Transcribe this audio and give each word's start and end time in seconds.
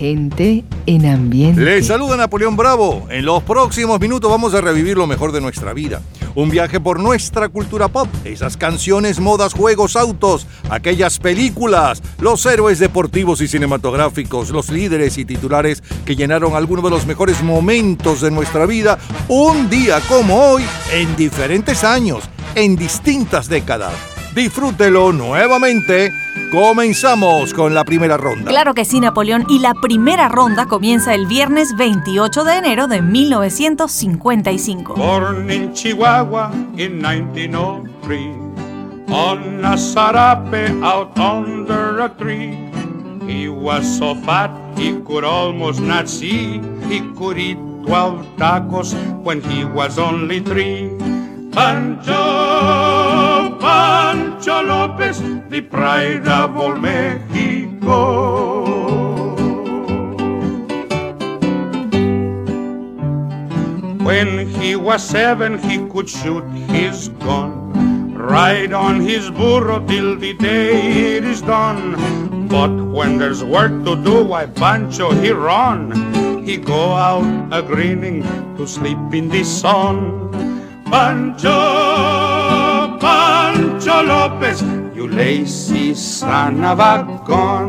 Gente 0.00 0.64
en 0.86 1.04
ambiente. 1.04 1.60
Les 1.60 1.88
saluda 1.88 2.16
Napoleón 2.16 2.56
Bravo. 2.56 3.06
En 3.10 3.26
los 3.26 3.42
próximos 3.42 4.00
minutos 4.00 4.30
vamos 4.30 4.54
a 4.54 4.62
revivir 4.62 4.96
lo 4.96 5.06
mejor 5.06 5.30
de 5.30 5.42
nuestra 5.42 5.74
vida. 5.74 6.00
Un 6.34 6.48
viaje 6.48 6.80
por 6.80 6.98
nuestra 6.98 7.50
cultura 7.50 7.88
pop. 7.88 8.08
Esas 8.24 8.56
canciones, 8.56 9.20
modas, 9.20 9.52
juegos, 9.52 9.96
autos, 9.96 10.46
aquellas 10.70 11.18
películas, 11.18 12.02
los 12.18 12.46
héroes 12.46 12.78
deportivos 12.78 13.42
y 13.42 13.48
cinematográficos, 13.48 14.48
los 14.48 14.70
líderes 14.70 15.18
y 15.18 15.26
titulares 15.26 15.82
que 16.06 16.16
llenaron 16.16 16.54
algunos 16.56 16.84
de 16.84 16.90
los 16.92 17.04
mejores 17.04 17.42
momentos 17.42 18.22
de 18.22 18.30
nuestra 18.30 18.64
vida 18.64 18.98
un 19.28 19.68
día 19.68 20.00
como 20.08 20.52
hoy 20.52 20.62
en 20.94 21.14
diferentes 21.14 21.84
años, 21.84 22.24
en 22.54 22.74
distintas 22.74 23.50
décadas. 23.50 23.92
Disfrútelo 24.34 25.12
nuevamente. 25.12 26.29
Comenzamos 26.50 27.54
con 27.54 27.74
la 27.74 27.84
primera 27.84 28.16
ronda. 28.16 28.50
Claro 28.50 28.74
que 28.74 28.84
sí, 28.84 28.98
Napoleón. 28.98 29.46
Y 29.48 29.60
la 29.60 29.72
primera 29.74 30.28
ronda 30.28 30.66
comienza 30.66 31.14
el 31.14 31.26
viernes 31.26 31.76
28 31.76 32.42
de 32.42 32.56
enero 32.56 32.88
de 32.88 33.00
1955. 33.02 34.94
Born 34.94 35.48
in 35.48 35.72
Chihuahua 35.72 36.50
in 36.76 37.00
1903, 37.00 38.34
on 39.10 39.64
a 39.64 39.76
sarape 39.76 40.70
out 40.82 41.16
under 41.16 42.00
a 42.00 42.08
tree. 42.18 42.58
He 43.28 43.48
was 43.48 43.86
so 43.86 44.16
fat 44.16 44.50
he 44.76 45.00
could 45.06 45.22
almost 45.22 45.80
not 45.80 46.08
see. 46.08 46.60
He 46.88 47.00
could 47.16 47.38
eat 47.38 47.58
12 47.86 48.26
tacos 48.38 48.92
when 49.22 49.40
he 49.40 49.64
was 49.64 50.00
only 50.00 50.40
three. 50.40 50.90
Pancho, 51.52 52.12
Pancho 53.60 54.29
López, 54.48 55.20
the 55.50 55.60
pride 55.60 56.26
of 56.26 56.56
all 56.56 56.76
Mexico. 56.76 58.40
When 64.02 64.48
he 64.48 64.76
was 64.76 65.02
seven, 65.02 65.58
he 65.58 65.78
could 65.88 66.08
shoot 66.08 66.44
his 66.72 67.08
gun, 67.20 68.14
ride 68.14 68.72
on 68.72 69.00
his 69.00 69.30
burro 69.30 69.84
till 69.86 70.16
the 70.16 70.32
day 70.34 71.16
it 71.16 71.24
is 71.24 71.42
done. 71.42 72.48
But 72.48 72.70
when 72.70 73.18
there's 73.18 73.44
work 73.44 73.84
to 73.84 73.94
do, 74.02 74.24
why 74.24 74.46
Pancho 74.46 75.12
he 75.12 75.30
run? 75.30 76.44
He 76.44 76.56
go 76.56 76.92
out 76.92 77.52
a 77.52 77.62
grinning 77.62 78.22
to 78.56 78.66
sleep 78.66 78.98
in 79.12 79.28
the 79.28 79.44
sun. 79.44 80.32
Pancho, 80.86 82.19
Pancho 85.20 85.94
son 85.94 86.64
of 86.64 86.78
a 86.80 87.22
gun. 87.26 87.68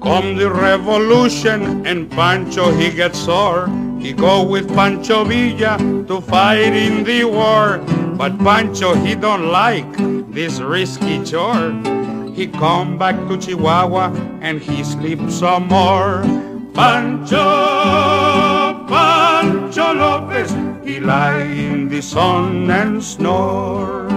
Come 0.00 0.36
the 0.36 0.50
revolution 0.50 1.86
and 1.86 2.10
Pancho 2.10 2.70
he 2.72 2.90
gets 2.90 3.18
sore. 3.18 3.68
He 3.98 4.12
go 4.12 4.42
with 4.44 4.68
Pancho 4.68 5.24
Villa 5.24 5.78
to 6.06 6.20
fight 6.20 6.72
in 6.72 7.04
the 7.04 7.24
war. 7.24 7.78
But 8.16 8.38
Pancho 8.38 8.94
he 8.94 9.14
don't 9.14 9.46
like 9.48 9.90
this 10.32 10.60
risky 10.60 11.24
chore. 11.24 11.89
He 12.40 12.46
come 12.46 12.96
back 12.96 13.16
to 13.28 13.36
Chihuahua 13.36 14.16
and 14.40 14.62
he 14.62 14.82
sleep 14.82 15.20
some 15.28 15.68
more. 15.68 16.24
Pancho, 16.72 17.36
Pancho 18.88 19.92
Lopez, 19.92 20.50
he 20.82 21.00
lie 21.00 21.42
in 21.42 21.90
the 21.90 22.00
sun 22.00 22.70
and 22.70 23.04
snore. 23.04 24.08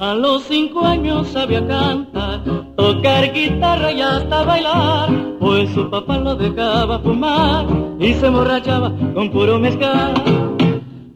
A 0.00 0.14
los 0.16 0.42
cinco 0.48 0.84
años 0.84 1.28
sabía 1.28 1.64
cantar, 1.64 2.42
tocar 2.74 3.32
guitarra 3.32 3.92
y 3.92 4.02
hasta 4.02 4.42
bailar, 4.42 5.38
pues 5.38 5.70
su 5.70 5.88
papá 5.88 6.18
lo 6.18 6.34
dejaba 6.34 6.98
fumar 6.98 7.66
y 8.00 8.14
se 8.14 8.26
emborrachaba 8.26 8.92
con 9.14 9.30
puro 9.30 9.60
mezcal. 9.60 10.14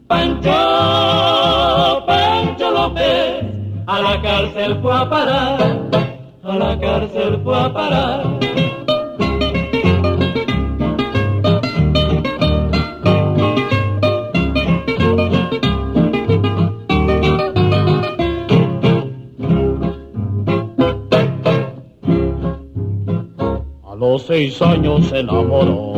Pancho, 0.07 0.51
Pancho 0.51 1.34
A 2.85 3.99
la 3.99 4.21
cárcel 4.21 4.77
fue 4.79 4.93
a 4.93 5.09
parar, 5.09 5.89
a 6.43 6.55
la 6.55 6.79
cárcel 6.79 7.41
fue 7.43 7.59
a 7.59 7.73
parar. 7.73 8.39
A 23.83 23.95
los 23.95 24.21
seis 24.27 24.61
años 24.61 25.07
se 25.07 25.21
enamoró, 25.21 25.95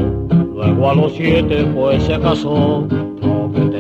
luego 0.56 0.90
a 0.90 0.96
los 0.96 1.12
siete 1.12 1.66
pues 1.76 2.02
se 2.04 2.18
casó. 2.18 2.88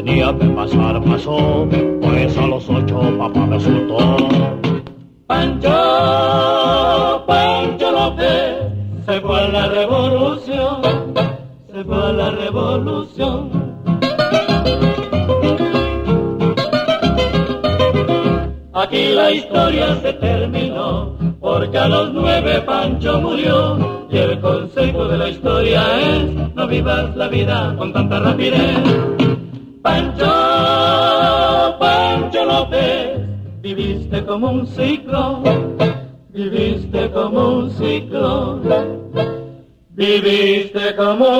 Tenía 0.07 0.33
que 0.39 0.45
pasar 0.45 1.03
pasó, 1.03 1.67
pues 2.01 2.37
a 2.37 2.47
los 2.47 2.69
ocho 2.69 3.01
papá 3.17 3.45
resultó. 3.47 3.97
Pancho, 5.27 7.25
Pancho 7.27 7.91
López, 7.91 8.55
se 9.05 9.19
fue 9.19 9.41
a 9.41 9.47
la 9.49 9.67
revolución, 9.67 10.81
se 11.73 11.83
fue 11.83 11.97
a 11.97 12.13
la 12.13 12.31
revolución. 12.31 13.51
Aquí 18.75 19.09
la 19.13 19.31
historia 19.31 19.97
se 20.01 20.13
terminó, 20.13 21.17
porque 21.41 21.77
a 21.77 21.89
los 21.89 22.13
nueve 22.13 22.61
Pancho 22.61 23.19
murió. 23.19 24.07
Y 24.09 24.17
el 24.19 24.39
consejo 24.39 25.03
de 25.03 25.17
la 25.17 25.27
historia 25.27 25.83
es, 25.99 26.55
no 26.55 26.65
vivas 26.65 27.13
la 27.17 27.27
vida 27.27 27.75
con 27.77 27.91
tanta 27.91 28.21
rapidez. 28.21 29.06
Viviste 33.77 34.25
como 34.25 34.49
un 34.49 34.65
ciclo, 34.65 35.43
viviste 36.33 37.11
como 37.11 37.59
un 37.59 37.69
ciclo, 37.69 38.59
viviste 39.91 40.95
como 40.95 41.25
un. 41.29 41.36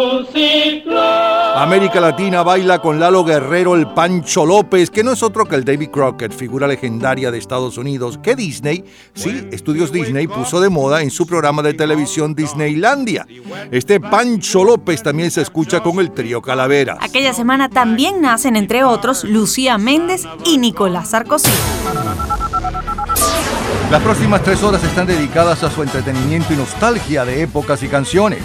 América 1.78 2.02
Latina 2.02 2.42
baila 2.42 2.80
con 2.80 3.00
Lalo 3.00 3.24
Guerrero, 3.24 3.76
el 3.76 3.94
Pancho 3.94 4.48
López, 4.48 4.90
que 4.90 5.04
no 5.04 5.12
es 5.12 5.22
otro 5.22 5.46
que 5.46 5.54
el 5.54 5.64
David 5.64 5.92
Crockett, 5.92 6.34
figura 6.34 6.66
legendaria 6.66 7.30
de 7.30 7.38
Estados 7.38 7.78
Unidos, 7.78 8.18
que 8.18 8.36
Disney, 8.36 8.84
sí, 9.14 9.48
Estudios 9.52 9.92
Disney 9.92 10.26
puso 10.26 10.60
de 10.60 10.70
moda 10.70 11.04
en 11.04 11.12
su 11.12 11.28
programa 11.28 11.62
de 11.62 11.76
televisión 11.76 12.34
Disneylandia. 12.34 13.28
Este 13.70 14.00
Pancho 14.00 14.64
López 14.64 15.04
también 15.04 15.30
se 15.30 15.42
escucha 15.44 15.84
con 15.84 16.00
el 16.00 16.10
trío 16.10 16.42
Calavera. 16.42 16.98
Aquella 17.00 17.34
semana 17.34 17.70
también 17.70 18.22
nacen, 18.22 18.56
entre 18.56 18.84
otros, 18.84 19.24
Lucía 19.24 19.78
Méndez 19.78 20.24
y 20.46 20.58
Nicolás 20.58 21.12
Sarkozy. 21.12 21.52
Las 23.92 24.02
próximas 24.02 24.42
tres 24.42 24.64
horas 24.64 24.84
están 24.84 25.06
dedicadas 25.06 25.64
a 25.64 25.70
su 25.70 25.84
entretenimiento 25.84 26.54
y 26.54 26.58
nostalgia 26.58 27.24
de 27.24 27.44
épocas 27.44 27.84
y 27.84 27.88
canciones. 27.88 28.40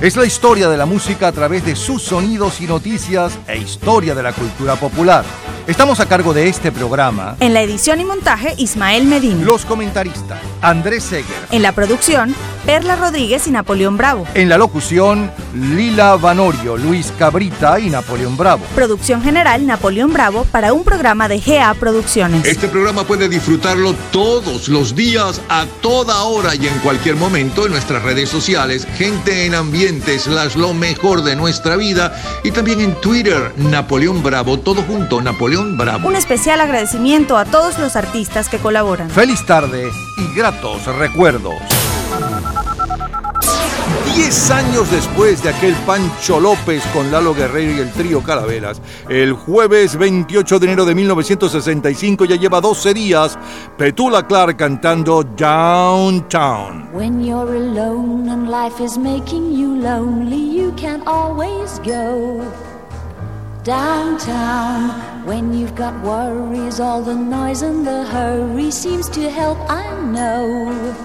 Es 0.00 0.14
la 0.14 0.26
historia 0.26 0.68
de 0.68 0.76
la 0.76 0.84
música 0.84 1.28
a 1.28 1.32
través 1.32 1.64
de 1.64 1.74
sus 1.74 2.02
sonidos 2.02 2.60
y 2.60 2.66
noticias 2.66 3.38
e 3.48 3.56
historia 3.56 4.14
de 4.14 4.22
la 4.22 4.34
cultura 4.34 4.76
popular. 4.76 5.24
Estamos 5.66 5.98
a 6.00 6.06
cargo 6.06 6.34
de 6.34 6.48
este 6.48 6.70
programa. 6.70 7.36
En 7.40 7.54
la 7.54 7.62
edición 7.62 7.98
y 8.00 8.04
montaje, 8.04 8.54
Ismael 8.58 9.06
Medina. 9.06 9.44
Los 9.44 9.64
comentaristas, 9.64 10.38
Andrés 10.60 11.02
Seger. 11.02 11.34
En 11.50 11.62
la 11.62 11.72
producción, 11.72 12.36
Perla 12.66 12.94
Rodríguez 12.94 13.48
y 13.48 13.50
Napoleón 13.50 13.96
Bravo. 13.96 14.26
En 14.34 14.48
la 14.48 14.58
locución, 14.58 15.30
Lila 15.54 16.14
Vanorio, 16.16 16.76
Luis 16.76 17.12
Cabrita 17.18 17.80
y 17.80 17.90
Napoleón 17.90 18.36
Bravo. 18.36 18.64
Producción 18.74 19.22
general, 19.22 19.66
Napoleón 19.66 20.12
Bravo, 20.12 20.44
para 20.52 20.72
un 20.72 20.84
programa 20.84 21.26
de 21.26 21.40
GA 21.40 21.74
Producciones. 21.74 22.44
Este 22.44 22.68
programa 22.68 23.04
puede 23.04 23.28
disfrutarlo 23.28 23.94
todos 24.12 24.68
los 24.68 24.94
días, 24.94 25.40
a 25.48 25.66
toda 25.80 26.22
hora 26.24 26.54
y 26.54 26.68
en 26.68 26.78
cualquier 26.80 27.16
momento 27.16 27.64
en 27.64 27.72
nuestras 27.72 28.02
redes 28.02 28.28
sociales, 28.28 28.86
Gente 28.96 29.46
en 29.46 29.54
Ambiente, 29.56 29.85
slash 29.86 30.56
lo 30.56 30.74
mejor 30.74 31.22
de 31.22 31.36
nuestra 31.36 31.76
vida, 31.76 32.14
y 32.42 32.50
también 32.50 32.80
en 32.80 32.94
Twitter, 33.00 33.52
Napoleón 33.56 34.22
Bravo, 34.22 34.58
todo 34.58 34.82
junto, 34.82 35.20
Napoleón 35.20 35.76
Bravo. 35.76 36.08
Un 36.08 36.16
especial 36.16 36.60
agradecimiento 36.60 37.36
a 37.36 37.44
todos 37.44 37.78
los 37.78 37.94
artistas 37.94 38.48
que 38.48 38.58
colaboran. 38.58 39.10
Feliz 39.10 39.44
tarde 39.46 39.88
y 40.18 40.36
gratos 40.36 40.86
recuerdos. 40.86 41.54
10 44.16 44.50
años 44.50 44.90
después 44.90 45.42
de 45.42 45.50
aquel 45.50 45.74
Pancho 45.84 46.40
López 46.40 46.82
con 46.94 47.12
Lalo 47.12 47.34
Guerrero 47.34 47.72
y 47.72 47.80
el 47.80 47.92
trío 47.92 48.22
Calaveras, 48.22 48.80
el 49.10 49.34
jueves 49.34 49.98
28 49.98 50.58
de 50.58 50.66
enero 50.66 50.86
de 50.86 50.94
1965 50.94 52.24
ya 52.24 52.36
lleva 52.36 52.62
12 52.62 52.94
días, 52.94 53.38
Petula 53.76 54.26
Clark 54.26 54.56
cantando 54.56 55.22
Downtown. 55.22 56.88
When 56.94 57.22
you're 57.22 57.56
alone 57.56 58.30
and 58.30 58.48
life 58.48 58.82
is 58.82 58.96
making 58.96 59.52
you 59.52 59.76
lonely, 59.76 60.40
you 60.40 60.72
can 60.78 61.02
always 61.06 61.78
go 61.80 62.42
downtown. 63.64 64.92
When 65.26 65.52
you've 65.52 65.76
got 65.76 65.92
worries, 66.02 66.80
all 66.80 67.02
the 67.02 67.14
noise 67.14 67.62
and 67.62 67.86
the 67.86 68.06
hurry 68.06 68.70
seems 68.70 69.10
to 69.10 69.28
help, 69.28 69.58
I 69.68 69.84
know 70.10 70.96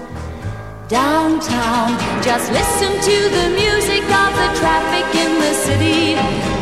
downtown. 0.88 1.98
Just 2.22 2.50
listen 2.52 2.92
to 3.00 3.16
the 3.36 3.46
music 3.54 4.04
of 4.04 4.30
the 4.40 4.48
traffic 4.60 5.06
in 5.14 5.32
the 5.40 5.54
city. 5.54 6.14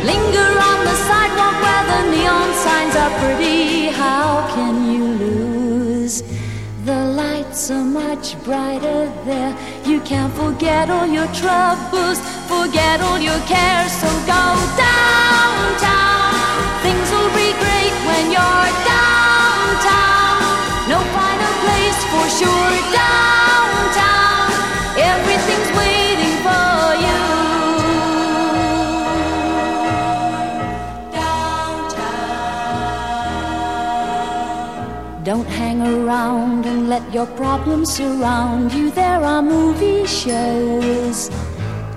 Linger 0.05 0.51
on 0.69 0.79
the 0.89 0.97
sidewalk 1.07 1.55
where 1.65 1.85
the 1.91 2.01
neon 2.11 2.49
signs 2.65 2.95
are 2.95 3.13
pretty. 3.21 3.87
How 3.89 4.47
can 4.55 4.91
you 4.93 5.05
lose? 5.25 6.23
The 6.85 7.05
lights 7.21 7.69
are 7.71 7.83
much 7.83 8.41
brighter 8.43 9.11
there. 9.25 9.55
You 9.85 10.01
can't 10.01 10.33
forget 10.33 10.89
all 10.89 11.07
your 11.07 11.27
troubles, 11.27 12.19
forget 12.47 13.01
all 13.01 13.19
your 13.19 13.39
cares. 13.45 13.91
So 14.01 14.09
go 14.25 14.43
downtown. 14.87 16.33
Things 16.81 17.07
will 17.11 17.31
be 17.41 17.53
great 17.63 17.93
when 18.07 18.31
you're 18.31 18.71
downtown. 18.89 20.20
Place 21.63 22.01
for 22.11 22.25
sure. 22.39 22.71
Downtown. 23.01 24.51
Everything's 25.11 25.71
waiting 25.81 26.35
for 26.45 26.83
you. 27.05 27.19
Downtown. 33.91 35.23
Don't 35.23 35.49
hang 35.61 35.79
around 35.81 36.65
and 36.65 36.89
let 36.89 37.03
your 37.13 37.27
problems 37.27 37.93
surround 37.93 38.73
you. 38.73 38.91
There 38.91 39.21
are 39.31 39.41
movie 39.41 40.05
shows 40.05 41.29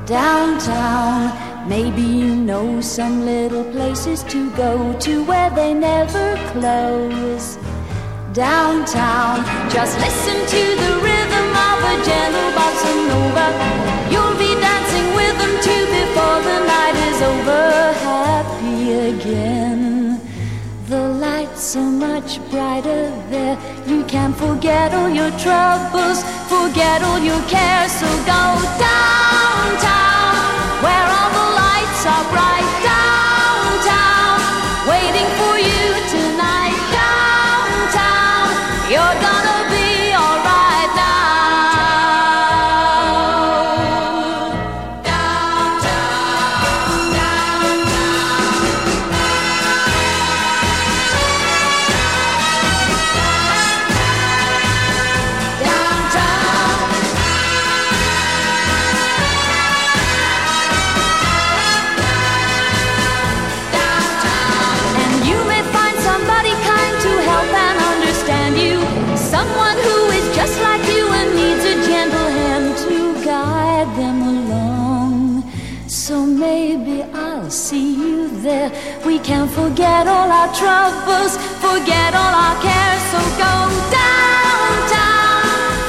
downtown. 0.07 1.33
Maybe 1.69 2.03
you 2.03 2.37
know 2.37 2.81
some 2.83 3.25
little 3.25 3.65
places 3.73 4.23
to 4.25 4.51
go 4.51 4.93
to 5.01 5.25
where 5.25 5.51
they 5.51 5.73
never 5.73 6.37
close 6.53 7.57
downtown. 8.35 9.45
Just 9.71 9.97
listen 10.01 10.35
to 10.35 10.63
the 10.83 10.93
rhythm 11.07 11.49
of 11.71 11.79
a 11.93 11.97
gentle 12.05 12.51
bossa 12.59 12.93
nova. 13.09 13.47
You'll 14.11 14.37
be 14.37 14.53
dancing 14.61 15.09
with 15.15 15.39
them 15.39 15.55
too 15.63 15.85
before 15.99 16.43
the 16.43 16.59
night 16.67 16.97
is 17.09 17.23
over. 17.23 17.93
Happy 18.11 18.93
again. 19.15 20.21
The 20.89 21.09
lights 21.27 21.77
are 21.77 21.91
much 21.91 22.41
brighter 22.51 23.11
there. 23.31 23.57
You 23.87 24.05
can 24.05 24.33
forget 24.33 24.93
all 24.93 25.09
your 25.09 25.31
troubles, 25.39 26.25
forget 26.51 27.03
all 27.03 27.21
your 27.21 27.41
cares. 27.47 27.93
So 27.93 28.07
go 28.27 28.43
downtown, 28.83 30.51
where 30.83 31.07
all 31.19 31.31
the 31.39 31.49
lights 31.63 32.07
are 32.07 32.25
bright. 32.33 32.44
Troubles, 80.95 81.37
forget 81.61 82.15
all 82.15 82.35
our 82.35 82.57
cares. 82.63 83.03
So 83.11 83.19
go 83.39 83.55
downtown. 83.91 85.43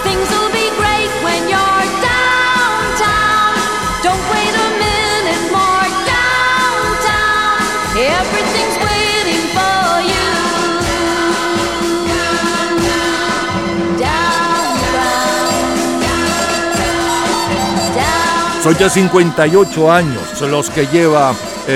Things 0.03 0.27
will 0.29 0.51
be 0.51 0.69
great 0.81 1.11
when 1.23 1.41
you're 1.51 1.85
downtown. 2.11 3.55
Don't 4.03 4.25
wait 4.33 4.53
a 4.65 4.69
minute 4.85 5.43
more. 5.51 5.87
Downtown. 6.13 7.59
Everything's 7.97 8.77
waiting 8.87 9.43
for 9.57 9.89
you. 10.11 10.29
Downtown. 14.05 14.75
Down. 17.95 18.63
Son 18.63 18.75
ya 18.79 18.89
58 18.89 19.89
años 19.91 20.41
los 20.41 20.69
que 20.69 20.87
lleva 20.87 21.33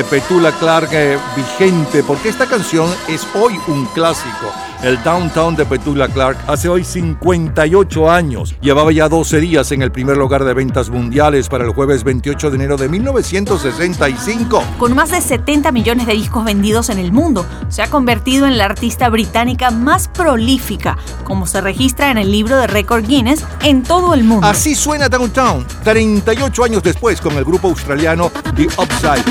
Petula 0.10 0.52
Clark 0.52 0.90
eh, 0.92 1.18
vigente, 1.36 2.04
porque 2.04 2.30
esta 2.30 2.46
canción 2.46 2.90
es 3.08 3.28
hoy 3.34 3.60
un 3.68 3.86
clásico. 3.88 4.52
El 4.82 5.04
Downtown 5.04 5.58
de 5.58 5.66
Petula 5.66 6.08
Clark 6.08 6.38
hace 6.48 6.70
hoy 6.70 6.86
58 6.86 8.10
años. 8.10 8.56
Llevaba 8.62 8.94
ya 8.94 9.10
12 9.10 9.42
días 9.42 9.74
en 9.74 9.82
el 9.82 9.92
primer 9.92 10.16
lugar 10.16 10.46
de 10.46 10.54
ventas 10.54 10.90
mundiales 10.90 11.50
para 11.50 11.66
el 11.66 11.72
jueves 11.72 12.06
28 12.06 12.50
de 12.50 12.56
enero 12.56 12.78
de 12.78 12.88
1965. 12.88 14.64
Con 14.78 14.96
más 14.96 15.12
de 15.12 15.20
70 15.20 15.74
millones 15.74 16.08
de 16.08 16.14
discos 16.14 16.46
vendidos 16.46 16.90
en 16.90 16.98
el 16.98 17.12
mundo, 17.12 17.46
se 17.68 17.82
ha 17.82 17.90
convertido 17.90 18.48
en 18.48 18.58
la 18.58 18.66
artista 18.66 19.10
británica 19.10 19.70
más 19.70 20.08
prolífica, 20.08 20.98
como 21.26 21.46
se 21.46 21.60
registra 21.60 22.10
en 22.10 22.18
el 22.18 22.32
libro 22.32 22.56
de 22.56 22.68
récord 22.68 23.06
Guinness 23.06 23.44
en 23.64 23.84
todo 23.84 24.14
el 24.14 24.24
mundo. 24.24 24.48
Así 24.48 24.76
suena 24.76 25.10
Downtown, 25.10 25.66
38 25.84 26.64
años 26.64 26.84
después 26.84 27.20
con 27.20 27.34
el 27.36 27.44
grupo 27.44 27.68
australiano 27.68 28.32
The 28.56 28.68
Upside. 28.78 29.26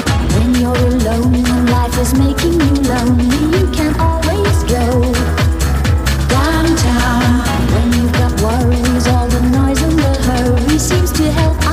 Seems 10.89 11.13
to 11.13 11.31
help. 11.33 11.68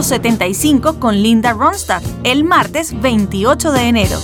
1975 0.00 0.98
con 0.98 1.22
Linda 1.22 1.52
Ronstadt, 1.52 2.02
el 2.24 2.42
martes 2.42 2.98
28 3.02 3.72
de 3.72 3.82
enero. 3.82 4.18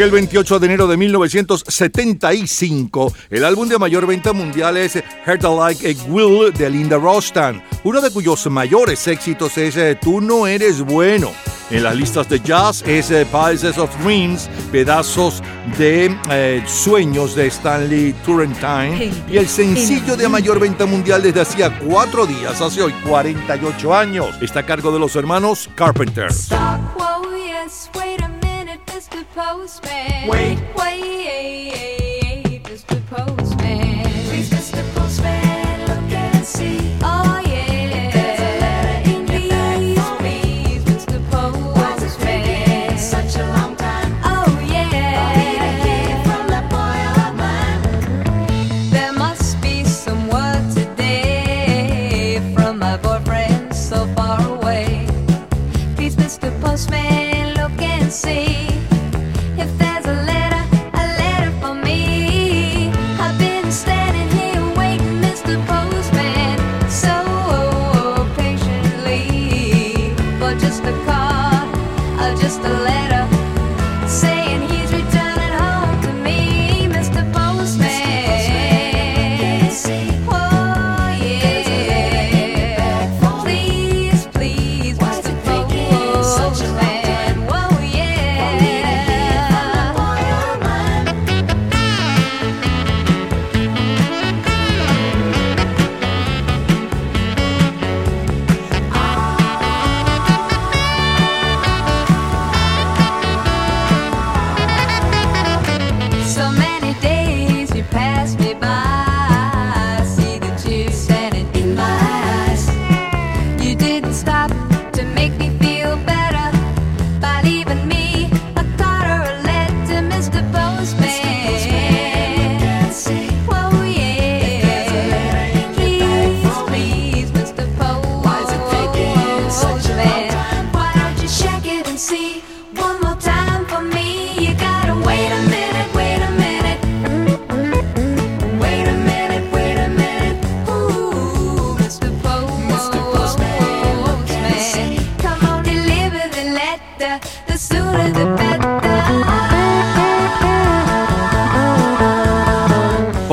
Aquel 0.00 0.12
28 0.12 0.60
de 0.60 0.66
enero 0.66 0.86
de 0.86 0.96
1975, 0.96 3.12
el 3.28 3.44
álbum 3.44 3.68
de 3.68 3.78
mayor 3.78 4.06
venta 4.06 4.32
mundial 4.32 4.78
es 4.78 4.94
Heart 5.26 5.42
Like 5.42 5.86
a 5.86 5.92
Will 6.10 6.54
de 6.54 6.70
Linda 6.70 6.96
Rostan, 6.96 7.62
uno 7.84 8.00
de 8.00 8.10
cuyos 8.10 8.46
mayores 8.46 9.06
éxitos 9.06 9.58
es 9.58 9.76
eh, 9.76 9.98
Tú 10.00 10.22
no 10.22 10.46
eres 10.46 10.80
bueno. 10.80 11.32
En 11.68 11.82
las 11.82 11.94
listas 11.94 12.30
de 12.30 12.40
jazz 12.40 12.82
es 12.86 13.10
eh, 13.10 13.26
Pieces 13.30 13.76
of 13.76 13.94
Dreams, 14.02 14.48
pedazos 14.72 15.42
de 15.76 16.16
eh, 16.30 16.64
sueños 16.66 17.34
de 17.34 17.48
Stanley 17.48 18.14
Turrentine 18.24 19.12
y 19.30 19.36
el 19.36 19.48
sencillo 19.48 20.16
de 20.16 20.30
mayor 20.30 20.58
venta 20.58 20.86
mundial 20.86 21.22
desde 21.22 21.42
hacía 21.42 21.78
cuatro 21.78 22.24
días, 22.24 22.58
hace 22.58 22.80
hoy 22.80 22.94
48 23.06 23.94
años. 23.94 24.34
Está 24.40 24.60
a 24.60 24.64
cargo 24.64 24.92
de 24.92 24.98
los 24.98 25.14
hermanos 25.14 25.68
Carpenter. 25.74 26.30
Postman. 29.34 30.28
Wait, 30.28 30.58
wait, 30.76 31.99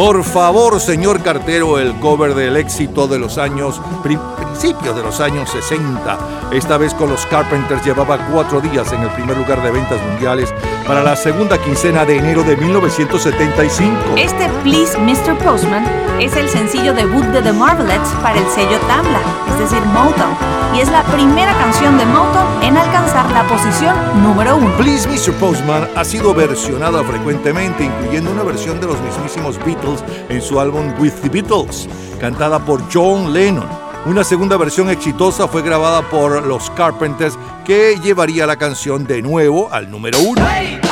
Por 0.07 0.23
favor, 0.23 0.79
señor 0.79 1.21
cartero, 1.21 1.79
el 1.79 1.93
cover 1.99 2.33
del 2.33 2.55
éxito 2.55 3.09
de 3.09 3.19
los 3.19 3.37
años, 3.37 3.81
principios 4.01 4.95
de 4.95 5.03
los 5.03 5.19
años 5.19 5.49
60. 5.49 6.17
Esta 6.53 6.77
vez 6.77 6.93
con 6.93 7.09
los 7.09 7.25
Carpenters 7.25 7.83
llevaba 7.85 8.17
cuatro 8.31 8.61
días 8.61 8.89
en 8.93 9.01
el 9.01 9.09
primer 9.09 9.35
lugar 9.35 9.61
de 9.61 9.69
ventas 9.69 10.01
mundiales 10.09 10.53
para 10.87 11.03
la 11.03 11.17
segunda 11.17 11.57
quincena 11.57 12.05
de 12.05 12.19
enero 12.19 12.41
de 12.43 12.55
1975. 12.55 13.93
Este 14.15 14.47
Please 14.63 14.97
Mr. 14.97 15.37
Postman 15.39 15.85
es 16.21 16.37
el 16.37 16.47
sencillo 16.47 16.93
debut 16.93 17.25
de 17.25 17.41
The 17.41 17.51
Marvelettes 17.51 18.07
para 18.23 18.39
el 18.39 18.47
sello 18.51 18.79
Tamla, 18.87 19.19
es 19.49 19.59
decir, 19.59 19.85
Motown, 19.87 20.37
y 20.77 20.81
es 20.81 20.91
la 20.91 21.03
primera 21.03 21.57
canción 21.57 21.97
de 21.97 22.05
Motown 22.05 22.61
en 22.61 22.77
alcanzar 22.77 23.31
la 23.31 23.43
posición 23.47 23.95
número 24.21 24.57
uno. 24.57 24.77
Please 24.77 25.07
Mr. 25.09 25.33
Postman 25.39 25.87
ha 25.95 26.05
sido 26.05 26.35
versionada 26.35 27.03
frecuentemente, 27.03 27.85
incluyendo 27.85 28.31
una 28.31 28.43
versión 28.43 28.79
de 28.79 28.85
los 28.85 29.01
mismísimos 29.01 29.57
Beatles 29.65 30.03
en 30.29 30.39
su 30.39 30.59
álbum 30.59 30.93
With 30.99 31.13
the 31.23 31.29
Beatles, 31.29 31.89
cantada 32.19 32.59
por 32.59 32.81
John 32.93 33.33
Lennon. 33.33 33.67
Una 34.05 34.23
segunda 34.23 34.55
versión 34.55 34.89
exitosa 34.91 35.47
fue 35.47 35.63
grabada 35.63 36.03
por 36.03 36.45
los 36.45 36.69
Carpenters 36.71 37.39
que 37.65 37.99
llevaría 38.03 38.45
la 38.45 38.55
canción 38.55 39.07
de 39.07 39.23
nuevo 39.23 39.69
al 39.71 39.89
número 39.89 40.19
uno. 40.19 40.45
28 40.45 40.87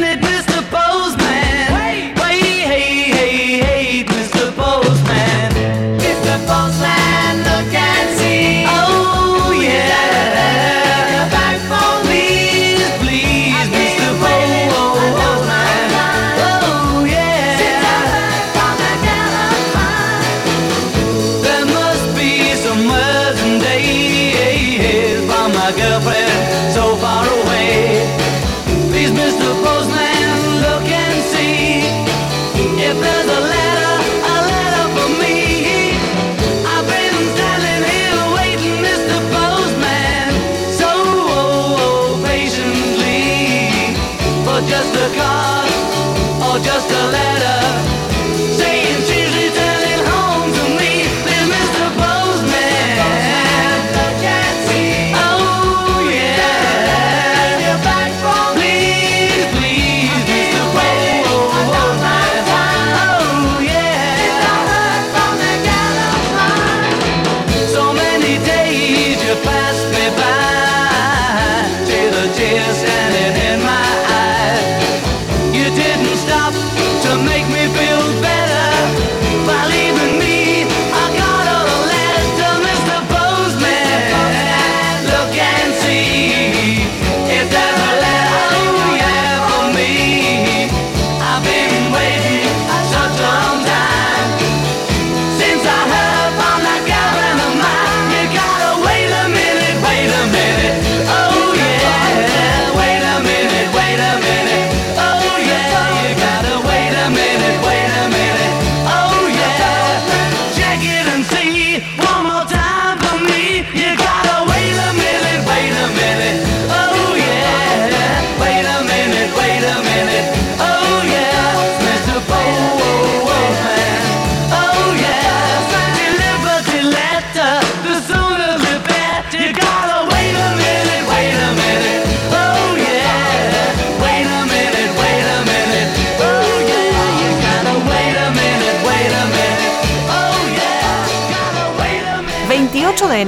de 0.00 0.53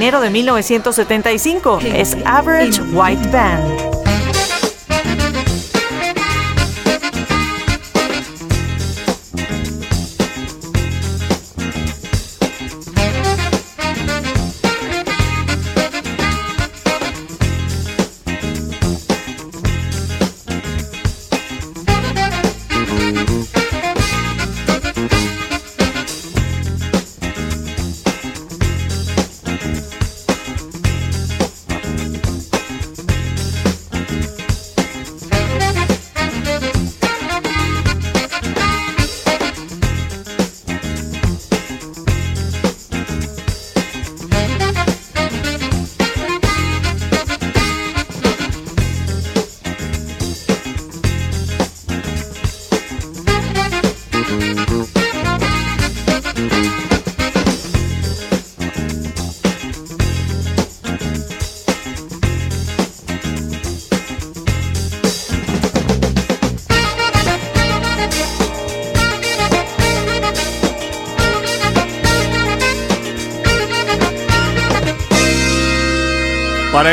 enero 0.07 0.21
de 0.21 0.31
1975. 0.31 1.81
Es 1.83 2.16
Average 2.25 2.81
White 2.92 3.29
Band. 3.31 3.96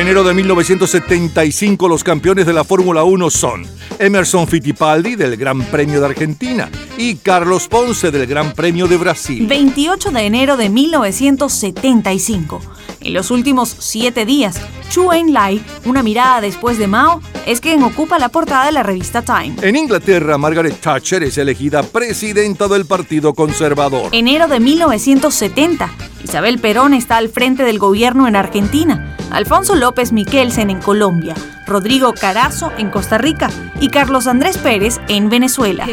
Enero 0.04 0.26
de 0.26 0.34
1975 0.34 1.88
los 1.88 2.04
campeones 2.04 2.46
de 2.46 2.52
la 2.52 2.66
Fórmula 2.66 3.06
1 3.06 3.30
son 3.30 3.66
Emerson 4.00 4.50
Fittipaldi 4.50 5.16
del 5.16 5.38
Gran 5.38 5.62
Premio 5.62 6.02
de 6.02 6.08
Argentina 6.08 6.70
y 6.98 7.16
Carlos 7.16 7.70
Ponce 7.70 8.12
del 8.12 8.28
Gran 8.28 8.52
Premio 8.52 8.88
de 8.88 8.98
Brasil. 8.98 9.48
28 9.48 10.12
de 10.12 10.22
enero 10.24 10.58
de 10.58 10.70
1975. 10.70 12.60
En 13.00 13.13
los 13.13 13.32
últimos 13.32 13.74
siete 13.80 14.26
días, 14.26 14.60
Chu 14.89 15.13
Enlai, 15.13 15.63
una 15.86 16.04
mirada 16.04 16.42
después 16.42 16.78
de 16.78 16.88
Mao, 16.88 17.22
es 17.46 17.62
quien 17.62 17.82
ocupa 17.84 18.20
la 18.20 18.28
portada 18.28 18.66
de 18.66 18.74
la 18.74 18.84
revista 18.84 19.22
Time. 19.22 19.56
En 19.62 19.78
Inglaterra, 19.78 20.38
Margaret 20.38 20.82
Thatcher 20.82 21.24
es 21.24 21.38
elegida 21.38 21.82
presidenta 21.82 22.68
del 22.68 22.86
Partido 22.86 23.34
Conservador. 23.34 24.10
Enero 24.12 24.50
de 24.50 24.60
1970. 24.60 25.89
Isabel 26.26 26.60
Perón 26.60 26.94
está 26.94 27.18
al 27.18 27.30
frente 27.30 27.63
del 27.63 27.80
gobierno 27.80 28.28
en 28.28 28.36
Argentina, 28.36 29.12
Alfonso 29.34 29.76
López 29.76 30.12
Miquelsen 30.12 30.69
en 30.69 30.80
Colombia, 30.80 31.34
Rodrigo 31.65 32.13
Carazo 32.13 32.72
en 32.78 32.89
Costa 32.89 33.17
Rica 33.17 33.50
y 33.82 33.89
Carlos 33.89 34.28
Andrés 34.28 34.58
Pérez 34.60 35.02
en 35.08 35.30
Venezuela. 35.30 35.88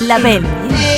La 0.00 0.18
Belle. 0.18 0.95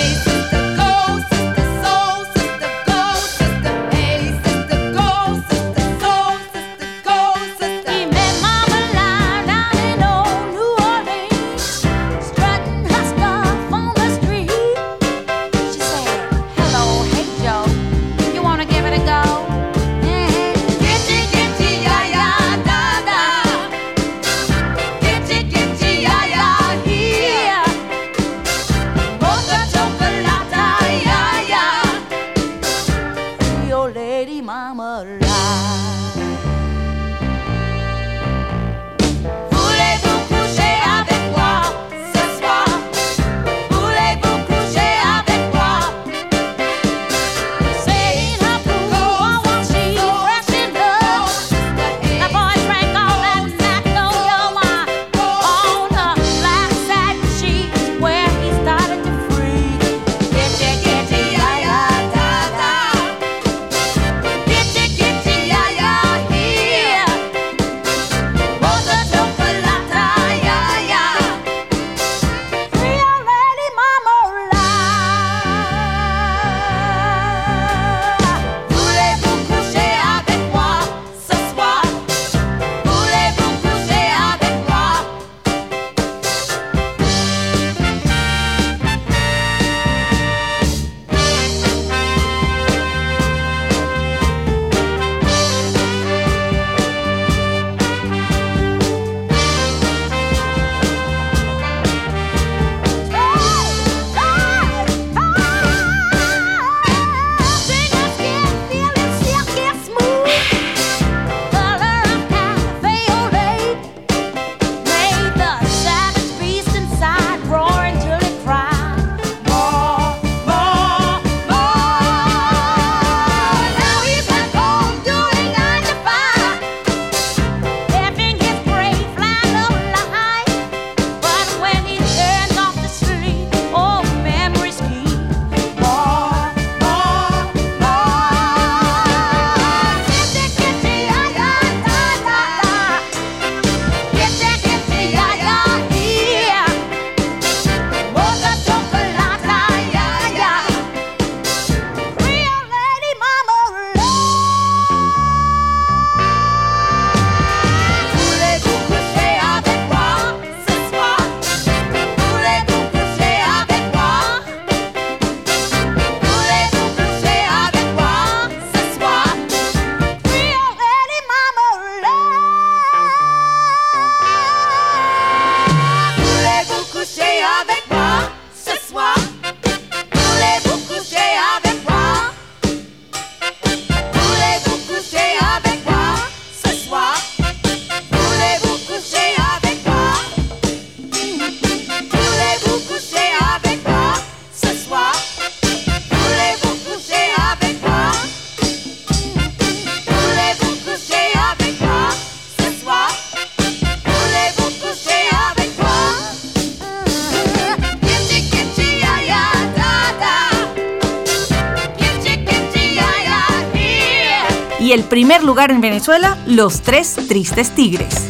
Lugar 215.49 215.71
en 215.71 215.81
Venezuela, 215.81 216.37
Los 216.47 216.83
Tres 216.83 217.17
Tristes 217.27 217.71
Tigres. 217.71 218.28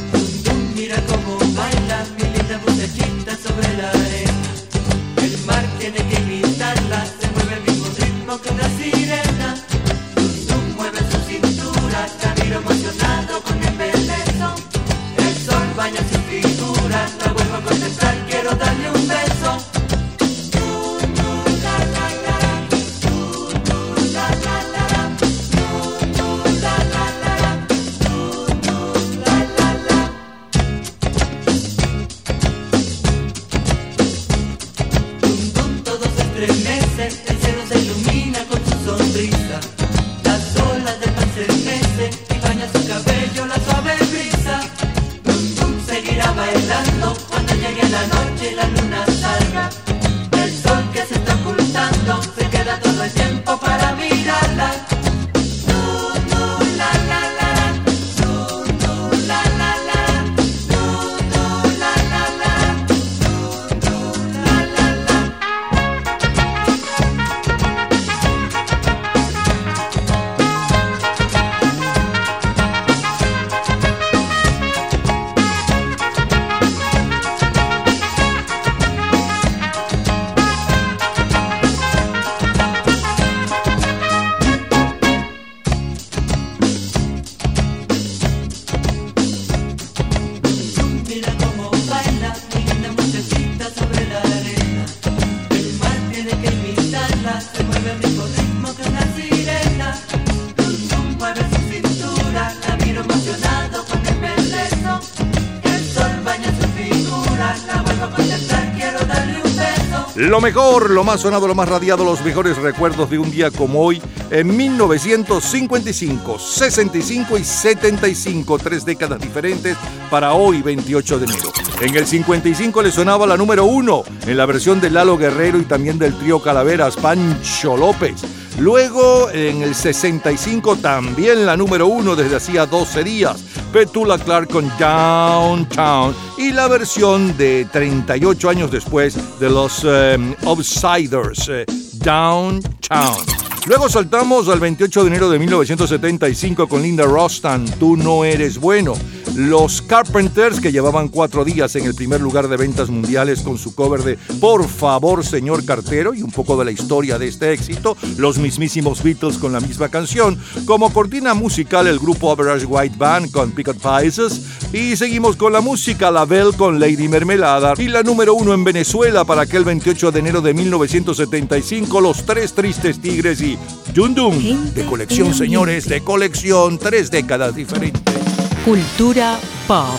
Lo 110.38 110.42
mejor, 110.42 110.90
lo 110.90 111.02
más 111.02 111.22
sonado, 111.22 111.48
lo 111.48 111.56
más 111.56 111.68
radiado, 111.68 112.04
los 112.04 112.22
mejores 112.22 112.56
recuerdos 112.58 113.10
de 113.10 113.18
un 113.18 113.28
día 113.28 113.50
como 113.50 113.80
hoy, 113.82 114.00
en 114.30 114.56
1955, 114.56 116.38
65 116.38 117.38
y 117.38 117.42
75, 117.42 118.56
tres 118.58 118.84
décadas 118.84 119.20
diferentes 119.20 119.76
para 120.08 120.34
hoy, 120.34 120.62
28 120.62 121.18
de 121.18 121.24
enero. 121.24 121.52
En 121.80 121.96
el 121.96 122.06
55 122.06 122.82
le 122.82 122.92
sonaba 122.92 123.26
la 123.26 123.36
número 123.36 123.64
uno, 123.64 124.04
en 124.28 124.36
la 124.36 124.46
versión 124.46 124.80
de 124.80 124.90
Lalo 124.90 125.18
Guerrero 125.18 125.58
y 125.58 125.64
también 125.64 125.98
del 125.98 126.16
trío 126.16 126.40
Calaveras, 126.40 126.94
Pancho 126.94 127.76
López. 127.76 128.22
Luego, 128.60 129.30
en 129.30 129.62
el 129.62 129.74
65, 129.74 130.76
también 130.76 131.46
la 131.46 131.56
número 131.56 131.88
uno 131.88 132.14
desde 132.14 132.36
hacía 132.36 132.66
12 132.66 133.02
días, 133.02 133.44
Petula 133.72 134.18
Clark 134.18 134.48
con 134.48 134.70
Downtown 134.78 136.14
y 136.38 136.52
la 136.52 136.68
versión 136.68 137.36
de 137.36 137.66
38 137.70 138.48
años 138.48 138.70
después 138.70 139.38
de 139.38 139.50
los 139.50 139.84
eh, 139.84 140.16
Outsiders, 140.44 141.48
eh, 141.48 141.66
Downtown. 141.94 143.26
Luego 143.66 143.88
saltamos 143.88 144.48
al 144.48 144.60
28 144.60 145.02
de 145.02 145.08
enero 145.08 145.28
de 145.28 145.38
1975 145.38 146.68
con 146.68 146.80
Linda 146.80 147.04
Rostan, 147.04 147.66
Tú 147.78 147.96
no 147.96 148.24
eres 148.24 148.58
bueno. 148.58 148.94
Los 149.38 149.82
Carpenters, 149.82 150.58
que 150.58 150.72
llevaban 150.72 151.06
cuatro 151.06 151.44
días 151.44 151.76
en 151.76 151.84
el 151.84 151.94
primer 151.94 152.20
lugar 152.20 152.48
de 152.48 152.56
ventas 152.56 152.90
mundiales 152.90 153.42
con 153.42 153.56
su 153.56 153.72
cover 153.72 154.02
de 154.02 154.18
Por 154.40 154.66
favor, 154.66 155.24
señor 155.24 155.64
cartero, 155.64 156.12
y 156.12 156.22
un 156.22 156.32
poco 156.32 156.56
de 156.56 156.64
la 156.64 156.72
historia 156.72 157.20
de 157.20 157.28
este 157.28 157.52
éxito. 157.52 157.96
Los 158.16 158.38
mismísimos 158.38 159.00
Beatles 159.00 159.38
con 159.38 159.52
la 159.52 159.60
misma 159.60 159.90
canción. 159.90 160.36
Como 160.64 160.92
cortina 160.92 161.34
musical, 161.34 161.86
el 161.86 162.00
grupo 162.00 162.32
Average 162.32 162.66
White 162.66 162.96
Band 162.98 163.30
con 163.30 163.52
Picket 163.52 163.76
Pieces. 163.76 164.42
Y 164.72 164.96
seguimos 164.96 165.36
con 165.36 165.52
la 165.52 165.60
música 165.60 166.10
La 166.10 166.24
Belle 166.24 166.56
con 166.56 166.80
Lady 166.80 167.06
Mermelada. 167.06 167.74
Y 167.78 167.86
la 167.86 168.02
número 168.02 168.34
uno 168.34 168.52
en 168.54 168.64
Venezuela 168.64 169.24
para 169.24 169.42
aquel 169.42 169.62
28 169.62 170.10
de 170.10 170.18
enero 170.18 170.40
de 170.40 170.52
1975, 170.52 172.00
Los 172.00 172.26
Tres 172.26 172.54
Tristes 172.54 173.00
Tigres 173.00 173.40
y 173.40 173.56
Dum. 173.94 174.74
De 174.74 174.84
colección, 174.84 175.32
señores, 175.32 175.88
de 175.88 176.00
colección, 176.02 176.76
tres 176.76 177.08
décadas 177.12 177.54
diferentes. 177.54 178.27
Cultura 178.68 179.38
pop. 179.66 179.98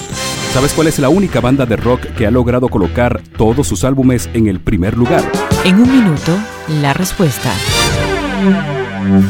¿Sabes 0.53 0.73
cuál 0.73 0.86
es 0.86 0.99
la 0.99 1.10
única 1.10 1.41
banda 1.41 1.65
de 1.65 1.75
rock 1.75 2.01
que 2.15 2.27
ha 2.27 2.29
logrado 2.29 2.69
colocar 2.69 3.19
todos 3.36 3.65
sus 3.65 3.84
álbumes 3.84 4.29
en 4.36 4.45
el 4.45 4.60
primer 4.60 4.95
lugar? 4.95 5.23
En 5.65 5.79
un 5.79 5.91
minuto, 5.91 6.38
la 6.79 6.93
respuesta. 6.93 7.51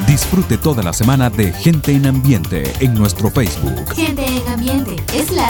Disfrute 0.06 0.58
toda 0.58 0.84
la 0.84 0.92
semana 0.92 1.30
de 1.30 1.54
Gente 1.54 1.94
en 1.94 2.06
Ambiente 2.08 2.64
en 2.82 2.94
nuestro 2.96 3.30
Facebook 3.30 3.96
Gente 3.96 4.26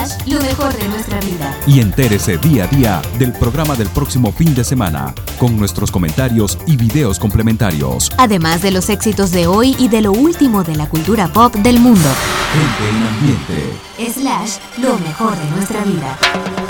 slash, 0.06 0.26
lo 0.26 0.40
mejor 0.40 0.72
de 0.76 0.88
nuestra 0.88 1.20
vida. 1.20 1.56
y 1.66 1.80
entérese 1.80 2.38
día 2.38 2.64
a 2.64 2.66
día 2.68 3.02
del 3.18 3.32
programa 3.32 3.74
del 3.76 3.88
próximo 3.88 4.32
fin 4.32 4.54
de 4.54 4.64
semana 4.64 5.14
con 5.38 5.58
nuestros 5.58 5.90
comentarios 5.90 6.58
y 6.66 6.76
videos 6.76 7.18
complementarios. 7.18 8.10
Además 8.18 8.62
de 8.62 8.70
los 8.70 8.88
éxitos 8.88 9.30
de 9.30 9.46
hoy 9.46 9.76
y 9.78 9.88
de 9.88 10.00
lo 10.02 10.12
último 10.12 10.62
de 10.64 10.76
la 10.76 10.88
cultura 10.88 11.28
pop 11.28 11.54
del 11.56 11.80
mundo. 11.80 12.08
Gente 12.52 12.88
en 12.88 13.06
Ambiente. 13.06 14.20
Slash, 14.20 14.82
lo 14.82 14.98
mejor 14.98 15.36
de 15.36 15.50
nuestra 15.50 15.84
vida. 15.84 16.18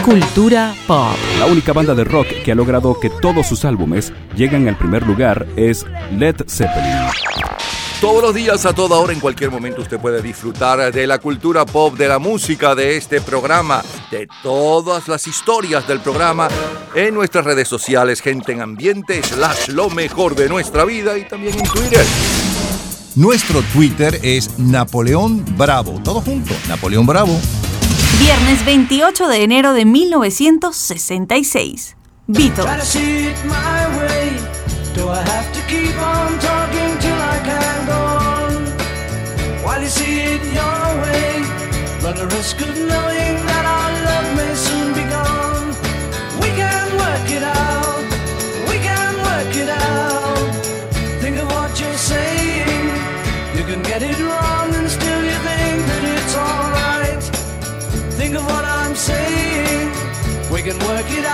Cultura 0.04 0.74
pop. 0.86 1.16
La 1.38 1.46
única 1.46 1.72
banda 1.72 1.94
de 1.94 2.04
rock 2.04 2.26
que 2.44 2.52
ha 2.52 2.54
logrado 2.54 2.98
que 2.98 3.10
todos 3.10 3.46
sus 3.46 3.64
álbumes 3.64 4.12
lleguen 4.36 4.68
al 4.68 4.76
primer 4.76 5.06
lugar 5.06 5.46
es 5.56 5.86
Led 6.16 6.36
Zeppelin. 6.48 7.10
Todos 8.00 8.22
los 8.22 8.34
días, 8.34 8.64
a 8.64 8.72
toda 8.72 8.96
hora, 8.96 9.12
en 9.12 9.20
cualquier 9.20 9.50
momento, 9.50 9.82
usted 9.82 10.00
puede 10.00 10.22
disfrutar 10.22 10.90
de 10.90 11.06
la 11.06 11.18
cultura 11.18 11.66
pop, 11.66 11.98
de 11.98 12.08
la 12.08 12.18
música, 12.18 12.74
de 12.74 12.96
este 12.96 13.20
programa, 13.20 13.82
de 14.10 14.26
todas 14.42 15.06
las 15.06 15.26
historias 15.26 15.86
del 15.86 16.00
programa 16.00 16.48
en 16.94 17.12
nuestras 17.12 17.44
redes 17.44 17.68
sociales, 17.68 18.22
gente 18.22 18.52
en 18.52 18.62
ambiente, 18.62 19.22
slash 19.22 19.68
lo 19.68 19.90
mejor 19.90 20.34
de 20.34 20.48
nuestra 20.48 20.86
vida 20.86 21.18
y 21.18 21.28
también 21.28 21.58
en 21.58 21.64
Twitter. 21.64 22.06
Nuestro 23.16 23.60
Twitter 23.74 24.18
es 24.22 24.58
Napoleón 24.58 25.44
Bravo. 25.58 26.00
Todo 26.02 26.22
junto, 26.22 26.54
Napoleón 26.68 27.04
Bravo. 27.04 27.38
Viernes 28.18 28.64
28 28.64 29.28
de 29.28 29.42
enero 29.42 29.74
de 29.74 29.84
1966. 29.84 31.96
Beatles. 32.28 32.96
Run 42.10 42.28
the 42.28 42.36
risk 42.36 42.60
of 42.60 42.76
knowing 42.76 43.34
that 43.50 43.64
our 43.76 43.90
love 44.08 44.28
may 44.36 44.54
soon 44.54 44.88
be 44.98 45.04
gone. 45.16 45.68
We 46.42 46.48
can 46.60 46.86
work 47.04 47.28
it 47.38 47.42
out. 47.42 48.04
We 48.70 48.76
can 48.88 49.12
work 49.28 49.54
it 49.62 49.68
out. 49.68 50.52
Think 51.22 51.36
of 51.38 51.46
what 51.56 51.70
you're 51.80 52.02
saying. 52.12 52.86
You 53.56 53.64
can 53.70 53.82
get 53.82 54.02
it 54.02 54.18
wrong 54.18 54.68
and 54.78 54.88
still 54.90 55.22
you 55.30 55.38
think 55.48 55.78
that 55.90 56.04
it's 56.14 56.34
alright. 56.46 57.22
Think 58.18 58.34
of 58.36 58.44
what 58.44 58.64
I'm 58.64 58.94
saying. 58.94 59.88
We 60.50 60.62
can 60.62 60.78
work 60.90 61.10
it 61.18 61.24
out 61.24 61.29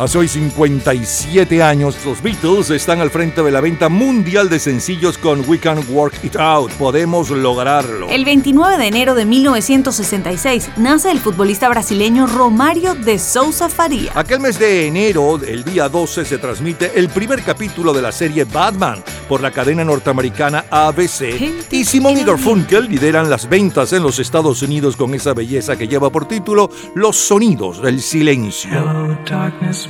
Hace 0.00 0.16
hoy 0.16 0.28
57 0.28 1.62
años, 1.62 1.94
los 2.06 2.22
Beatles 2.22 2.70
están 2.70 3.02
al 3.02 3.10
frente 3.10 3.42
de 3.42 3.50
la 3.50 3.60
venta 3.60 3.90
mundial 3.90 4.48
de 4.48 4.58
sencillos 4.58 5.18
con 5.18 5.44
We 5.46 5.58
Can 5.58 5.84
Work 5.90 6.24
It 6.24 6.36
Out. 6.36 6.72
Podemos 6.78 7.28
lograrlo. 7.28 8.08
El 8.08 8.24
29 8.24 8.78
de 8.78 8.86
enero 8.86 9.14
de 9.14 9.26
1966 9.26 10.70
nace 10.78 11.10
el 11.10 11.18
futbolista 11.18 11.68
brasileño 11.68 12.26
Romário 12.26 12.94
de 12.94 13.18
Souza 13.18 13.68
Faria. 13.68 14.12
Aquel 14.14 14.40
mes 14.40 14.58
de 14.58 14.86
enero, 14.86 15.38
el 15.46 15.64
día 15.64 15.90
12, 15.90 16.24
se 16.24 16.38
transmite 16.38 16.92
el 16.98 17.10
primer 17.10 17.42
capítulo 17.42 17.92
de 17.92 18.00
la 18.00 18.10
serie 18.10 18.44
Batman 18.44 19.04
por 19.28 19.42
la 19.42 19.50
cadena 19.50 19.84
norteamericana 19.84 20.64
ABC. 20.70 21.68
Y 21.70 21.84
Simon 21.84 22.16
y 22.16 22.24
Garfunkel 22.24 22.88
lideran 22.88 23.28
las 23.28 23.50
ventas 23.50 23.92
en 23.92 24.02
los 24.02 24.18
Estados 24.18 24.62
Unidos 24.62 24.96
con 24.96 25.12
esa 25.12 25.34
belleza 25.34 25.76
que 25.76 25.88
lleva 25.88 26.08
por 26.08 26.26
título 26.26 26.70
Los 26.94 27.16
sonidos 27.16 27.82
del 27.82 28.00
silencio. 28.00 28.70
Hello, 28.72 29.18
darkness, 29.28 29.89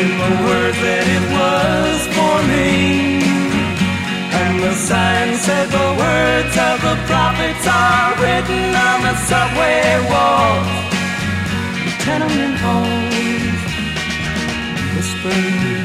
in 0.00 0.10
the 0.22 0.32
words 0.46 0.78
that 0.86 1.06
it 1.16 1.24
was 1.34 1.98
forming. 2.14 3.18
And 4.40 4.54
the 4.62 4.74
sign 4.88 5.34
said 5.46 5.66
the 5.74 5.90
words 6.04 6.54
of 6.68 6.76
the 6.86 6.96
prophets 7.10 7.64
are 7.66 8.10
written 8.22 8.64
on 8.88 8.98
the 9.06 9.14
subway 9.26 9.82
walls, 10.10 10.70
tenement 12.04 12.56
halls, 12.62 13.60
whispering 14.94 15.77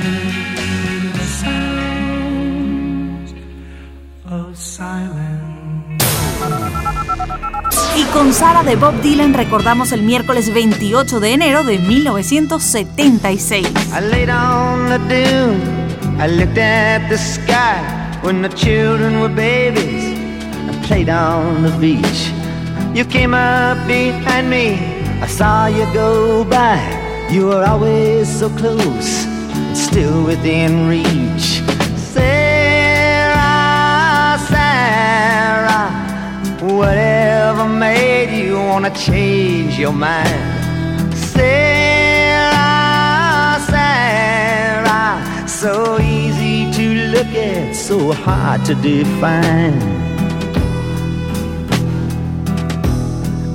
Y 7.95 8.03
con 8.06 8.34
Sara 8.34 8.63
de 8.63 8.75
Bob 8.75 8.99
Dylan 9.01 9.36
recordamos 9.36 9.91
el 9.91 10.01
miércoles 10.01 10.51
28 10.51 11.19
de 11.19 11.34
enero 11.34 11.63
de 11.63 11.77
1976. 11.77 13.67
I 13.67 14.01
laid 14.01 14.32
on 14.32 14.89
the 14.89 14.97
dune, 15.08 15.62
I 16.19 16.27
looked 16.27 16.58
at 16.58 17.08
the 17.10 17.17
sky 17.17 17.77
when 18.23 18.41
the 18.41 18.49
children 18.49 19.19
were 19.21 19.29
babies. 19.29 20.17
I 20.67 20.73
played 20.88 21.10
on 21.10 21.62
the 21.62 21.71
beach. 21.77 22.32
You 22.95 23.06
came 23.06 23.36
up 23.36 23.77
behind 23.88 24.49
me, 24.49 24.79
I 25.21 25.27
saw 25.27 25.67
you 25.67 25.86
go 25.93 26.43
by. 26.45 26.79
You 27.29 27.45
were 27.45 27.63
always 27.63 28.27
so 28.27 28.49
close, 28.49 29.27
still 29.75 30.23
within 30.25 30.88
reach. 30.89 31.62
Sarah, 32.12 33.38
Sarah, 34.49 35.91
whatever 36.62 37.22
wanna 38.73 38.89
change 38.95 39.77
your 39.77 39.93
mind? 39.93 41.13
Sarah, 41.15 42.49
Sarah, 43.69 45.47
so 45.47 45.99
easy 46.01 46.71
to 46.71 46.86
look 47.15 47.27
at, 47.27 47.75
so 47.75 48.12
hard 48.12 48.65
to 48.65 48.73
define. 48.73 49.79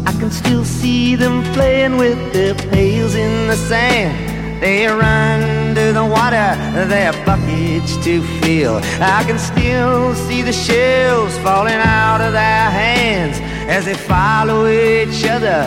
I 0.07 0.13
can 0.21 0.31
still 0.31 0.65
see 0.65 1.17
them 1.17 1.43
playing 1.53 1.97
with 1.97 2.33
their 2.33 2.55
pails 2.55 3.17
in 3.17 3.49
the 3.49 3.57
sand. 3.57 4.63
They 4.63 4.87
run 4.87 5.75
to 5.75 5.93
the 5.93 6.05
water, 6.05 6.55
their 6.95 7.13
buckets 7.27 7.97
to 8.05 8.23
fill. 8.41 8.77
I 9.01 9.25
can 9.27 9.39
still 9.41 10.15
see 10.15 10.43
the 10.43 10.53
shells 10.53 11.37
falling 11.39 11.81
out 12.03 12.21
of 12.21 12.33
their 12.33 12.71
hands 12.71 13.48
as 13.69 13.85
they 13.85 13.95
follow 13.95 14.67
each 14.67 15.25
other 15.27 15.61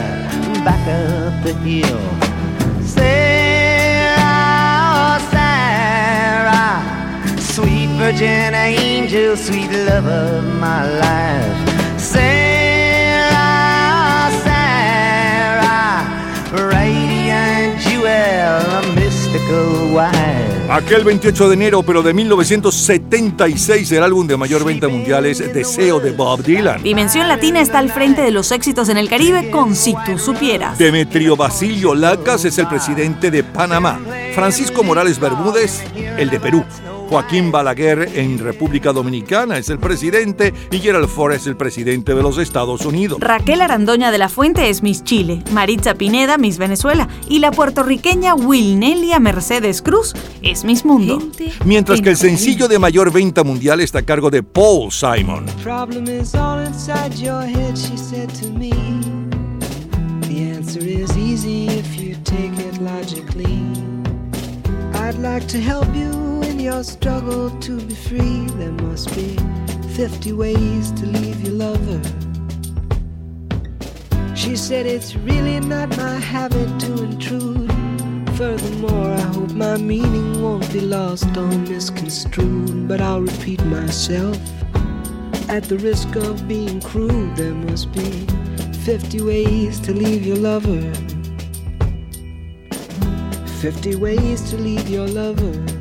back 0.66 0.82
up 0.88 1.44
the 1.44 1.54
hill. 1.64 2.02
Sarah, 2.82 4.18
oh, 4.98 5.18
Sarah, 5.32 6.82
sweet 7.40 7.90
virgin 8.00 8.56
angel, 8.56 9.38
sweet 9.38 9.72
love 9.72 10.08
of 10.08 10.44
my 10.60 10.82
life. 11.00 12.00
Sarah, 12.00 13.30
oh, 14.18 14.30
Sarah, 14.44 16.02
radiant 16.74 17.80
jewel. 17.82 18.81
Aquel 20.70 21.04
28 21.04 21.50
de 21.50 21.54
enero, 21.54 21.84
pero 21.84 22.02
de 22.02 22.14
1976, 22.14 23.92
el 23.92 24.04
álbum 24.04 24.26
de 24.26 24.38
mayor 24.38 24.64
venta 24.64 24.88
mundial 24.88 25.26
es 25.26 25.40
Deseo 25.54 26.00
de 26.00 26.12
Bob 26.12 26.44
Dylan. 26.44 26.82
Dimensión 26.82 27.28
Latina 27.28 27.60
está 27.60 27.80
al 27.80 27.92
frente 27.92 28.22
de 28.22 28.32
los 28.32 28.52
éxitos 28.52 28.88
en 28.88 28.98
el 28.98 29.10
Caribe 29.10 29.52
con 29.52 29.76
Si 29.76 29.94
tú 30.06 30.18
supieras. 30.18 30.78
Demetrio 30.78 31.36
Basilio 31.36 31.94
Lacas 31.94 32.46
es 32.46 32.58
el 32.58 32.68
presidente 32.68 33.30
de 33.30 33.44
Panamá. 33.44 34.00
Francisco 34.34 34.82
Morales 34.84 35.20
Bermúdez, 35.20 35.84
el 35.96 36.30
de 36.30 36.40
Perú. 36.40 36.64
Joaquín 37.12 37.52
Balaguer 37.52 38.10
en 38.16 38.40
República 38.40 38.94
Dominicana 38.94 39.58
es 39.58 39.70
el 39.70 39.80
presidente 39.80 40.54
y 40.72 40.80
Gerald 40.80 41.10
Ford 41.10 41.34
es 41.34 41.46
el 41.46 41.58
presidente 41.58 42.16
de 42.16 42.24
los 42.24 42.38
Estados 42.38 42.86
Unidos. 42.86 43.20
Raquel 43.20 43.60
Arandoña 43.60 44.12
de 44.12 44.18
la 44.18 44.30
Fuente 44.30 44.70
es 44.70 44.82
Miss 44.82 45.04
Chile, 45.04 45.44
Maritza 45.52 45.96
Pineda 45.96 46.38
Miss 46.38 46.58
Venezuela 46.58 47.10
y 47.28 47.40
la 47.40 47.52
puertorriqueña 47.52 48.34
Wilnelia 48.34 49.20
Mercedes 49.20 49.82
Cruz 49.82 50.14
es 50.42 50.64
Miss 50.64 50.86
Mundo. 50.86 51.22
Mientras 51.66 52.00
que 52.00 52.12
el 52.12 52.16
sencillo 52.16 52.70
de 52.70 52.80
mayor 52.80 53.12
venta 53.12 53.44
mundial 53.44 53.82
está 53.82 54.00
a 54.00 54.04
cargo 54.04 54.30
de 54.30 54.42
Paul 54.42 54.90
Simon. 54.90 55.46
problem 55.62 56.08
is 56.08 56.34
all 56.34 56.66
inside 56.66 57.14
your 57.22 57.44
head, 57.44 57.76
she 57.76 57.98
said 57.98 58.30
to 58.40 58.50
me. 58.52 58.72
The 60.30 60.56
answer 60.56 60.82
is 60.82 61.18
easy 61.18 61.68
if 61.68 61.94
you 62.00 62.16
take 62.24 62.58
it 62.58 62.80
logically. 62.80 63.62
I'd 64.94 65.20
like 65.20 65.46
to 65.50 65.60
help 65.60 65.94
you 65.94 66.31
your 66.62 66.84
struggle 66.84 67.50
to 67.60 67.82
be 67.82 67.96
free. 67.96 68.46
There 68.58 68.72
must 68.72 69.14
be 69.16 69.36
50 69.96 70.34
ways 70.34 70.92
to 70.92 71.06
leave 71.08 71.42
your 71.42 71.54
lover. 71.54 72.02
She 74.36 74.56
said 74.56 74.86
it's 74.86 75.16
really 75.16 75.60
not 75.60 75.90
my 75.98 76.16
habit 76.16 76.70
to 76.82 77.04
intrude. 77.04 77.72
Furthermore, 78.38 79.12
I 79.12 79.22
hope 79.34 79.52
my 79.52 79.78
meaning 79.78 80.44
won't 80.44 80.72
be 80.72 80.82
lost 80.82 81.36
or 81.36 81.48
misconstrued. 81.48 82.88
But 82.88 83.02
I'll 83.02 83.22
repeat 83.22 83.64
myself. 83.66 84.38
At 85.50 85.64
the 85.64 85.80
risk 85.80 86.16
of 86.16 86.48
being 86.48 86.80
crude, 86.80 87.36
there 87.36 87.56
must 87.56 87.92
be 87.92 88.28
50 88.86 89.22
ways 89.22 89.80
to 89.80 89.94
leave 89.94 90.26
your 90.26 90.38
lover. 90.38 90.82
50 93.62 93.96
ways 93.96 94.50
to 94.52 94.58
leave 94.58 94.88
your 94.90 95.08
lover. 95.08 95.81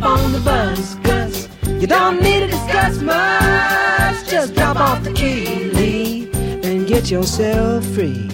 Hop 0.00 0.18
on 0.18 0.32
the 0.32 0.40
bus, 0.40 0.94
Gus. 1.02 1.48
You 1.66 1.86
don't 1.86 2.22
need 2.22 2.40
to 2.40 2.46
discuss 2.46 3.02
much. 3.02 4.26
Just 4.30 4.54
drop 4.54 4.76
off 4.76 5.04
the 5.04 5.12
key, 5.12 6.30
and 6.62 6.86
get 6.86 7.10
yourself 7.10 7.84
free. 7.84 8.28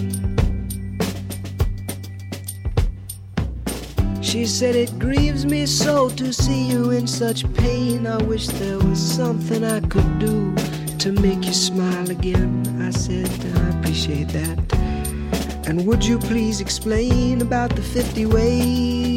She 4.21 4.45
said, 4.45 4.75
It 4.75 4.97
grieves 4.97 5.45
me 5.45 5.65
so 5.65 6.09
to 6.09 6.31
see 6.31 6.69
you 6.69 6.91
in 6.91 7.05
such 7.05 7.51
pain. 7.55 8.07
I 8.07 8.17
wish 8.23 8.47
there 8.47 8.79
was 8.79 8.99
something 8.99 9.65
I 9.65 9.81
could 9.81 10.19
do 10.19 10.55
to 10.99 11.11
make 11.11 11.45
you 11.45 11.53
smile 11.53 12.09
again. 12.09 12.63
I 12.81 12.91
said, 12.91 13.29
I 13.57 13.77
appreciate 13.77 14.29
that. 14.29 14.57
And 15.67 15.85
would 15.85 16.05
you 16.05 16.17
please 16.17 16.61
explain 16.61 17.41
about 17.41 17.75
the 17.75 17.81
50 17.81 18.25
ways? 18.27 19.16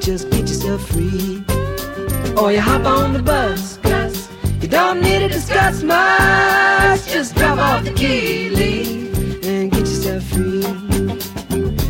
Just 0.00 0.30
get 0.30 0.40
yourself 0.40 0.88
free. 0.88 1.44
Or 2.36 2.50
you 2.50 2.60
hop 2.60 2.86
on 2.86 3.12
the 3.12 3.22
bus, 3.22 3.76
Gus. 3.82 4.30
You 4.62 4.68
don't 4.68 5.02
need 5.02 5.18
to 5.18 5.28
discuss 5.28 5.82
much. 5.82 7.06
Just 7.06 7.36
drop 7.36 7.58
off 7.58 7.84
the 7.84 7.92
key, 7.92 8.48
Lee, 8.48 9.10
and 9.44 9.70
get 9.70 9.80
yourself 9.80 10.24
free. 10.24 10.62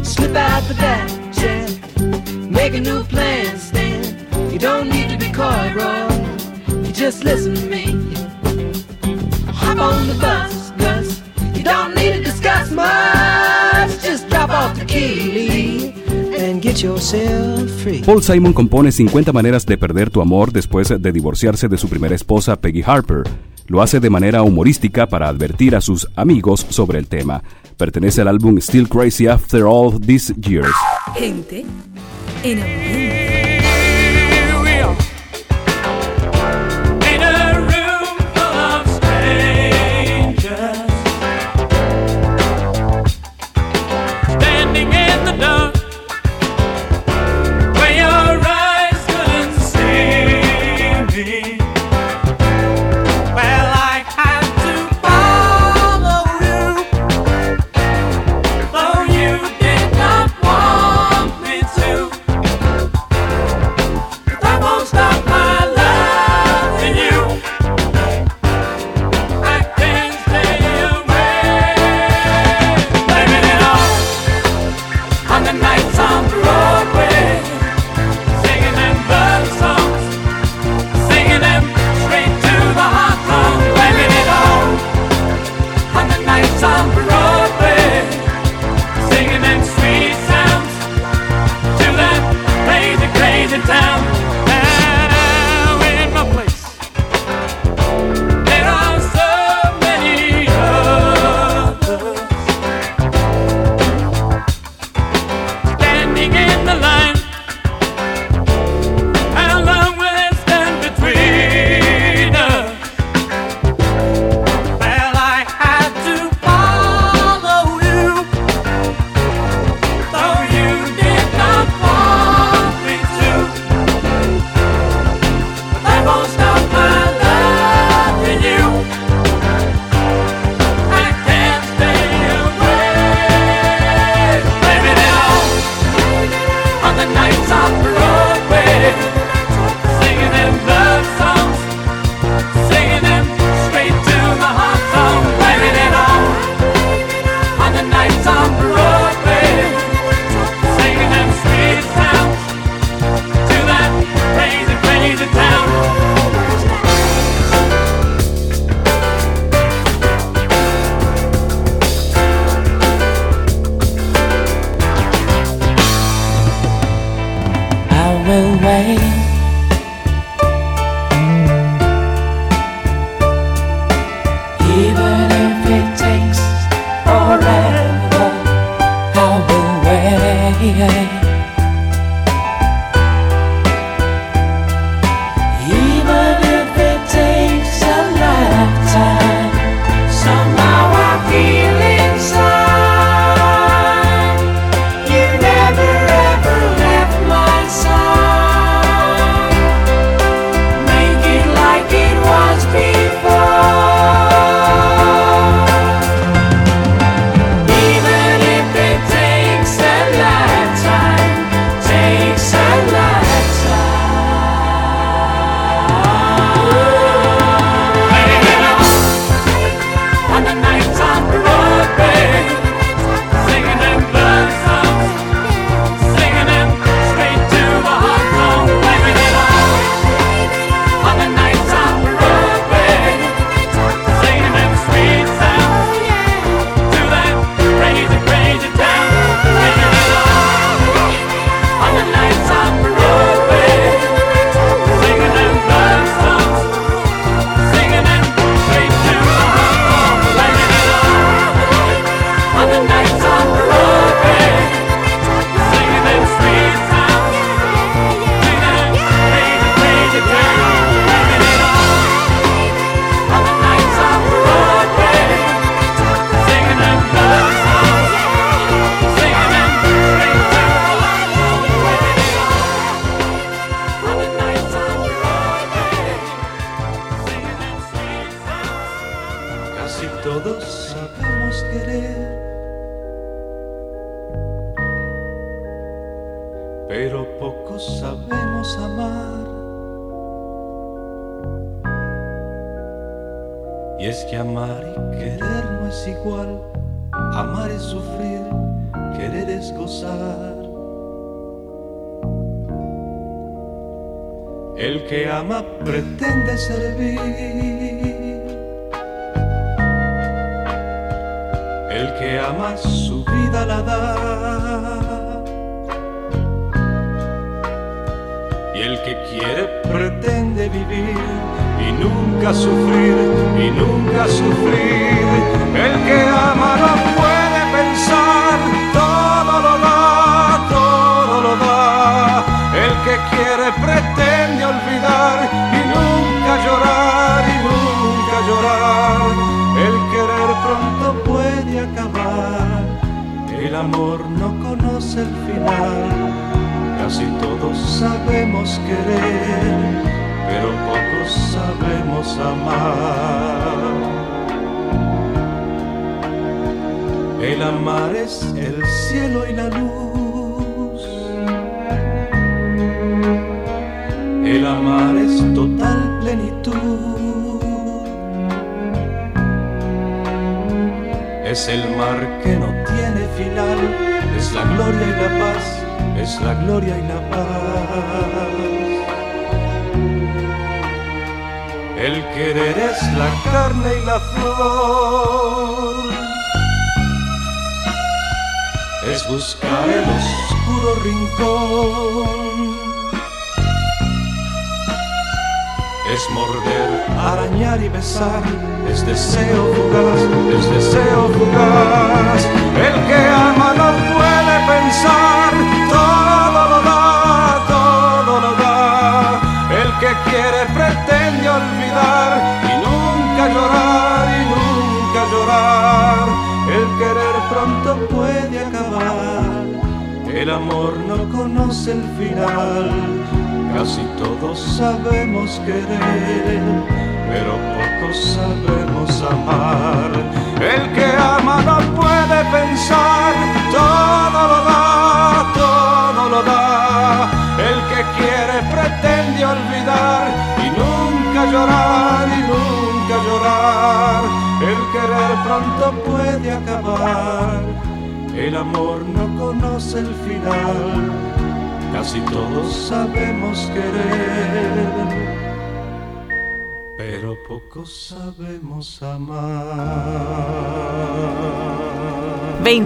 Slip 0.03 0.35
out 0.35 0.63
the 0.65 0.75
back, 0.75 1.09
Jack. 1.33 1.71
Make 2.51 2.75
a 2.75 2.81
new 2.81 3.05
plan, 3.05 3.57
stand. 3.59 4.27
You 4.53 4.59
don't 4.59 4.89
need 4.89 5.09
to 5.11 5.17
be 5.17 5.33
coy, 5.33 5.73
Roy. 5.77 6.85
You 6.85 6.93
just 6.93 7.23
listen 7.23 7.55
to 7.55 7.67
me. 7.67 7.85
Hop 9.53 9.79
on 9.79 10.09
the 10.09 10.19
bus, 10.21 10.73
Gus. 10.73 11.23
You 11.57 11.63
don't 11.63 11.95
need 11.95 12.13
to 12.15 12.25
discuss 12.25 12.73
much. 12.73 14.03
Just 14.03 14.29
drop 14.29 14.51
off 14.51 14.77
the 14.77 14.85
key, 14.85 15.31
Lee, 15.33 16.00
Paul 18.05 18.23
Simon 18.23 18.53
compone 18.53 18.93
50 18.93 19.33
maneras 19.33 19.67
de 19.67 19.79
perder 19.79 20.11
tu 20.11 20.21
amor 20.21 20.53
después 20.53 20.89
de 20.89 21.13
divorciarse 21.13 21.69
de 21.69 21.77
su 21.77 21.89
primera 21.89 22.15
esposa 22.15 22.57
Peggy 22.61 22.83
Harper. 22.85 23.23
Lo 23.67 23.83
hace 23.83 24.01
de 24.01 24.11
manera 24.11 24.43
humorística 24.43 25.07
para 25.07 25.29
advertir 25.29 25.77
a 25.77 25.81
sus 25.81 26.09
amigos 26.17 26.67
sobre 26.69 26.99
el 26.99 27.07
tema. 27.07 27.43
Pertenece 27.77 28.21
al 28.21 28.29
álbum 28.29 28.59
Still 28.61 28.89
Crazy 28.89 29.27
After 29.27 29.63
All 29.63 30.01
These 30.01 30.35
Years. 30.41 30.75
Gente 31.17 31.65
en 32.43 33.30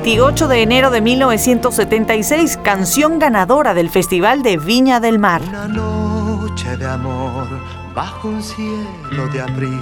28 0.04 0.48
de 0.48 0.60
enero 0.60 0.90
de 0.90 1.00
1976, 1.00 2.58
canción 2.62 3.18
ganadora 3.18 3.72
del 3.72 3.88
Festival 3.88 4.42
de 4.42 4.58
Viña 4.58 5.00
del 5.00 5.18
Mar. 5.18 5.40
Una 5.48 5.66
noche 5.66 6.76
de 6.76 6.84
amor 6.84 7.48
bajo 7.94 8.28
un 8.28 8.42
cielo 8.42 9.26
de 9.32 9.40
abril 9.40 9.80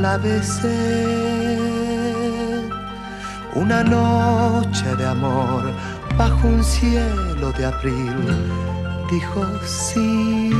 la 0.00 0.18
besé. 0.18 0.68
Una 3.56 3.82
noche 3.82 4.94
de 4.94 5.04
amor 5.04 5.64
bajo 6.16 6.46
un 6.46 6.62
cielo 6.62 7.50
de 7.58 7.64
abril 7.66 8.14
dijo 9.10 9.44
sí. 9.66 10.52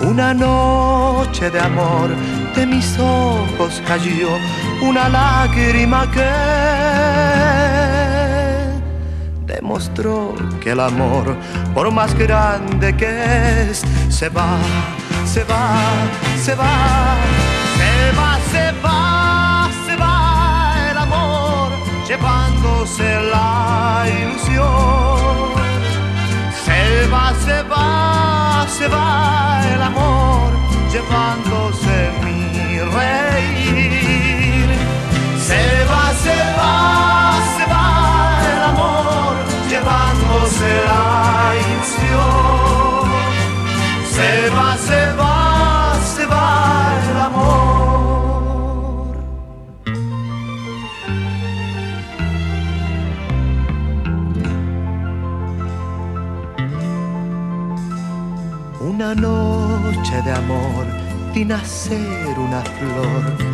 Una 0.00 0.32
noche 0.32 1.50
de 1.50 1.60
amor 1.60 2.08
de 2.56 2.66
mis 2.66 2.98
ojos 2.98 3.82
cayó 3.86 4.30
una 4.82 5.08
lágrima 5.08 6.10
que 6.10 6.28
demostró 9.46 10.34
que 10.60 10.70
el 10.72 10.80
amor, 10.80 11.36
por 11.72 11.90
más 11.92 12.14
grande 12.14 12.96
que 12.96 13.70
es, 13.70 13.82
se 14.08 14.28
va, 14.28 14.58
se 15.24 15.44
va, 15.44 15.78
se 16.44 16.54
va, 16.54 17.16
se 17.78 18.12
va, 18.18 18.38
se 18.50 18.72
va, 18.84 19.70
se 19.86 19.96
va 19.96 20.90
el 20.90 20.98
amor, 20.98 21.70
llevándose 22.08 23.04
la 23.30 24.04
ilusión. 24.20 25.52
Se 26.64 27.06
va, 27.06 27.32
se 27.44 27.62
va, 27.62 28.66
se 28.68 28.88
va 28.88 29.62
el 29.74 29.82
amor, 29.82 30.50
llevándose 30.90 32.10
mi 32.24 32.78
reír. 32.78 33.61
Se 35.48 35.84
va, 35.90 36.04
se 36.24 36.36
va, 36.58 36.74
se 37.56 37.64
va 37.72 37.86
el 38.52 38.62
amor, 38.72 39.32
llevándose 39.68 40.70
la 40.88 41.04
ilusión. 41.62 43.06
Se 44.14 44.30
va, 44.50 44.68
se 44.88 45.02
va, 45.20 45.36
se 46.14 46.24
va 46.26 46.48
el 47.10 47.18
amor. 47.28 47.72
Una 58.80 59.14
noche 59.14 60.22
de 60.22 60.32
amor 60.32 60.86
vi 61.34 61.44
nacer 61.44 62.38
una 62.38 62.60
flor, 62.60 63.51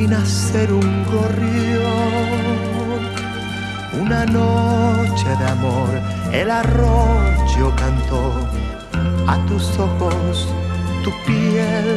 vi 0.00 0.06
nacer 0.06 0.72
un 0.72 1.04
gorrión. 1.12 1.90
Una 4.00 4.24
noche 4.24 5.28
de 5.40 5.46
amor 5.56 5.90
el 6.32 6.50
arroyo 6.50 7.66
cantó 7.76 8.22
a 9.26 9.36
tus 9.46 9.64
ojos 9.78 10.48
tu 11.04 11.10
piel. 11.26 11.88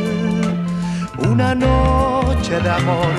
Una 1.32 1.56
noche 1.56 2.60
de 2.60 2.70
amor 2.70 3.14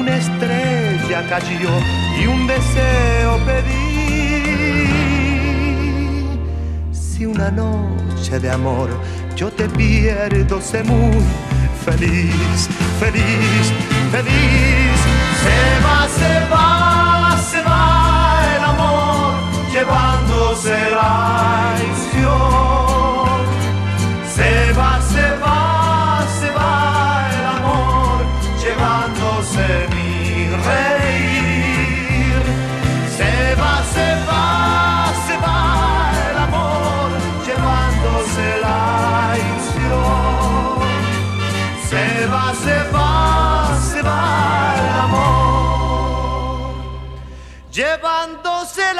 una 0.00 0.16
estrella 0.16 1.18
cayó 1.30 1.74
y 2.20 2.26
un 2.26 2.46
deseo 2.46 3.38
pedí. 3.46 4.42
Si 6.92 7.24
una 7.24 7.50
noche 7.50 8.38
de 8.38 8.50
amor 8.50 8.90
yo 9.34 9.50
te 9.50 9.66
pierdo, 9.68 10.60
sé 10.60 10.82
muy 10.82 11.22
feliz, 11.86 12.68
feliz, 13.00 13.72
feliz. 14.10 14.98
Se 15.42 15.58
va, 15.84 16.08
se 16.08 16.32
va, 16.52 17.38
se 17.50 17.62
va 17.62 17.82
el 18.56 18.64
amor, 18.64 19.34
llevándose 19.72 20.90
la 20.90 21.76
llevándose 47.76 48.94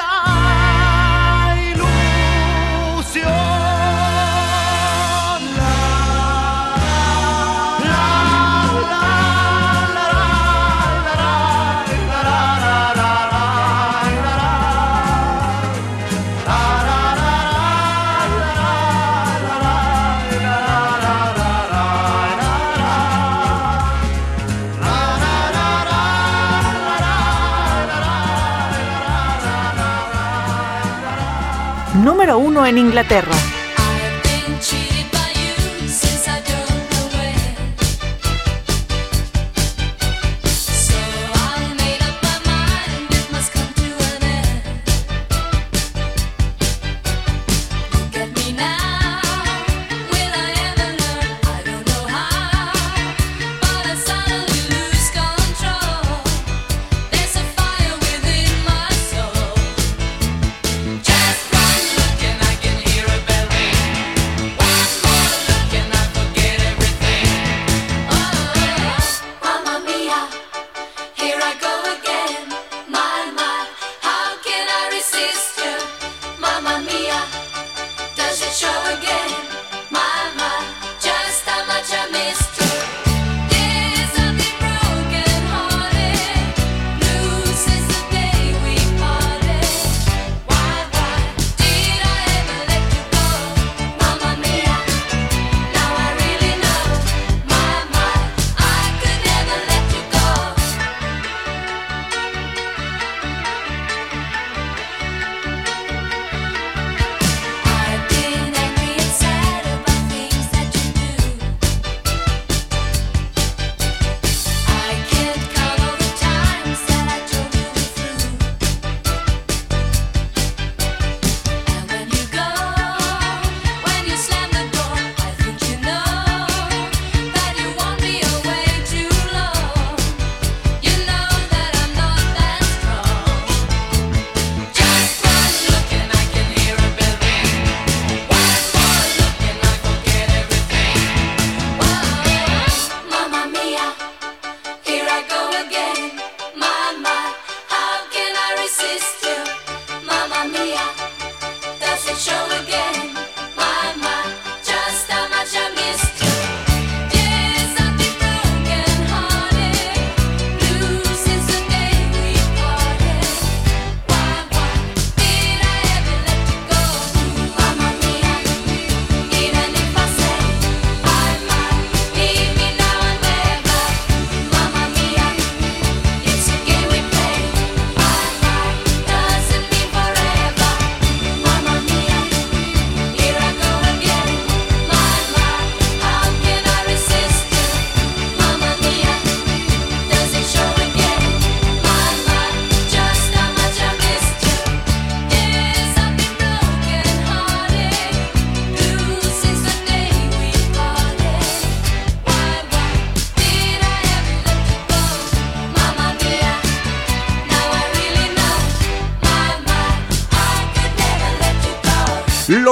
Número 32.27 32.39
1 32.39 32.65
en 32.65 32.77
Inglaterra. 32.77 33.46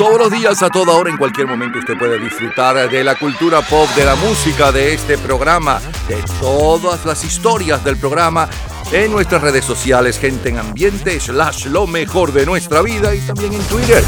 Todos 0.00 0.18
los 0.18 0.30
días, 0.30 0.62
a 0.62 0.70
toda 0.70 0.94
hora, 0.94 1.10
en 1.10 1.18
cualquier 1.18 1.46
momento, 1.46 1.78
usted 1.78 1.98
puede 1.98 2.18
disfrutar 2.18 2.88
de 2.88 3.04
la 3.04 3.16
cultura 3.16 3.60
pop, 3.60 3.86
de 3.94 4.06
la 4.06 4.14
música, 4.14 4.72
de 4.72 4.94
este 4.94 5.18
programa, 5.18 5.78
de 6.08 6.16
todas 6.40 7.04
las 7.04 7.22
historias 7.22 7.84
del 7.84 7.98
programa 7.98 8.48
en 8.92 9.12
nuestras 9.12 9.42
redes 9.42 9.62
sociales, 9.62 10.18
gente 10.18 10.48
en 10.48 10.56
ambiente, 10.56 11.20
slash 11.20 11.66
lo 11.66 11.86
mejor 11.86 12.32
de 12.32 12.46
nuestra 12.46 12.80
vida 12.80 13.14
y 13.14 13.20
también 13.20 13.52
en 13.52 13.60
Twitter. 13.64 14.02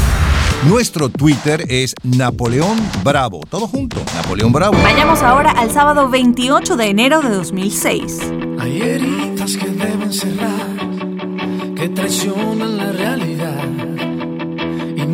Nuestro 0.67 1.09
Twitter 1.09 1.63
es 1.69 1.93
Napoleón 2.01 2.75
Bravo. 3.03 3.41
Todo 3.47 3.67
junto, 3.67 4.01
Napoleón 4.15 4.51
Bravo. 4.51 4.75
Vayamos 4.81 5.21
ahora 5.21 5.51
al 5.51 5.69
sábado 5.69 6.09
28 6.09 6.75
de 6.75 6.87
enero 6.87 7.21
de 7.21 7.29
2006. 7.29 8.19
Hay 8.59 8.81
heridas 8.81 9.55
que 9.55 9.67
deben 9.67 10.11
cerrar, 10.11 11.75
que 11.75 11.87
traicionan 11.89 12.77
la 12.77 12.91
realidad. 12.91 13.42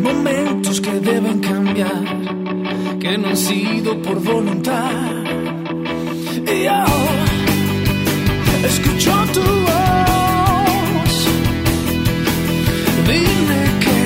Momentos 0.02 0.80
que 0.80 0.92
deben 1.00 1.40
cambiar, 1.40 2.04
que 2.98 3.18
no 3.18 3.28
han 3.28 3.36
sido 3.36 4.00
por 4.00 4.18
voluntad. 4.22 4.92
Y 6.46 6.64
yo 6.64 6.84
escucho 8.64 9.12
tu 9.34 9.40
voz. 9.68 11.14
Dime 13.08 13.60
qué 13.84 14.00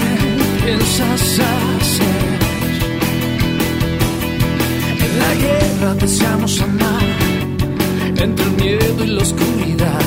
piensas 0.64 1.40
hacer. 1.51 2.38
En 5.05 5.12
la 5.22 5.32
guerra 5.47 5.95
deseamos 5.95 6.61
amar 6.61 7.05
entre 8.16 8.45
el 8.45 8.53
miedo 8.53 9.05
y 9.05 9.09
la 9.09 9.22
oscuridad. 9.22 10.07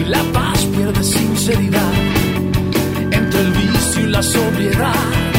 Y 0.00 0.08
la 0.08 0.22
paz 0.32 0.64
pierde 0.74 1.02
sinceridad 1.04 1.97
y 3.98 4.06
la 4.06 4.22
sobriedad. 4.22 5.37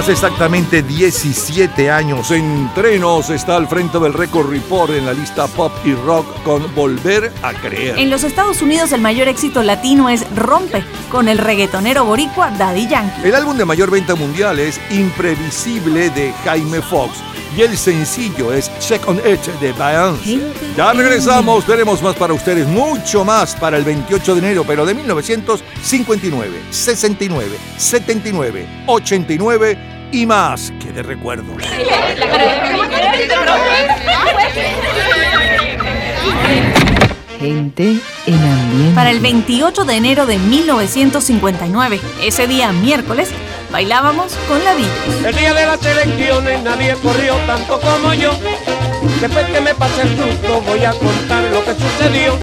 Hace 0.00 0.12
exactamente 0.12 0.82
17 0.82 1.90
años, 1.90 2.30
Entre 2.30 2.98
Nos 2.98 3.28
está 3.28 3.56
al 3.56 3.68
frente 3.68 3.98
del 3.98 4.14
Record 4.14 4.48
Report 4.48 4.90
en 4.92 5.04
la 5.04 5.12
lista 5.12 5.46
pop 5.46 5.70
y 5.84 5.92
rock 5.92 6.42
con 6.42 6.74
Volver 6.74 7.30
a 7.42 7.52
Creer. 7.52 7.98
En 7.98 8.08
los 8.08 8.24
Estados 8.24 8.62
Unidos 8.62 8.92
el 8.92 9.02
mayor 9.02 9.28
éxito 9.28 9.62
latino 9.62 10.08
es 10.08 10.24
Rompe, 10.34 10.82
con 11.10 11.28
el 11.28 11.36
reggaetonero 11.36 12.06
boricua 12.06 12.50
Daddy 12.50 12.88
Yankee. 12.88 13.28
El 13.28 13.34
álbum 13.34 13.58
de 13.58 13.66
mayor 13.66 13.90
venta 13.90 14.14
mundial 14.14 14.58
es 14.58 14.80
Imprevisible 14.90 16.08
de 16.08 16.32
Jaime 16.44 16.80
Fox 16.80 17.18
y 17.54 17.60
el 17.60 17.76
sencillo 17.76 18.54
es 18.54 18.70
Check 18.78 19.06
on 19.06 19.18
It 19.18 19.40
de 19.60 19.72
Beyoncé. 19.74 20.40
Ya 20.78 20.94
regresamos, 20.94 21.66
tenemos 21.66 22.00
más 22.02 22.14
para 22.16 22.32
ustedes, 22.32 22.66
mucho 22.66 23.22
más 23.22 23.54
para 23.54 23.76
el 23.76 23.84
28 23.84 24.34
de 24.34 24.38
enero, 24.38 24.64
pero 24.66 24.86
de 24.86 24.94
1959, 24.94 26.58
69, 26.70 27.58
79, 27.76 28.66
89 28.86 29.89
y 30.12 30.26
más 30.26 30.72
que 30.82 30.92
de 30.92 31.02
recuerdos. 31.02 31.46
Gente 37.38 37.96
en 38.26 38.34
ambiente. 38.34 38.94
Para 38.94 39.10
el 39.10 39.20
28 39.20 39.84
de 39.84 39.96
enero 39.96 40.26
de 40.26 40.38
1959, 40.38 42.00
ese 42.22 42.46
día 42.46 42.72
miércoles, 42.72 43.30
bailábamos 43.72 44.34
con 44.46 44.62
la 44.62 44.74
vida. 44.74 44.88
El 45.26 45.34
día 45.34 45.54
de 45.54 45.66
las 45.66 45.84
elecciones 45.84 46.62
nadie 46.62 46.94
corrió 47.02 47.36
tanto 47.46 47.80
como 47.80 48.12
yo. 48.14 48.32
Después 49.20 49.46
que 49.46 49.60
me 49.60 49.74
pase 49.74 50.02
el 50.02 50.08
susto 50.16 50.60
voy 50.66 50.84
a 50.84 50.92
contar 50.92 51.44
lo 51.44 51.64
que 51.64 51.72
sucedió. 51.74 52.36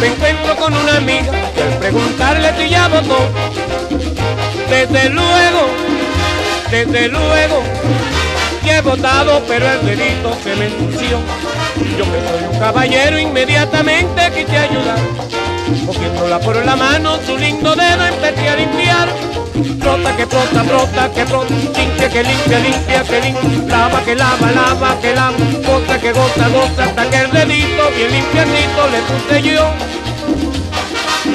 Me 0.00 0.06
encuentro 0.06 0.56
con 0.56 0.74
una 0.74 0.96
amiga 0.96 1.32
y 1.56 1.60
al 1.60 1.78
preguntarle 1.78 2.54
si 2.58 2.70
ya 2.70 2.88
votó. 2.88 3.18
Desde 4.70 5.10
luego, 5.10 5.68
desde 6.72 7.08
luego, 7.08 7.62
que 8.64 8.76
he 8.76 8.80
votado, 8.80 9.42
pero 9.46 9.70
el 9.70 9.84
delito 9.84 10.34
se 10.42 10.56
me 10.56 10.68
ensució. 10.68 11.18
Yo 11.98 12.04
que 12.04 12.28
soy 12.28 12.44
un 12.50 12.58
caballero 12.58 13.18
inmediatamente 13.18 14.32
quise 14.34 14.56
ayudar. 14.56 14.98
Cogiéndola 15.86 16.40
por 16.40 16.64
la 16.64 16.74
mano, 16.74 17.18
su 17.26 17.36
lindo 17.36 17.76
dedo 17.76 18.06
empecé 18.06 18.48
a 18.48 18.56
limpiar. 18.56 19.08
Brota 19.54 20.16
que 20.16 20.24
brota, 20.24 20.62
brota 20.62 21.10
que 21.12 21.24
brota, 21.24 21.54
limpia 21.76 22.08
que 22.08 22.22
limpia, 22.24 22.58
limpia 22.60 23.02
que 23.02 23.20
limpia, 23.20 23.76
lava 23.76 24.00
que 24.02 24.14
lava, 24.14 24.50
lava 24.50 24.98
que 25.02 25.14
lava, 25.14 25.36
goza 25.66 25.98
que 26.00 26.12
goza, 26.12 26.48
goza, 26.48 26.84
hasta 26.84 27.10
que 27.10 27.16
el 27.18 27.30
dedito 27.32 27.90
bien 27.94 28.12
limpiacito 28.12 28.88
le 28.88 29.00
puse 29.08 29.42
yo. 29.42 29.70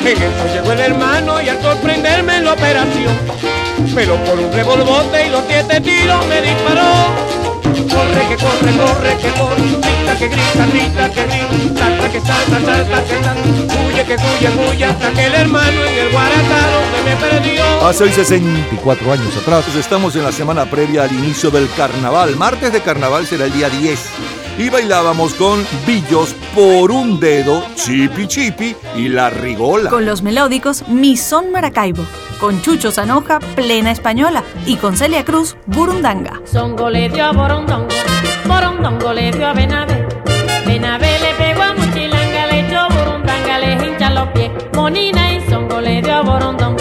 En 0.04 0.18
eso 0.18 0.54
llegó 0.54 0.72
el 0.72 0.80
hermano 0.80 1.42
y 1.42 1.50
al 1.50 1.62
sorprenderme 1.62 2.38
en 2.38 2.46
la 2.46 2.54
operación, 2.54 3.16
pero 3.96 4.16
por 4.24 4.40
un 4.40 4.52
revolvote 4.52 5.28
y 5.28 5.30
los 5.30 5.44
siete 5.48 5.82
tiros 5.82 6.26
me 6.28 6.42
disparó. 6.42 7.38
Corre 7.64 8.28
que 8.30 8.36
corre, 8.36 8.78
corre 8.78 9.18
que 9.18 9.30
corre, 9.40 9.62
grita 9.62 10.18
que 10.18 10.28
grita, 10.28 10.66
grita 10.68 11.10
que 11.10 11.24
grita, 11.26 11.80
salta 11.80 12.12
que 12.12 12.22
salta, 12.22 12.60
salta 12.66 13.04
que 13.04 13.24
salta, 13.24 13.34
huye 13.88 14.04
que 14.04 14.16
huye, 14.16 14.70
huye, 14.70 14.86
hasta 14.86 15.12
que 15.12 15.26
el 15.26 15.34
hermano 15.34 15.86
en 15.86 16.06
el 16.06 16.12
guarataro 16.12 16.80
se 16.94 17.04
me 17.04 17.16
perdió. 17.16 17.88
Hace 17.88 18.04
hoy 18.04 18.12
64 18.12 19.12
años 19.12 19.38
atrás, 19.38 19.64
pues 19.66 19.78
estamos 19.78 20.16
en 20.16 20.24
la 20.24 20.32
semana 20.32 20.70
previa 20.70 21.04
al 21.04 21.12
inicio 21.12 21.50
del 21.50 21.70
carnaval. 21.76 22.36
Martes 22.36 22.72
de 22.72 22.82
carnaval 22.82 23.26
será 23.26 23.46
el 23.46 23.54
día 23.54 23.70
10. 23.70 24.00
Y 24.58 24.70
bailábamos 24.70 25.36
con 25.36 25.64
Billos 25.86 26.36
por 26.56 26.90
un 26.90 27.20
dedo, 27.20 27.64
Chipi 27.76 28.28
Chipi 28.28 28.76
y 28.96 29.08
La 29.08 29.30
Rigola. 29.30 29.90
Con 29.92 30.06
los 30.06 30.24
melódicos 30.24 30.88
Mi 30.88 31.16
Son 31.16 31.52
Maracaibo, 31.52 32.04
con 32.40 32.60
Chucho 32.64 32.92
Zanoja, 32.92 33.40
Plena 33.56 33.92
Española 33.92 34.44
y 34.66 34.78
con 34.78 34.98
Celia 34.98 35.24
Cruz, 35.24 35.58
Burundanga. 35.68 36.42
Songo 36.46 36.90
le 36.90 37.08
dio 37.10 37.26
a 37.26 37.32
Borondongo, 37.34 37.88
Borondongo 38.48 39.14
le 39.14 39.32
dio 39.32 39.48
a 39.48 39.54
Benavé. 39.54 40.08
Benavé 40.66 41.20
le 41.20 41.34
pegó 41.36 41.62
a 41.62 41.74
Muchilanga, 41.76 42.48
le 42.48 42.68
echó 42.68 42.88
Burundanga, 42.90 43.60
le 43.60 43.74
hincha 43.74 44.10
los 44.10 44.28
pies. 44.30 44.52
Monina 44.74 45.34
y 45.34 45.50
Songo 45.50 45.80
le 45.82 46.02
dio 46.02 46.16
a 46.16 46.22
Borondongo 46.24 46.78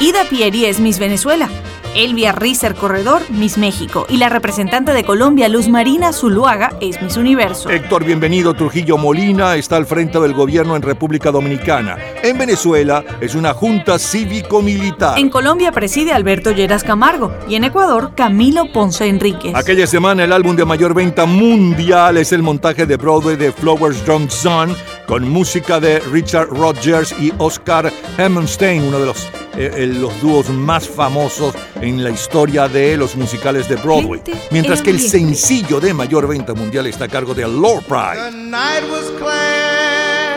Ida 0.00 0.24
Pieri 0.28 0.66
es 0.66 0.80
Miss 0.80 0.98
Venezuela. 0.98 1.48
Elvia 1.94 2.32
Rizer 2.32 2.74
Corredor, 2.74 3.22
Miss 3.30 3.58
México. 3.58 4.06
Y 4.08 4.16
la 4.16 4.28
representante 4.28 4.92
de 4.92 5.04
Colombia, 5.04 5.48
Luz 5.48 5.68
Marina 5.68 6.12
Zuluaga, 6.12 6.76
es 6.80 7.00
Miss 7.00 7.16
Universo. 7.16 7.70
Héctor 7.70 8.04
Bienvenido 8.04 8.54
Trujillo 8.54 8.98
Molina 8.98 9.56
está 9.56 9.76
al 9.76 9.86
frente 9.86 10.18
del 10.20 10.34
gobierno 10.34 10.76
en 10.76 10.82
República 10.82 11.30
Dominicana. 11.30 11.96
En 12.22 12.36
Venezuela 12.38 13.04
es 13.20 13.34
una 13.34 13.54
junta 13.54 13.98
cívico-militar. 13.98 15.18
En 15.18 15.30
Colombia 15.30 15.72
preside 15.72 16.12
Alberto 16.12 16.50
Lleras 16.50 16.84
Camargo 16.84 17.32
y 17.48 17.54
en 17.54 17.64
Ecuador 17.64 18.12
Camilo 18.14 18.72
Ponce 18.72 19.06
Enríquez. 19.06 19.54
Aquella 19.54 19.86
semana 19.86 20.24
el 20.24 20.32
álbum 20.32 20.56
de 20.56 20.64
mayor 20.64 20.94
venta 20.94 21.26
mundial 21.26 22.16
es 22.16 22.32
el 22.32 22.42
montaje 22.42 22.86
de 22.86 22.96
Broadway 22.96 23.36
de 23.36 23.52
Flowers 23.52 24.02
Johnson 24.06 24.74
con 25.06 25.28
música 25.28 25.80
de 25.80 26.00
Richard 26.00 26.48
Rodgers 26.48 27.14
y 27.20 27.32
Oscar 27.38 27.92
Hammerstein, 28.18 28.84
uno 28.84 28.98
de 28.98 29.06
los, 29.06 29.28
eh, 29.56 29.70
eh, 29.76 29.86
los 29.86 30.20
dúos 30.20 30.48
más 30.50 30.88
famosos 30.88 31.54
en 31.80 32.02
la 32.02 32.10
historia 32.10 32.66
de 32.68 32.96
los 32.96 33.16
musicales 33.16 33.68
de 33.68 33.76
Broadway. 33.76 34.20
Mientras 34.50 34.82
que 34.82 34.90
el 34.90 35.00
sencillo 35.00 35.80
de 35.80 35.94
mayor 35.94 36.26
venta 36.26 36.54
mundial 36.54 36.86
está 36.86 37.04
a 37.04 37.08
cargo 37.08 37.34
de 37.34 37.46
Lord 37.46 37.84
Pride. 37.84 38.16
The 38.16 38.36
night 38.36 38.84
was 38.90 39.10
clear 39.18 40.34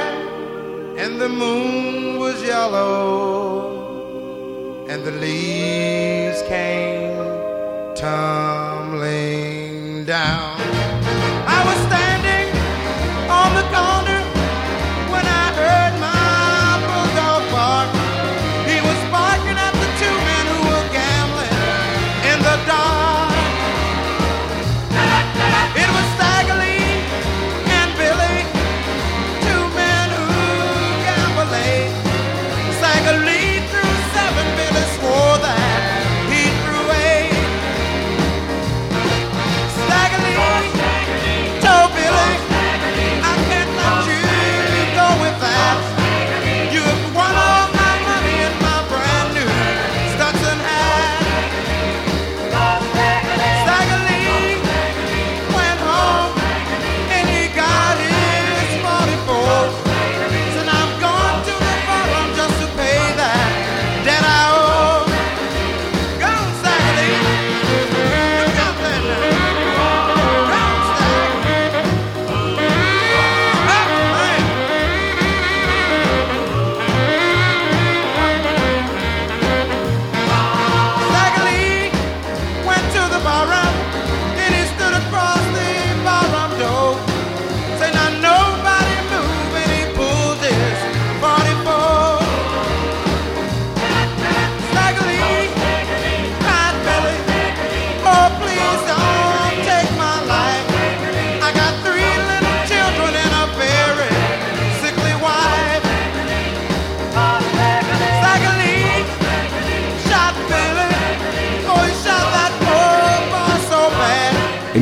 and 0.97 1.19
the 1.19 1.29
moon 1.29 2.19
was 2.19 2.41
yellow 2.45 3.77
and 4.89 5.03
the 5.03 5.11
leaves 5.11 6.41
came 6.47 7.17
tumbling 7.95 9.25
down. 10.05 10.56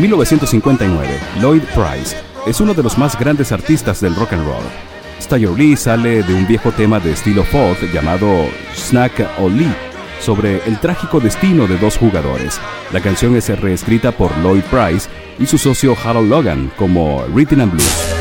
1959, 0.07 1.19
Lloyd 1.41 1.63
Price 1.73 2.15
es 2.45 2.61
uno 2.61 2.75
de 2.75 2.83
los 2.83 2.95
más 2.95 3.17
grandes 3.17 3.51
artistas 3.51 4.01
del 4.01 4.13
rock 4.15 4.33
and 4.33 4.45
roll. 4.45 4.63
Stayor 5.19 5.57
Lee 5.57 5.75
sale 5.75 6.21
de 6.21 6.31
un 6.31 6.45
viejo 6.45 6.71
tema 6.71 6.99
de 6.99 7.13
estilo 7.13 7.43
folk 7.43 7.91
llamado 7.91 8.45
Snack 8.75 9.27
O 9.39 9.49
Lee 9.49 9.73
sobre 10.19 10.61
el 10.67 10.79
trágico 10.79 11.19
destino 11.19 11.65
de 11.65 11.79
dos 11.79 11.97
jugadores. 11.97 12.61
La 12.93 13.01
canción 13.01 13.35
es 13.35 13.49
reescrita 13.59 14.11
por 14.11 14.29
Lloyd 14.43 14.61
Price 14.65 15.09
y 15.39 15.47
su 15.47 15.57
socio 15.57 15.97
Harold 16.05 16.29
Logan 16.29 16.71
como 16.77 17.23
Written 17.33 17.61
and 17.61 17.71
Blues. 17.71 18.15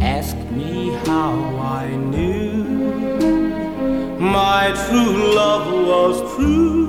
Ask 0.00 0.36
me 0.50 0.90
how 1.06 1.60
I 1.60 1.94
knew 1.96 2.64
my 4.18 4.72
true 4.88 5.34
love 5.34 5.72
was 5.86 6.36
true. 6.36 6.83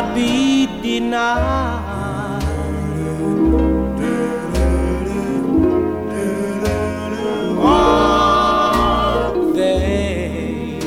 cannot 0.00 0.14
be 0.14 0.66
denied. 0.82 2.40
They 9.54 10.80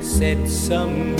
said 0.00 0.48
some. 0.48 1.17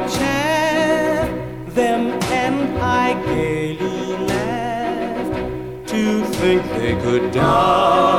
I 0.00 0.06
chair 0.06 1.26
them 1.70 2.12
and 2.30 2.78
I 2.78 3.14
gaily 3.24 4.16
laughed 4.28 5.88
to 5.88 6.24
think 6.24 6.62
they 6.74 6.94
could 7.02 7.32
die. 7.32 8.17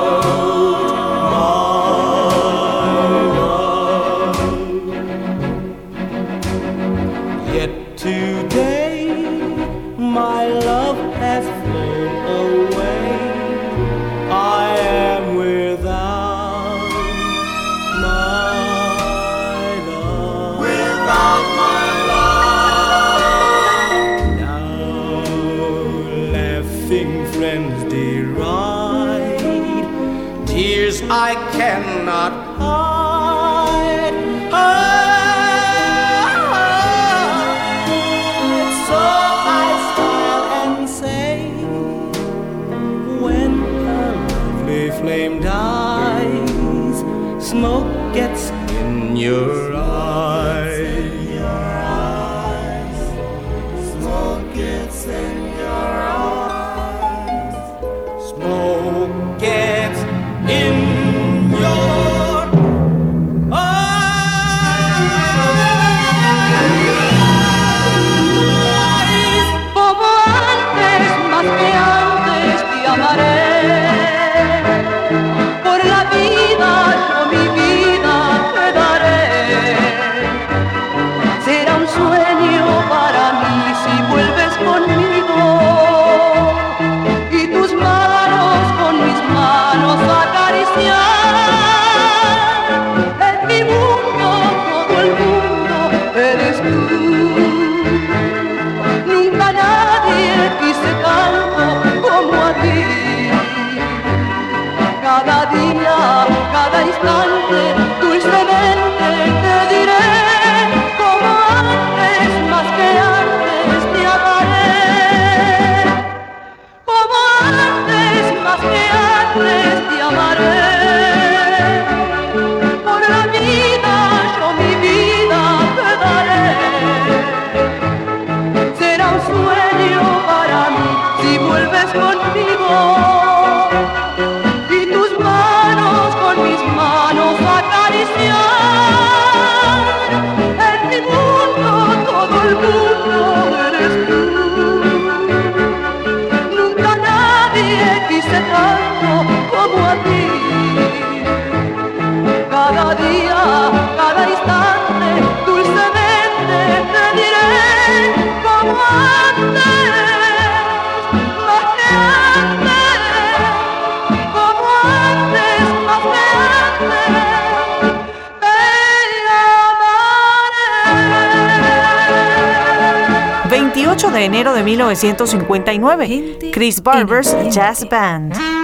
enero 174.30 174.54
de 174.54 174.64
1959. 174.64 176.52
Chris 176.54 176.82
Barber's 176.82 177.36
Jazz 177.52 177.84
Band. 177.90 178.59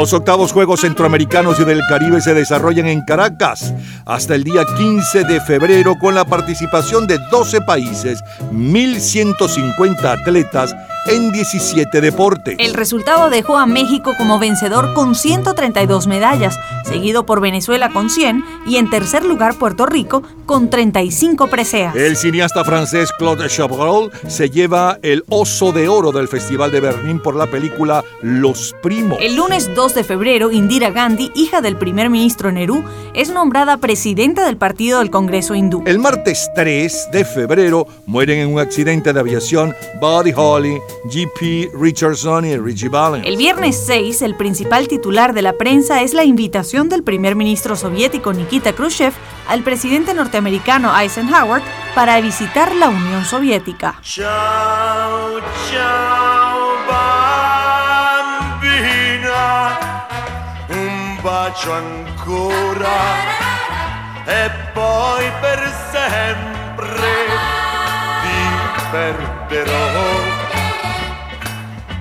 Los 0.00 0.14
octavos 0.14 0.52
Juegos 0.52 0.80
Centroamericanos 0.80 1.60
y 1.60 1.64
del 1.64 1.82
Caribe 1.86 2.22
se 2.22 2.32
desarrollan 2.32 2.86
en 2.86 3.02
Caracas 3.02 3.74
hasta 4.06 4.34
el 4.34 4.44
día 4.44 4.64
15 4.78 5.24
de 5.24 5.42
febrero 5.42 5.94
con 6.00 6.14
la 6.14 6.24
participación 6.24 7.06
de 7.06 7.18
12 7.30 7.60
países, 7.60 8.18
1.150 8.50 10.02
atletas 10.06 10.74
en 11.06 11.30
17 11.32 12.00
deportes. 12.00 12.56
El 12.58 12.72
resultado 12.72 13.28
dejó 13.28 13.58
a 13.58 13.66
México 13.66 14.14
como 14.16 14.38
vencedor 14.38 14.94
con 14.94 15.14
132 15.14 16.06
medallas, 16.06 16.58
seguido 16.84 17.26
por 17.26 17.42
Venezuela 17.42 17.90
con 17.92 18.08
100 18.08 18.42
y 18.66 18.76
en 18.76 18.90
tercer 18.90 19.24
lugar 19.24 19.54
Puerto 19.54 19.86
Rico 19.86 20.22
con 20.46 20.68
35 20.68 21.46
preseas. 21.48 21.94
El 21.94 22.16
cineasta 22.16 22.64
francés 22.64 23.10
Claude 23.18 23.48
Chabrol 23.48 24.10
se 24.28 24.50
lleva 24.50 24.98
el 25.02 25.24
Oso 25.28 25.72
de 25.72 25.88
Oro 25.88 26.12
del 26.12 26.28
Festival 26.28 26.70
de 26.70 26.80
Berlín 26.80 27.20
por 27.20 27.36
la 27.36 27.46
película 27.46 28.04
Los 28.22 28.74
Primos. 28.82 29.18
El 29.20 29.36
lunes 29.36 29.74
2 29.74 29.94
de 29.94 30.04
febrero, 30.04 30.50
Indira 30.50 30.90
Gandhi, 30.90 31.30
hija 31.34 31.60
del 31.60 31.76
primer 31.76 32.10
ministro 32.10 32.52
Nehru, 32.52 32.82
es 33.14 33.30
nombrada 33.30 33.76
presidenta 33.78 34.44
del 34.44 34.56
Partido 34.56 34.98
del 34.98 35.10
Congreso 35.10 35.54
Hindú. 35.54 35.82
El 35.86 35.98
martes 35.98 36.50
3 36.54 37.08
de 37.12 37.24
febrero 37.24 37.86
mueren 38.06 38.40
en 38.40 38.52
un 38.52 38.60
accidente 38.60 39.12
de 39.12 39.20
aviación 39.20 39.74
Buddy 40.00 40.32
Holly, 40.34 40.78
G.P. 41.06 41.70
Richardson 41.78 42.44
y 42.44 42.56
Richie 42.56 42.88
Valens. 42.88 43.26
El 43.26 43.36
viernes 43.36 43.82
6, 43.86 44.22
el 44.22 44.36
principal 44.36 44.88
titular 44.88 45.32
de 45.32 45.42
la 45.42 45.54
prensa 45.54 46.02
es 46.02 46.14
la 46.14 46.24
invitación 46.24 46.88
del 46.88 47.02
primer 47.02 47.36
ministro 47.36 47.76
soviético 47.76 48.32
Nikita 48.32 48.49
Khrushchev 48.58 49.14
al 49.46 49.62
presidente 49.62 50.12
norteamericano 50.14 50.90
Eisenhower 50.98 51.62
para 51.94 52.20
visitar 52.20 52.74
la 52.74 52.88
Unión 52.88 53.24
Soviética. 53.24 53.94
Ciao, 54.02 55.40
ciao 55.70 56.70
bambina, 58.60 59.78
un 60.68 61.18
bacio 61.22 61.72
ancora 61.72 62.98
e 64.24 64.50
poi 64.72 65.30
per 65.40 65.72
sempre 65.92 66.98
ti 68.22 68.42
perderò 68.90 70.48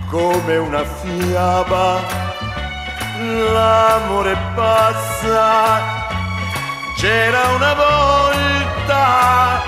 come 0.09 0.57
una 0.57 0.83
fiaba. 0.83 2.27
L'amore 3.21 4.37
passa, 4.55 5.98
c'era 6.99 7.47
una 7.55 7.73
volta, 7.75 9.61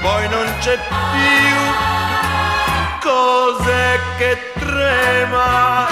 poi 0.00 0.28
non 0.28 0.46
c'è 0.60 0.78
più. 0.78 1.56
Cos'è 3.00 3.98
che 4.16 4.52
trema 4.56 5.88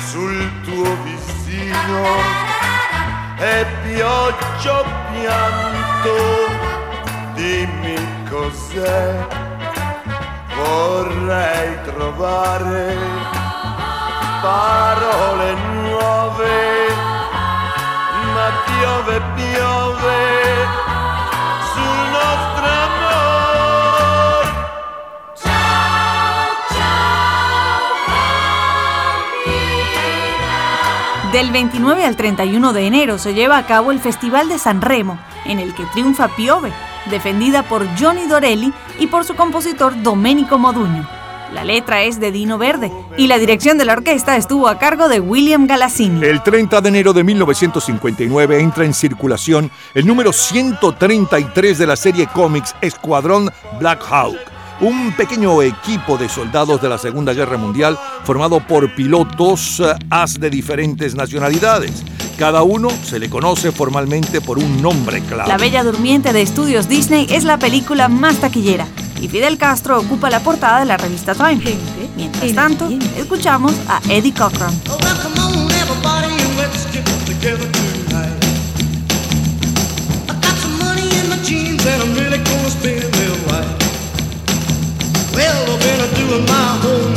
sul 0.00 0.50
tuo 0.62 0.96
visino 1.04 2.02
e 3.38 3.66
pioggia 3.84 4.80
o 4.80 4.84
pianto? 5.12 6.14
Dimmi 7.34 8.26
cos'è. 8.28 9.26
Vorrei 10.56 11.82
trovare 11.84 12.96
parole 14.40 15.54
nuove 15.54 16.91
piove 18.66 19.20
piove 19.36 20.22
sul 21.72 22.14
amor 22.64 23.22
Del 31.30 31.50
29 31.50 32.04
al 32.04 32.16
31 32.16 32.72
de 32.72 32.86
enero 32.86 33.18
se 33.18 33.34
lleva 33.34 33.58
a 33.58 33.66
cabo 33.66 33.90
el 33.92 34.00
Festival 34.00 34.48
de 34.48 34.58
San 34.58 34.82
Remo, 34.82 35.18
en 35.44 35.58
el 35.58 35.74
que 35.74 35.84
triunfa 35.86 36.28
Piove, 36.28 36.72
defendida 37.10 37.62
por 37.62 37.86
Johnny 37.98 38.26
Dorelli 38.26 38.72
y 38.98 39.06
por 39.06 39.24
su 39.24 39.34
compositor 39.34 40.02
Domenico 40.02 40.58
Moduño. 40.58 41.21
La 41.52 41.64
letra 41.64 42.02
es 42.02 42.18
de 42.18 42.32
Dino 42.32 42.56
Verde 42.56 42.90
y 43.18 43.26
la 43.26 43.38
dirección 43.38 43.76
de 43.76 43.84
la 43.84 43.92
orquesta 43.92 44.36
estuvo 44.36 44.68
a 44.68 44.78
cargo 44.78 45.08
de 45.08 45.20
William 45.20 45.66
Galassini. 45.66 46.24
El 46.24 46.42
30 46.42 46.80
de 46.80 46.88
enero 46.88 47.12
de 47.12 47.22
1959 47.24 48.58
entra 48.58 48.84
en 48.86 48.94
circulación 48.94 49.70
el 49.94 50.06
número 50.06 50.32
133 50.32 51.78
de 51.78 51.86
la 51.86 51.96
serie 51.96 52.26
cómics 52.26 52.74
Escuadrón 52.80 53.50
Black 53.78 54.02
Hawk, 54.10 54.38
un 54.80 55.12
pequeño 55.12 55.60
equipo 55.60 56.16
de 56.16 56.30
soldados 56.30 56.80
de 56.80 56.88
la 56.88 56.96
Segunda 56.96 57.34
Guerra 57.34 57.58
Mundial 57.58 57.98
formado 58.24 58.60
por 58.66 58.94
pilotos 58.94 59.80
eh, 59.80 59.94
as 60.08 60.40
de 60.40 60.48
diferentes 60.48 61.14
nacionalidades. 61.14 62.02
Cada 62.42 62.64
uno 62.64 62.88
se 63.04 63.20
le 63.20 63.30
conoce 63.30 63.70
formalmente 63.70 64.40
por 64.40 64.58
un 64.58 64.82
nombre 64.82 65.20
clave. 65.20 65.48
La 65.48 65.58
Bella 65.58 65.84
Durmiente 65.84 66.32
de 66.32 66.42
Estudios 66.42 66.88
Disney 66.88 67.28
es 67.30 67.44
la 67.44 67.56
película 67.56 68.08
más 68.08 68.38
taquillera 68.38 68.88
y 69.20 69.28
Fidel 69.28 69.58
Castro 69.58 70.00
ocupa 70.00 70.28
la 70.28 70.40
portada 70.40 70.80
de 70.80 70.86
la 70.86 70.96
revista 70.96 71.36
Time. 71.36 71.62
Mientras 72.16 72.52
tanto, 72.52 72.88
escuchamos 73.16 73.74
a 73.86 74.00
Eddie 74.08 74.34
Cochran. 74.34 74.74
Oh, 74.88 74.98
well, 85.36 87.11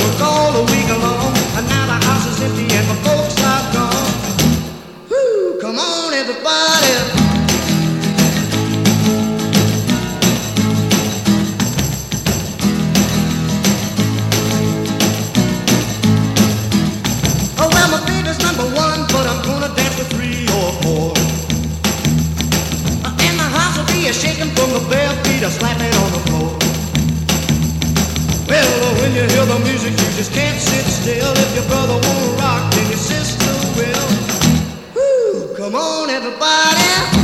uh, 28.84 28.96
when 29.02 29.12
you 29.14 29.22
hear 29.22 29.46
the 29.46 29.60
music, 29.66 29.92
you 29.92 30.10
just 30.18 30.32
can't 30.32 30.60
sit 30.60 30.86
still. 30.86 31.34
If 31.34 31.56
your 31.56 31.66
brother 31.66 31.94
won't 31.94 32.35
come 35.76 35.84
on, 35.84 36.10
everybody. 36.10 37.16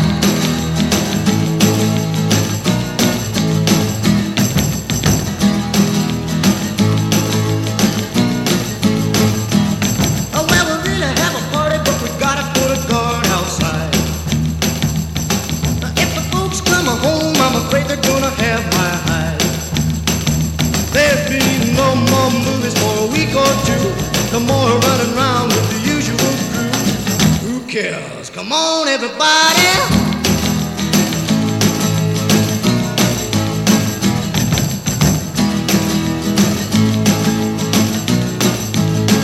Oh, 27.83 28.20
come 28.41 28.53
on, 28.53 28.87
everybody. 28.87 29.67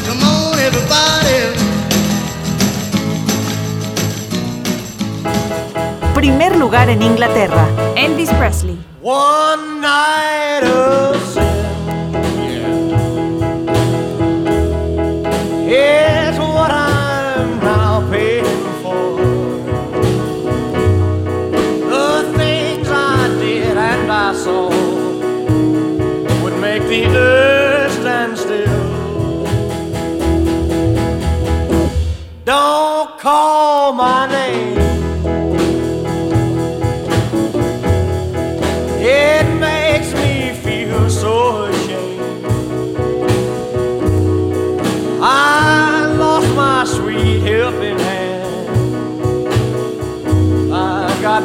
Come 0.06 0.24
on, 0.24 0.60
everybody. 0.60 1.40
Primer 6.14 6.56
lugar 6.58 6.90
en 6.90 7.02
Inglaterra, 7.02 7.68
Elvis 7.96 8.30
Presley. 8.34 8.78
One 9.02 9.82
night 9.82 10.64
of 10.64 11.16
sin, 11.34 12.12
yeah, 15.68 16.04
is 16.04 16.07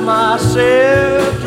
myself. 0.05 1.42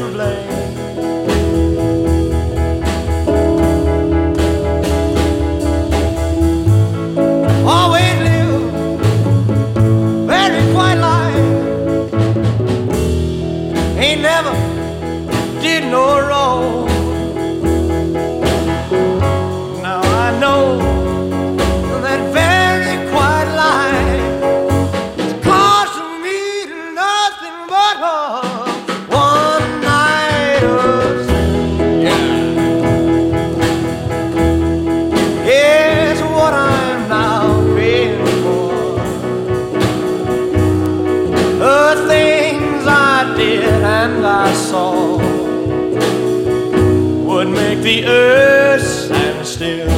Earth 48.08 48.84
stand 48.84 49.46
still. 49.46 49.90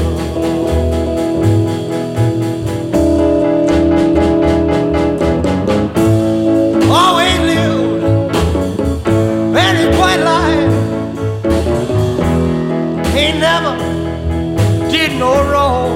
Always 6.92 7.40
lived 7.52 8.04
very 9.54 9.86
quiet 9.96 10.22
life. 10.24 10.74
Ain't 13.16 13.40
never 13.40 13.76
did 14.90 15.12
no 15.20 15.32
wrong. 15.52 15.87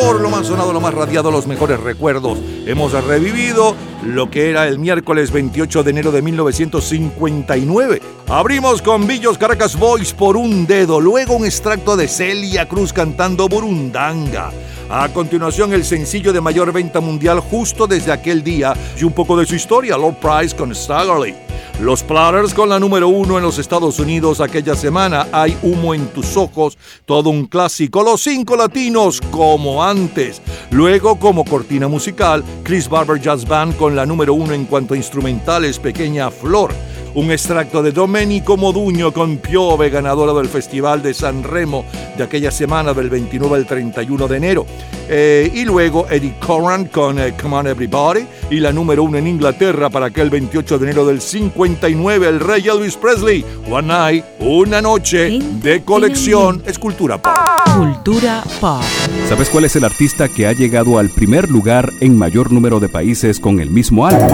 Lo 0.00 0.30
más 0.30 0.46
sonado, 0.46 0.72
lo 0.72 0.80
más 0.80 0.94
radiado, 0.94 1.30
los 1.30 1.46
mejores 1.46 1.78
recuerdos. 1.78 2.38
Hemos 2.66 2.92
revivido 3.04 3.76
lo 4.02 4.30
que 4.30 4.48
era 4.48 4.66
el 4.66 4.78
miércoles 4.78 5.30
28 5.30 5.82
de 5.82 5.90
enero 5.90 6.10
de 6.10 6.22
1959. 6.22 8.02
Abrimos 8.28 8.80
con 8.80 9.06
Villos 9.06 9.36
Caracas 9.36 9.78
Boys 9.78 10.12
por 10.12 10.36
un 10.36 10.66
dedo, 10.66 11.00
luego 11.00 11.36
un 11.36 11.44
extracto 11.44 11.96
de 11.96 12.08
Celia 12.08 12.66
Cruz 12.66 12.92
cantando 12.92 13.48
Burundanga. 13.48 14.50
A 14.88 15.08
continuación, 15.10 15.72
el 15.74 15.84
sencillo 15.84 16.32
de 16.32 16.40
mayor 16.40 16.72
venta 16.72 17.00
mundial 17.00 17.40
justo 17.40 17.86
desde 17.86 18.10
aquel 18.10 18.42
día 18.42 18.74
y 18.98 19.04
un 19.04 19.12
poco 19.12 19.36
de 19.36 19.46
su 19.46 19.54
historia, 19.54 19.96
Lord 19.96 20.16
Price 20.16 20.56
con 20.56 20.74
Staggerly. 20.74 21.49
Los 21.80 22.02
Platters 22.02 22.52
con 22.54 22.68
la 22.68 22.78
número 22.78 23.08
uno 23.08 23.38
en 23.38 23.42
los 23.42 23.58
Estados 23.58 23.98
Unidos 23.98 24.40
aquella 24.40 24.74
semana. 24.74 25.28
Hay 25.32 25.56
humo 25.62 25.94
en 25.94 26.06
tus 26.08 26.36
ojos, 26.36 26.76
todo 27.06 27.30
un 27.30 27.46
clásico. 27.46 28.02
Los 28.02 28.22
cinco 28.22 28.56
latinos 28.56 29.20
como 29.30 29.82
antes. 29.82 30.42
Luego, 30.70 31.18
como 31.18 31.44
cortina 31.44 31.88
musical, 31.88 32.44
Chris 32.62 32.88
Barber 32.88 33.20
Jazz 33.20 33.46
Band 33.46 33.76
con 33.76 33.96
la 33.96 34.06
número 34.06 34.34
uno 34.34 34.52
en 34.52 34.66
cuanto 34.66 34.94
a 34.94 34.96
instrumentales, 34.96 35.78
Pequeña 35.78 36.30
Flor. 36.30 36.72
Un 37.14 37.30
extracto 37.32 37.82
de 37.82 37.90
Domenico 37.90 38.56
Moduño 38.56 39.12
con 39.12 39.38
Piove, 39.38 39.90
ganadora 39.90 40.32
del 40.32 40.48
Festival 40.48 41.02
de 41.02 41.12
San 41.12 41.42
Remo 41.42 41.84
de 42.16 42.22
aquella 42.22 42.50
semana 42.50 42.94
del 42.94 43.10
29 43.10 43.56
al 43.56 43.66
31 43.66 44.28
de 44.28 44.36
enero. 44.36 44.66
Eh, 45.08 45.50
y 45.52 45.64
luego 45.64 46.06
Eddie 46.08 46.36
Coran 46.38 46.84
con 46.84 47.18
eh, 47.18 47.34
Come 47.40 47.56
On 47.56 47.66
Everybody 47.66 48.24
y 48.48 48.60
la 48.60 48.72
número 48.72 49.02
uno 49.02 49.18
en 49.18 49.26
Inglaterra 49.26 49.90
para 49.90 50.06
aquel 50.06 50.30
28 50.30 50.78
de 50.78 50.84
enero 50.84 51.04
del 51.04 51.20
59, 51.20 52.28
el 52.28 52.38
rey 52.38 52.68
Elvis 52.68 52.96
Presley. 52.96 53.44
One 53.68 53.88
Night, 53.88 54.24
una 54.38 54.80
noche 54.80 55.40
de 55.40 55.82
colección, 55.82 56.62
escultura 56.64 57.20
pop. 57.20 57.32
Cultura 57.76 58.44
pop. 58.60 58.82
¿Sabes 59.28 59.48
cuál 59.48 59.64
es 59.64 59.74
el 59.74 59.84
artista 59.84 60.28
que 60.28 60.46
ha 60.46 60.52
llegado 60.52 60.98
al 60.98 61.10
primer 61.10 61.50
lugar 61.50 61.90
en 62.00 62.16
mayor 62.16 62.52
número 62.52 62.78
de 62.78 62.88
países 62.88 63.40
con 63.40 63.58
el 63.58 63.70
mismo 63.70 64.06
álbum? 64.06 64.28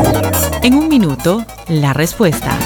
En 0.62 0.74
un 0.74 0.88
minuto, 0.88 1.46
la 1.68 1.94
respuesta. 1.94 2.58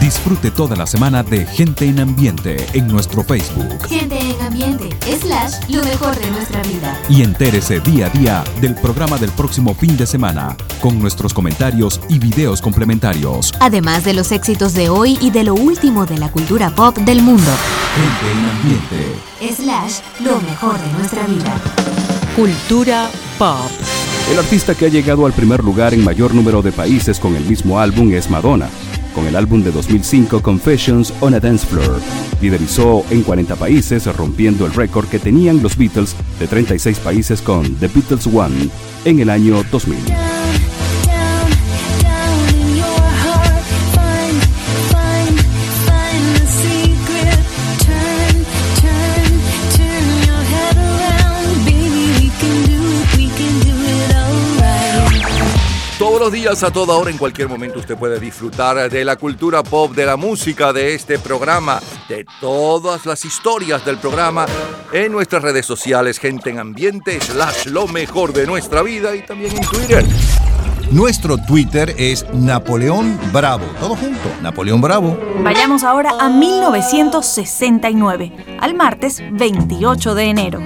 Disfrute 0.00 0.50
toda 0.50 0.76
la 0.76 0.86
semana 0.86 1.22
de 1.22 1.46
Gente 1.46 1.86
en 1.86 2.00
Ambiente 2.00 2.66
en 2.74 2.88
nuestro 2.88 3.22
Facebook. 3.22 3.86
Gente 3.88 4.18
en 4.18 4.40
ambiente, 4.40 4.88
slash, 5.20 5.54
lo 5.68 5.82
mejor 5.82 6.14
de 6.18 6.30
nuestra 6.30 6.62
vida. 6.62 6.98
Y 7.08 7.22
entérese 7.22 7.80
día 7.80 8.06
a 8.06 8.10
día 8.10 8.44
del 8.60 8.74
programa 8.74 9.18
del 9.18 9.30
próximo 9.30 9.74
fin 9.74 9.96
de 9.96 10.06
semana, 10.06 10.56
con 10.80 10.98
nuestros 11.00 11.32
comentarios 11.32 12.00
y 12.08 12.18
videos 12.18 12.60
complementarios. 12.60 13.52
Además 13.60 14.04
de 14.04 14.14
los 14.14 14.32
éxitos 14.32 14.74
de 14.74 14.88
hoy 14.88 15.18
y 15.20 15.30
de 15.30 15.44
lo 15.44 15.54
último 15.54 16.04
de 16.06 16.18
la 16.18 16.30
cultura 16.30 16.70
pop 16.70 16.96
del 16.98 17.22
mundo. 17.22 17.50
Gente 17.96 18.32
en 18.32 18.44
Ambiente. 18.50 19.62
Slash, 19.62 20.00
lo 20.20 20.40
mejor 20.40 20.78
de 20.78 20.92
nuestra 20.92 21.26
vida. 21.26 21.54
Cultura 22.36 23.10
pop. 23.38 23.70
El 24.30 24.38
artista 24.38 24.74
que 24.74 24.86
ha 24.86 24.88
llegado 24.88 25.26
al 25.26 25.32
primer 25.32 25.62
lugar 25.62 25.92
en 25.92 26.04
mayor 26.04 26.34
número 26.34 26.62
de 26.62 26.72
países 26.72 27.18
con 27.18 27.34
el 27.36 27.44
mismo 27.44 27.80
álbum 27.80 28.12
es 28.12 28.30
Madonna, 28.30 28.68
con 29.14 29.26
el 29.26 29.36
álbum 29.36 29.62
de 29.62 29.70
2005 29.70 30.42
Confessions 30.42 31.12
on 31.20 31.34
a 31.34 31.40
Dance 31.40 31.66
Floor. 31.66 32.00
Liderizó 32.40 33.04
en 33.10 33.22
40 33.22 33.56
países, 33.56 34.06
rompiendo 34.16 34.66
el 34.66 34.74
récord 34.74 35.06
que 35.08 35.18
tenían 35.18 35.62
los 35.62 35.76
Beatles 35.76 36.16
de 36.38 36.46
36 36.46 36.98
países 37.00 37.40
con 37.40 37.76
The 37.76 37.88
Beatles 37.88 38.26
One 38.26 38.68
en 39.04 39.20
el 39.20 39.30
año 39.30 39.62
2000. 39.70 40.31
Los 56.22 56.30
días, 56.30 56.62
a 56.62 56.70
toda 56.70 56.94
hora, 56.94 57.10
en 57.10 57.18
cualquier 57.18 57.48
momento, 57.48 57.80
usted 57.80 57.96
puede 57.96 58.20
disfrutar 58.20 58.88
de 58.88 59.04
la 59.04 59.16
cultura 59.16 59.64
pop, 59.64 59.92
de 59.92 60.06
la 60.06 60.16
música, 60.16 60.72
de 60.72 60.94
este 60.94 61.18
programa, 61.18 61.80
de 62.08 62.24
todas 62.40 63.06
las 63.06 63.24
historias 63.24 63.84
del 63.84 63.98
programa 63.98 64.46
en 64.92 65.10
nuestras 65.10 65.42
redes 65.42 65.66
sociales, 65.66 66.20
gente 66.20 66.50
en 66.50 66.60
ambiente, 66.60 67.20
slash 67.20 67.66
lo 67.66 67.88
mejor 67.88 68.32
de 68.32 68.46
nuestra 68.46 68.82
vida 68.82 69.16
y 69.16 69.26
también 69.26 69.56
en 69.56 69.66
Twitter. 69.66 70.04
Nuestro 70.92 71.38
Twitter 71.38 71.92
es 71.98 72.24
Napoleón 72.32 73.18
Bravo. 73.32 73.64
Todo 73.80 73.96
junto, 73.96 74.28
Napoleón 74.42 74.80
Bravo. 74.80 75.18
Vayamos 75.42 75.82
ahora 75.82 76.12
a 76.20 76.28
1969, 76.28 78.60
al 78.60 78.74
martes 78.74 79.20
28 79.32 80.14
de 80.14 80.22
enero. 80.22 80.60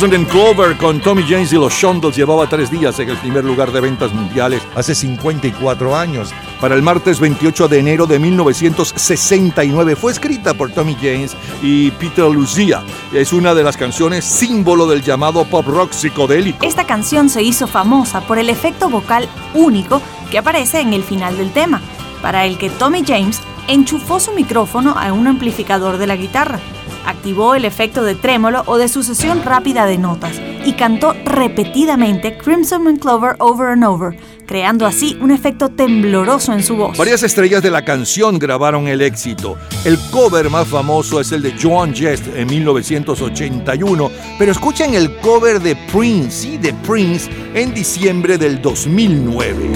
Crimson 0.00 0.18
and 0.18 0.30
Clover 0.30 0.78
con 0.78 0.98
Tommy 0.98 1.22
James 1.28 1.52
y 1.52 1.56
los 1.56 1.74
Shondells 1.74 2.16
llevaba 2.16 2.48
tres 2.48 2.70
días 2.70 2.98
en 3.00 3.10
el 3.10 3.18
primer 3.18 3.44
lugar 3.44 3.70
de 3.70 3.82
ventas 3.82 4.14
mundiales 4.14 4.62
hace 4.74 4.94
54 4.94 5.94
años. 5.94 6.30
Para 6.58 6.74
el 6.74 6.80
martes 6.80 7.20
28 7.20 7.68
de 7.68 7.80
enero 7.80 8.06
de 8.06 8.18
1969 8.18 9.96
fue 9.96 10.12
escrita 10.12 10.54
por 10.54 10.70
Tommy 10.70 10.94
James 10.94 11.36
y 11.62 11.90
Peter 11.90 12.24
Lucia. 12.24 12.82
Es 13.12 13.34
una 13.34 13.52
de 13.52 13.62
las 13.62 13.76
canciones 13.76 14.24
símbolo 14.24 14.86
del 14.86 15.02
llamado 15.02 15.44
pop 15.44 15.66
rock 15.66 15.92
psicodélico. 15.92 16.64
Esta 16.64 16.86
canción 16.86 17.28
se 17.28 17.42
hizo 17.42 17.66
famosa 17.66 18.22
por 18.22 18.38
el 18.38 18.48
efecto 18.48 18.88
vocal 18.88 19.28
único 19.52 20.00
que 20.30 20.38
aparece 20.38 20.80
en 20.80 20.94
el 20.94 21.04
final 21.04 21.36
del 21.36 21.52
tema, 21.52 21.82
para 22.22 22.46
el 22.46 22.56
que 22.56 22.70
Tommy 22.70 23.04
James 23.06 23.42
enchufó 23.68 24.18
su 24.18 24.32
micrófono 24.32 24.94
a 24.96 25.12
un 25.12 25.26
amplificador 25.26 25.98
de 25.98 26.06
la 26.06 26.16
guitarra, 26.16 26.58
activó 27.06 27.54
el 27.54 27.64
efecto 27.64 28.02
de 28.02 28.14
trémolo 28.14 28.62
o 28.66 28.78
de 28.78 28.88
sucesión 28.88 29.42
rápida 29.42 29.86
de 29.86 29.98
notas 29.98 30.40
y 30.64 30.72
cantó 30.72 31.14
repetidamente 31.24 32.36
Crimson 32.36 32.86
and 32.86 33.00
Clover 33.00 33.36
over 33.38 33.68
and 33.68 33.84
over, 33.84 34.16
creando 34.46 34.86
así 34.86 35.16
un 35.20 35.30
efecto 35.30 35.68
tembloroso 35.70 36.52
en 36.52 36.62
su 36.62 36.76
voz. 36.76 36.98
Varias 36.98 37.22
estrellas 37.22 37.62
de 37.62 37.70
la 37.70 37.84
canción 37.84 38.38
grabaron 38.38 38.88
el 38.88 39.00
éxito. 39.00 39.56
El 39.84 39.98
cover 40.10 40.50
más 40.50 40.68
famoso 40.68 41.20
es 41.20 41.32
el 41.32 41.42
de 41.42 41.54
Joan 41.60 41.94
Jett 41.94 42.20
en 42.36 42.46
1981, 42.48 44.10
pero 44.38 44.52
escuchen 44.52 44.94
el 44.94 45.16
cover 45.18 45.60
de 45.60 45.76
Prince, 45.92 46.30
sí, 46.30 46.58
de 46.58 46.72
Prince, 46.86 47.30
en 47.54 47.74
diciembre 47.74 48.38
del 48.38 48.60
2009. 48.60 49.70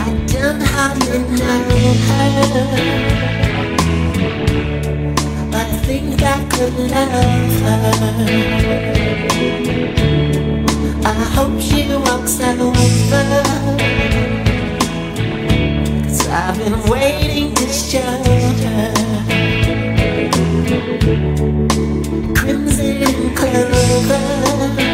Think 5.82 6.22
I 6.22 6.44
could 6.48 6.74
love 6.78 7.60
her. 7.60 8.24
I 11.04 11.12
hope 11.34 11.60
she 11.60 11.88
walks 11.88 12.40
over. 12.40 12.72
Cause 16.04 16.28
I've 16.28 16.56
been 16.58 16.80
waiting 16.88 17.54
to 17.54 17.66
show 17.68 18.00
her. 18.64 18.92
Crimson 22.34 23.34
clover. 23.34 24.93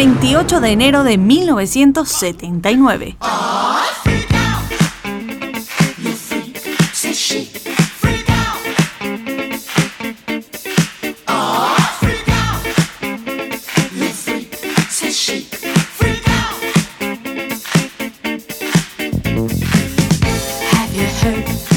28 0.00 0.60
de 0.60 0.70
enero 0.70 1.04
de 1.04 1.18
1979. 1.18 3.18
Says 6.94 7.18
she. 7.18 7.50
Freak 21.44 21.69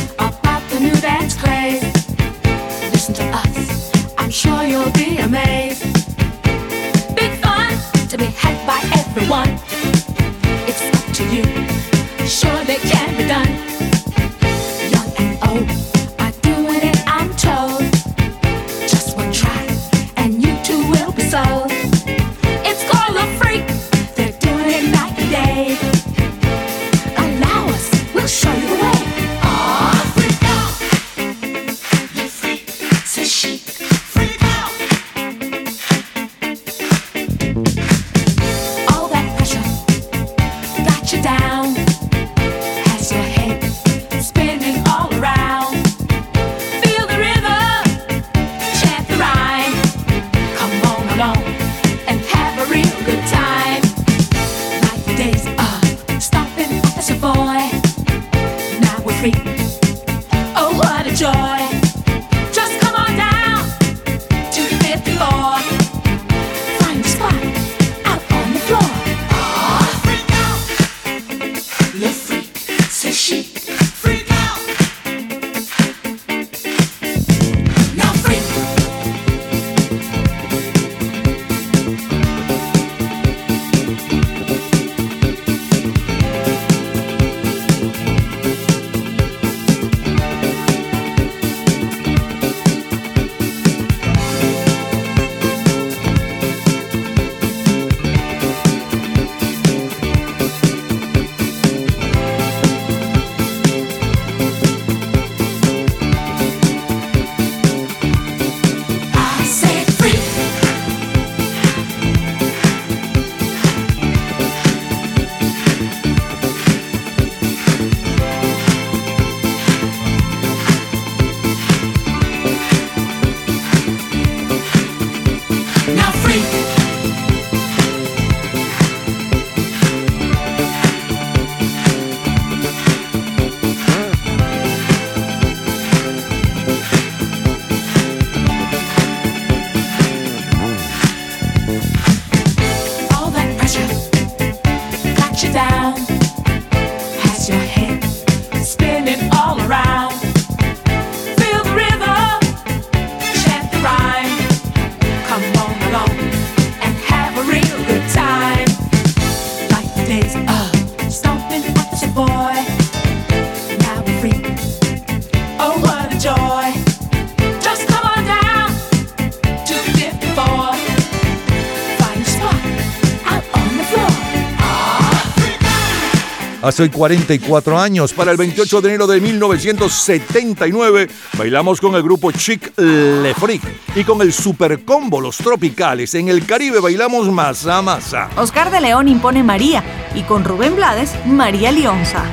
hace 176.74 176.84
hoy 176.84 176.90
44 176.90 177.80
años. 177.80 178.14
Para 178.14 178.32
el 178.32 178.38
28 178.38 178.82
de 178.82 178.90
enero 178.90 179.06
de 179.06 179.22
1979 179.22 181.08
bailamos 181.38 181.80
con 181.80 181.94
el 181.94 182.02
grupo 182.02 182.32
Chic 182.32 182.76
Le 182.78 183.36
Freak 183.36 183.62
y 183.96 184.04
con 184.04 184.20
el 184.24 184.34
Super 184.34 184.84
Combo 184.84 185.22
Los 185.22 185.38
Tropicales. 185.38 186.16
En 186.16 186.30
el 186.30 186.48
Caribe 186.48 186.80
bailamos 186.80 187.32
Masa 187.32 187.80
Masa. 187.84 188.32
Oscar 188.38 188.72
de 188.72 188.82
León 188.82 189.08
impone 189.08 189.44
María 189.44 189.84
y 190.16 190.24
con 190.24 190.44
Rubén 190.44 190.76
Blades, 190.76 191.12
María 191.28 191.72
Lionza. 191.72 192.26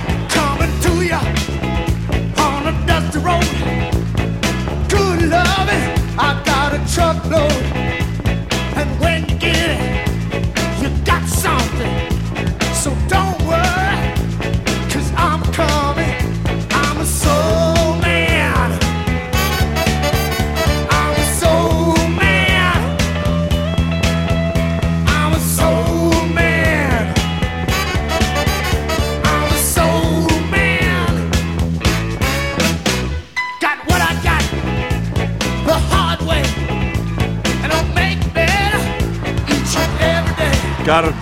coming 7.30 7.59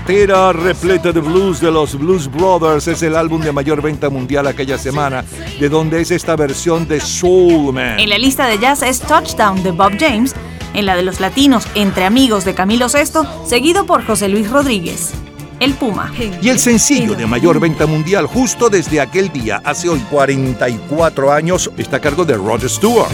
Cartera 0.08 0.54
repleta 0.54 1.12
de 1.12 1.20
blues 1.20 1.60
de 1.60 1.70
los 1.70 1.94
Blues 1.94 2.32
Brothers 2.32 2.88
es 2.88 3.02
el 3.02 3.14
álbum 3.14 3.42
de 3.42 3.52
mayor 3.52 3.82
venta 3.82 4.08
mundial 4.08 4.46
aquella 4.46 4.78
semana, 4.78 5.22
de 5.60 5.68
donde 5.68 6.00
es 6.00 6.10
esta 6.10 6.34
versión 6.34 6.88
de 6.88 6.98
Soul 6.98 7.74
Man. 7.74 8.00
En 8.00 8.08
la 8.08 8.16
lista 8.16 8.46
de 8.46 8.58
jazz 8.58 8.80
es 8.80 9.00
Touchdown 9.00 9.62
de 9.62 9.70
Bob 9.70 9.98
James, 10.00 10.34
en 10.72 10.86
la 10.86 10.96
de 10.96 11.02
los 11.02 11.20
latinos 11.20 11.66
Entre 11.74 12.06
Amigos 12.06 12.46
de 12.46 12.54
Camilo 12.54 12.86
VI, 12.88 13.28
seguido 13.46 13.84
por 13.84 14.02
José 14.02 14.30
Luis 14.30 14.48
Rodríguez. 14.48 15.12
El 15.60 15.74
Puma. 15.74 16.10
Y 16.40 16.48
el 16.48 16.58
sencillo 16.58 17.14
de 17.14 17.26
mayor 17.26 17.60
venta 17.60 17.84
mundial 17.84 18.26
justo 18.26 18.70
desde 18.70 19.02
aquel 19.02 19.30
día, 19.30 19.60
hace 19.62 19.90
hoy 19.90 19.98
44 20.10 21.30
años, 21.30 21.70
está 21.76 21.98
a 21.98 22.00
cargo 22.00 22.24
de 22.24 22.34
Roger 22.34 22.70
Stewart. 22.70 23.12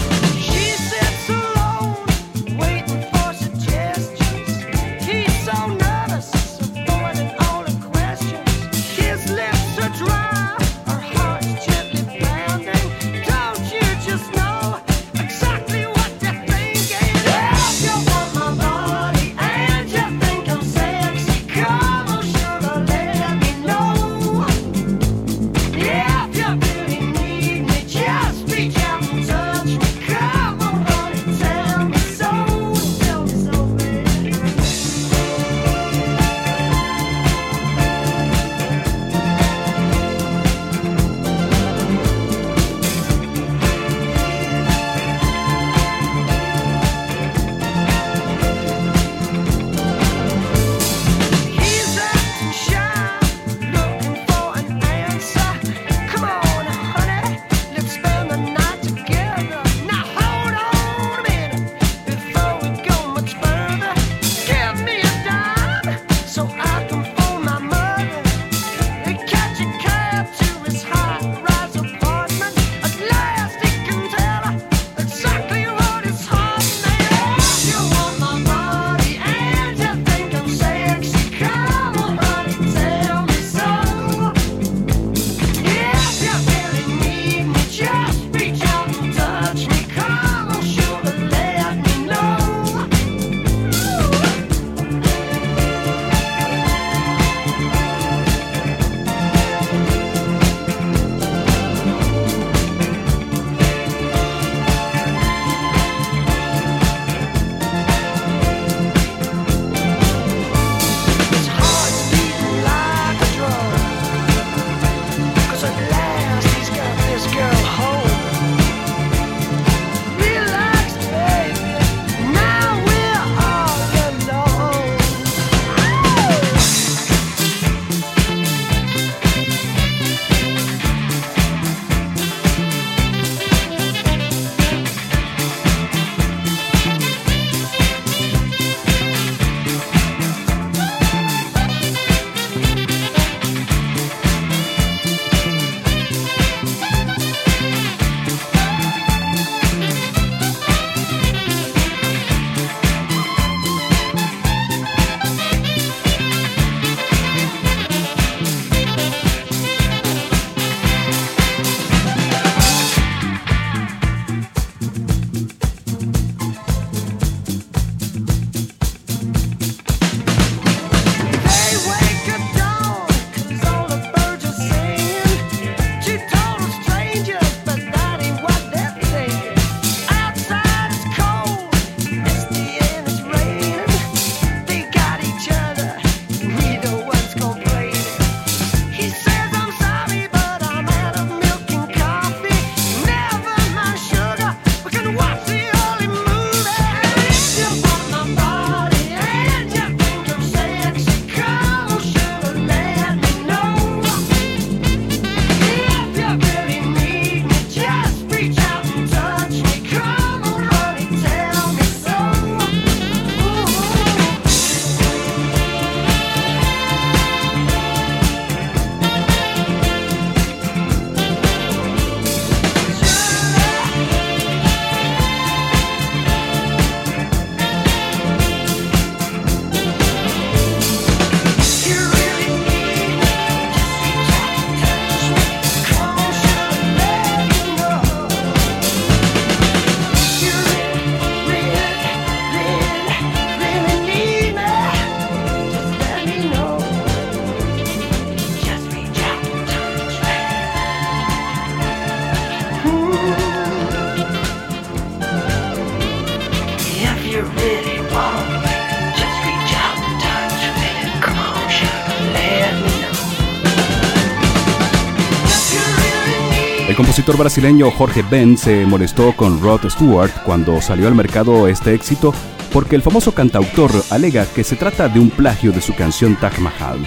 Compositor 267.25 267.37
brasileño 267.37 267.89
Jorge 267.89 268.23
Ben 268.29 268.55
se 268.55 268.85
molestó 268.85 269.35
con 269.35 269.59
Rod 269.59 269.89
Stewart 269.89 270.31
cuando 270.43 270.79
salió 270.79 271.07
al 271.07 271.15
mercado 271.15 271.67
este 271.67 271.95
éxito 271.95 272.31
porque 272.71 272.95
el 272.95 273.01
famoso 273.01 273.31
cantautor 273.31 273.89
alega 274.11 274.45
que 274.45 274.63
se 274.63 274.75
trata 274.75 275.09
de 275.09 275.19
un 275.19 275.31
plagio 275.31 275.71
de 275.71 275.81
su 275.81 275.95
canción 275.95 276.35
Taj 276.35 276.59
Mahal. 276.59 276.99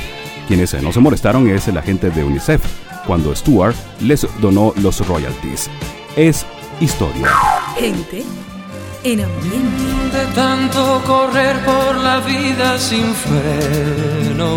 Quienes 0.48 0.74
no 0.82 0.92
se 0.92 0.98
molestaron 0.98 1.48
es 1.48 1.68
la 1.68 1.82
gente 1.82 2.10
de 2.10 2.24
UNICEF, 2.24 2.60
cuando 3.06 3.32
Stewart 3.36 3.76
les 4.00 4.26
donó 4.40 4.72
los 4.82 5.06
royalties. 5.06 5.70
Es 6.16 6.44
historia. 6.80 7.28
Gente 7.76 8.24
en 9.04 9.20
ambiente. 9.20 10.16
De 10.18 10.26
tanto 10.34 11.00
correr 11.06 11.64
por 11.64 11.96
la 11.96 12.18
vida 12.20 12.76
sin 12.78 13.14
freno. 13.14 14.56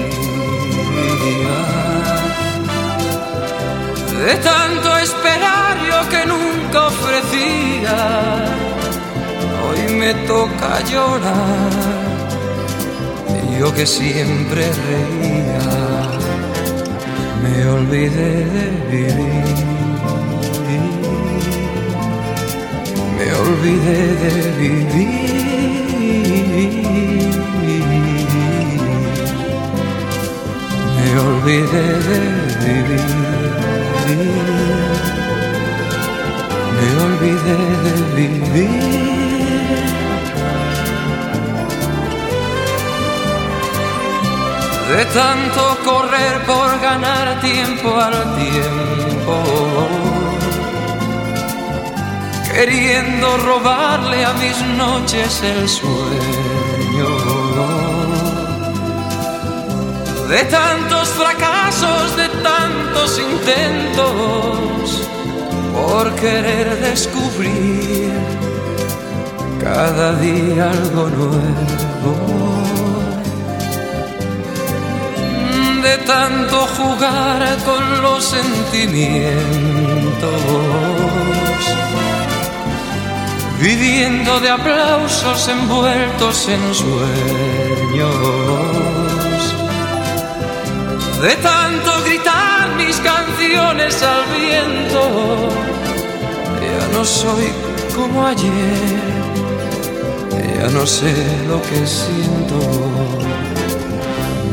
De 4.25 4.35
tanto 4.35 4.97
esperar 4.97 5.77
yo 5.89 6.09
que 6.09 6.25
nunca 6.25 6.87
ofrecía, 6.93 7.97
hoy 9.63 9.95
me 9.95 10.13
toca 10.25 10.81
llorar. 10.91 11.71
Yo 13.59 13.73
que 13.73 13.85
siempre 13.85 14.61
reía 14.87 16.21
me 17.41 17.67
olvidé 17.67 18.45
de 18.53 18.65
vivir. 18.91 19.59
Me 23.17 23.27
olvidé 23.45 24.01
de 24.23 24.33
vivir. 24.59 25.21
Me 30.97 31.07
olvidé 31.19 31.87
de 32.09 32.19
vivir. 32.65 33.90
Me 36.77 36.87
olvidé 37.05 37.57
de 37.83 37.93
vivir. 38.15 39.01
de 44.97 45.05
tanto 45.05 45.77
correr 45.85 46.41
por 46.45 46.79
ganar 46.81 47.39
tiempo 47.39 47.95
al 47.95 48.35
tiempo, 48.35 49.35
queriendo 52.53 53.37
robarle 53.37 54.25
a 54.25 54.33
mis 54.33 54.57
noches 54.77 55.41
el 55.43 55.69
sueño. 55.69 57.09
De 60.27 60.43
tantos 60.45 61.09
fracasos, 61.09 62.15
de 62.17 62.27
tantos 62.43 62.70
intentos, 63.19 65.07
por 65.73 66.13
querer 66.15 66.79
descubrir 66.79 68.11
cada 69.59 70.13
día 70.13 70.71
algo 70.71 71.09
nuevo. 71.09 72.61
de 75.81 75.97
tanto 75.99 76.67
jugar 76.77 77.57
con 77.65 78.01
los 78.01 78.23
sentimientos, 78.23 79.33
viviendo 83.59 84.39
de 84.39 84.49
aplausos 84.49 85.47
envueltos 85.47 86.47
en 86.49 86.73
sueños, 86.73 88.11
de 91.21 91.35
tanto 91.37 91.90
mis 92.91 92.99
canciones 92.99 94.03
al 94.03 94.23
viento, 94.37 95.49
ya 96.61 96.97
no 96.97 97.05
soy 97.05 97.47
como 97.95 98.27
ayer, 98.27 98.99
ya 100.57 100.67
no 100.71 100.85
sé 100.85 101.13
lo 101.47 101.61
que 101.61 101.87
siento 101.87 102.59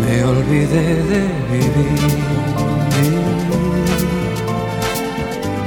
me 0.05 0.24
olvidé 0.24 0.86
de 1.10 1.23
vivir. 1.51 2.19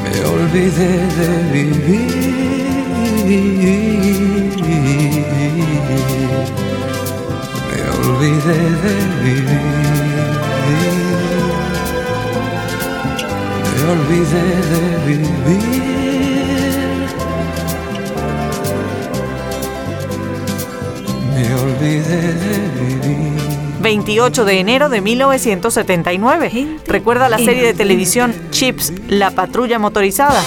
Me 0.04 0.16
olvidé 0.36 0.94
de 1.20 1.30
vivir. 1.52 2.22
Me 7.70 7.82
olvidé 7.98 8.60
de 8.84 8.96
vivir. 9.24 9.81
Olvidé 13.92 14.42
de 14.72 15.08
vivir. 15.08 15.62
Me 21.34 21.56
olvidé 21.56 22.34
de 22.34 22.56
vivir. 22.80 23.32
28 23.82 24.46
de 24.46 24.60
enero 24.60 24.90
de 24.90 25.02
1979. 25.02 26.68
Recuerda 26.88 27.30
la 27.30 27.38
serie 27.38 27.64
de 27.64 27.74
televisión 27.74 28.34
Chips, 28.52 28.94
La 29.10 29.32
Patrulla 29.32 29.80
Motorizada. 29.80 30.42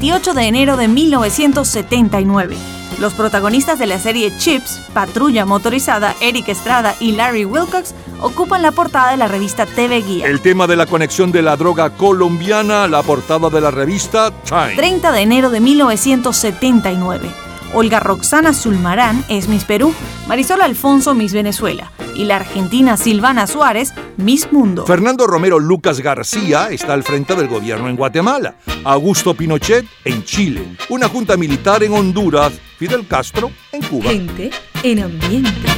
28 0.00 0.32
de 0.34 0.42
enero 0.44 0.76
de 0.76 0.86
1979. 0.86 2.56
Los 3.00 3.14
protagonistas 3.14 3.80
de 3.80 3.88
la 3.88 3.98
serie 3.98 4.32
Chips, 4.38 4.80
Patrulla 4.94 5.44
Motorizada, 5.44 6.14
Eric 6.20 6.50
Estrada 6.50 6.94
y 7.00 7.12
Larry 7.12 7.44
Wilcox 7.44 7.96
ocupan 8.20 8.62
la 8.62 8.70
portada 8.70 9.10
de 9.10 9.16
la 9.16 9.26
revista 9.26 9.66
TV 9.66 10.02
Guía. 10.02 10.26
El 10.26 10.40
tema 10.40 10.68
de 10.68 10.76
la 10.76 10.86
conexión 10.86 11.32
de 11.32 11.42
la 11.42 11.56
droga 11.56 11.90
colombiana, 11.90 12.86
la 12.86 13.02
portada 13.02 13.50
de 13.50 13.60
la 13.60 13.72
revista 13.72 14.30
Time. 14.44 14.76
30 14.76 15.10
de 15.10 15.20
enero 15.20 15.50
de 15.50 15.58
1979. 15.58 17.28
Olga 17.74 17.98
Roxana 17.98 18.54
Zulmarán 18.54 19.24
es 19.28 19.48
Miss 19.48 19.64
Perú, 19.64 19.92
Marisol 20.28 20.62
Alfonso 20.62 21.16
Miss 21.16 21.32
Venezuela 21.32 21.90
y 22.14 22.24
la 22.24 22.36
argentina 22.36 22.96
Silvana 22.96 23.48
Suárez, 23.48 23.94
Miss 24.16 24.52
Mundo. 24.52 24.86
Fernando 24.86 25.26
Romero 25.26 25.58
Lucas 25.58 26.00
García 26.00 26.68
está 26.70 26.94
al 26.94 27.02
frente 27.02 27.34
del 27.34 27.48
gobierno 27.48 27.88
en 27.88 27.96
Guatemala. 27.96 28.54
Augusto 28.84 29.34
Pinochet 29.34 29.84
en 30.04 30.24
Chile, 30.24 30.62
una 30.88 31.08
junta 31.08 31.36
militar 31.36 31.82
en 31.82 31.92
Honduras, 31.92 32.52
Fidel 32.78 33.06
Castro 33.06 33.50
en 33.72 33.82
Cuba. 33.82 34.10
Gente 34.10 34.50
en 34.82 35.00
ambiente. 35.00 35.68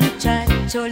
Muchacho, 0.00 0.88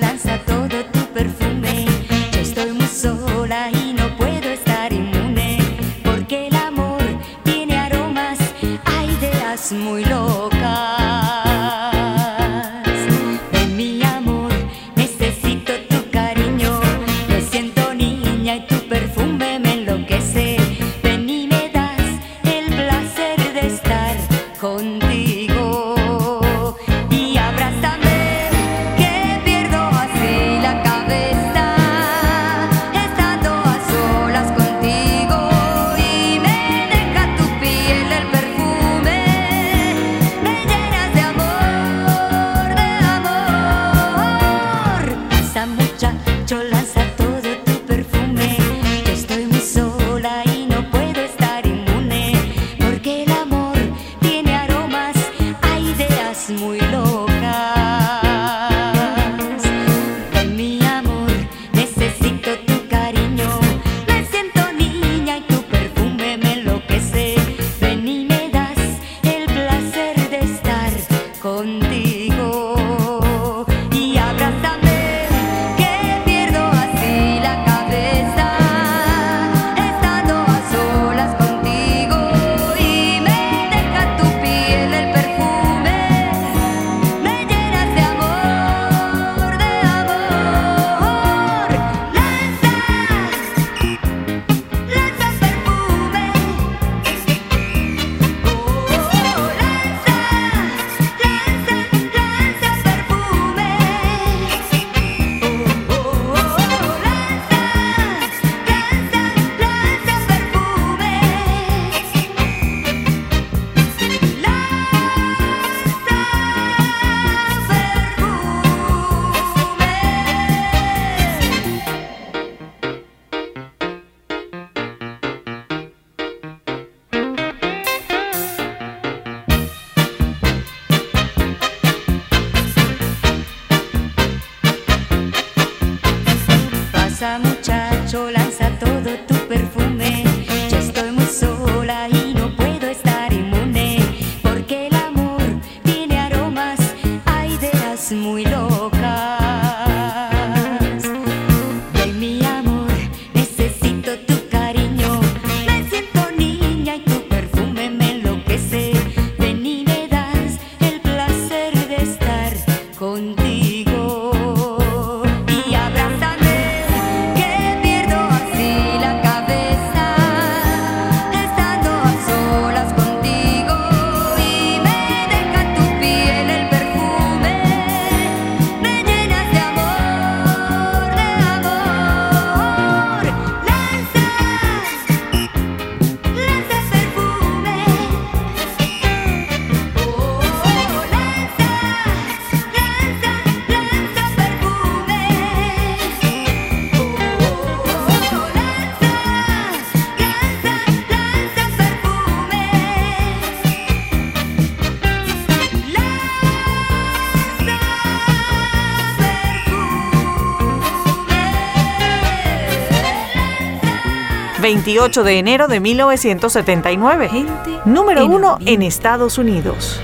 28 214.86 215.24
de 215.24 215.38
enero 215.40 215.66
de 215.66 215.80
1979. 215.80 217.28
Gente 217.28 217.80
número 217.84 218.24
1 218.24 218.58
en 218.66 218.82
Estados 218.82 219.36
Unidos. 219.36 220.00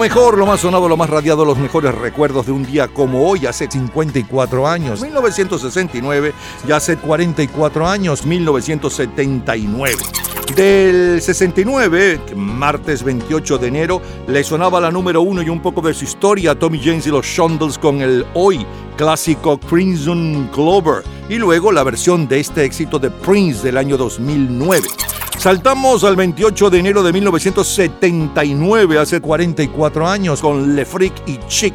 Mejor, 0.00 0.38
lo 0.38 0.46
más 0.46 0.60
sonado, 0.60 0.88
lo 0.88 0.96
más 0.96 1.10
radiado, 1.10 1.44
los 1.44 1.58
mejores 1.58 1.94
recuerdos 1.94 2.46
de 2.46 2.52
un 2.52 2.64
día 2.64 2.88
como 2.88 3.28
hoy, 3.28 3.44
hace 3.44 3.70
54 3.70 4.66
años, 4.66 5.02
1969, 5.02 6.32
ya 6.66 6.76
hace 6.76 6.96
44 6.96 7.86
años, 7.86 8.24
1979. 8.24 9.96
Del 10.56 11.20
69, 11.20 12.20
que 12.26 12.34
martes 12.34 13.02
28 13.02 13.58
de 13.58 13.68
enero, 13.68 14.00
le 14.26 14.42
sonaba 14.42 14.80
la 14.80 14.90
número 14.90 15.20
uno 15.20 15.42
y 15.42 15.50
un 15.50 15.60
poco 15.60 15.82
de 15.82 15.92
su 15.92 16.04
historia 16.04 16.52
a 16.52 16.58
Tommy 16.58 16.80
James 16.82 17.06
y 17.06 17.10
los 17.10 17.26
Shondells 17.26 17.76
con 17.76 18.00
el 18.00 18.24
hoy 18.32 18.66
clásico 18.96 19.60
Crimson 19.60 20.48
Clover 20.52 21.04
y 21.28 21.36
luego 21.36 21.72
la 21.72 21.84
versión 21.84 22.26
de 22.26 22.40
este 22.40 22.64
éxito 22.64 22.98
de 22.98 23.10
Prince 23.10 23.62
del 23.62 23.76
año 23.76 23.98
2009. 23.98 25.09
Saltamos 25.40 26.04
al 26.04 26.16
28 26.16 26.68
de 26.68 26.78
enero 26.80 27.02
de 27.02 27.14
1979, 27.14 28.98
hace 28.98 29.22
44 29.22 30.06
años, 30.06 30.38
con 30.42 30.76
Le 30.76 30.84
Freak 30.84 31.14
y 31.26 31.38
Chick. 31.48 31.74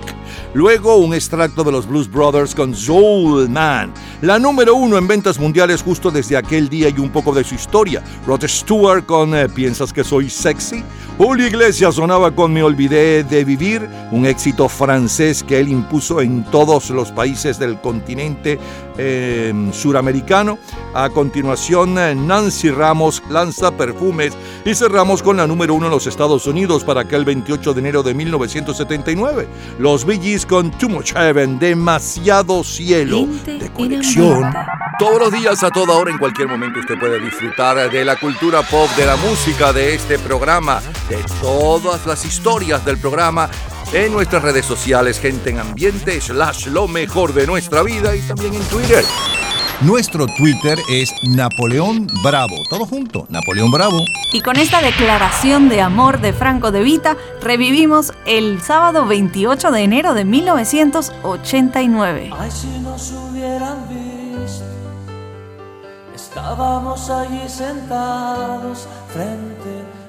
Luego 0.54 0.98
un 0.98 1.16
extracto 1.16 1.64
de 1.64 1.72
los 1.72 1.88
Blues 1.88 2.08
Brothers 2.08 2.54
con 2.54 2.76
Soul 2.76 3.50
Man. 3.50 3.92
La 4.22 4.38
número 4.38 4.76
uno 4.76 5.00
en 5.00 5.08
ventas 5.08 5.40
mundiales 5.40 5.82
justo 5.82 6.12
desde 6.12 6.38
aquel 6.38 6.70
día 6.70 6.90
y 6.90 7.00
un 7.00 7.10
poco 7.10 7.34
de 7.34 7.44
su 7.44 7.56
historia. 7.56 8.04
Rod 8.28 8.46
Stewart 8.46 9.04
con 9.04 9.34
eh, 9.34 9.50
¿Piensas 9.50 9.92
que 9.92 10.04
soy 10.04 10.30
sexy? 10.30 10.84
Julio 11.18 11.48
Iglesias 11.48 11.96
sonaba 11.96 12.32
con 12.32 12.52
Me 12.52 12.62
olvidé 12.62 13.24
de 13.24 13.46
vivir, 13.46 13.88
un 14.12 14.26
éxito 14.26 14.68
francés 14.68 15.44
que 15.44 15.62
él 15.62 15.70
impuso 15.70 16.20
en 16.20 16.44
todos 16.44 16.90
los 16.90 17.14
países 17.14 17.58
del 17.58 17.80
continente 17.80 18.60
eh, 18.98 19.54
suramericano. 19.72 20.60
A 20.94 21.10
continuación, 21.10 21.98
eh, 21.98 22.16
Nancy 22.16 22.70
Ramos 22.70 23.24
lanza 23.30 23.72
perfumes 23.72 24.34
y 24.66 24.76
cerramos 24.76 25.24
con 25.24 25.38
la 25.38 25.48
número 25.48 25.74
uno 25.74 25.86
en 25.86 25.94
los 25.94 26.06
Estados 26.06 26.48
Unidos 26.48 26.84
para 26.84 27.02
aquel 27.02 27.24
28 27.24 27.74
de 27.74 27.80
enero 27.80 28.04
de 28.04 28.14
1979. 28.14 29.48
Los 29.80 30.06
Bee 30.06 30.20
Gees 30.20 30.46
con 30.46 30.70
Too 30.72 30.90
Much 30.90 31.14
Heaven, 31.14 31.60
demasiado 31.60 32.62
cielo 32.62 33.26
de 33.46 33.72
conexión. 33.72 34.54
Todos 34.98 35.20
los 35.20 35.32
días, 35.34 35.62
a 35.62 35.70
toda 35.72 35.94
hora, 35.96 36.10
en 36.10 36.18
cualquier 36.18 36.48
momento, 36.48 36.80
usted 36.80 36.98
puede 36.98 37.20
disfrutar 37.20 37.92
de 37.92 38.06
la 38.06 38.16
cultura 38.16 38.62
pop, 38.62 38.90
de 38.96 39.06
la 39.06 39.18
música, 39.18 39.74
de 39.74 39.94
este 39.94 40.18
programa, 40.18 40.82
de 41.10 41.24
todas 41.42 42.06
las 42.06 42.24
historias 42.26 42.86
del 42.86 42.98
programa 42.98 43.50
en 43.94 44.12
nuestras 44.12 44.44
redes 44.44 44.66
sociales, 44.66 45.20
gente 45.20 45.52
en 45.52 45.60
ambiente, 45.60 46.20
slash 46.20 46.68
lo 46.68 46.88
mejor 46.88 47.34
de 47.34 47.46
nuestra 47.46 47.84
vida 47.84 48.16
y 48.16 48.22
también 48.22 48.56
en 48.56 48.64
Twitter. 48.64 49.06
Nuestro 49.82 50.26
Twitter 50.26 50.80
es 50.90 51.14
Napoleón 51.24 52.08
Bravo. 52.24 52.56
Todo 52.70 52.86
junto, 52.86 53.28
Napoleón 53.30 53.72
Bravo. 53.72 54.00
Y 54.32 54.40
con 54.42 54.56
esta 54.56 54.82
declaración 54.82 55.68
de 55.70 55.82
amor 55.82 56.22
de 56.22 56.32
Franco 56.34 56.72
de 56.72 56.82
Vita, 56.82 57.18
revivimos 57.42 58.14
el 58.26 58.62
sábado 58.62 59.06
28 59.06 59.72
de 59.72 59.82
enero 59.82 60.14
de 60.14 60.24
1989. 60.26 62.32
Ay, 62.40 62.50
si 62.50 62.80
nos 62.80 63.12
hubieran 63.12 63.90
visto, 63.90 64.64
estábamos 66.16 67.10
allí 67.10 67.50
sentados 67.50 68.88
frente 69.14 70.05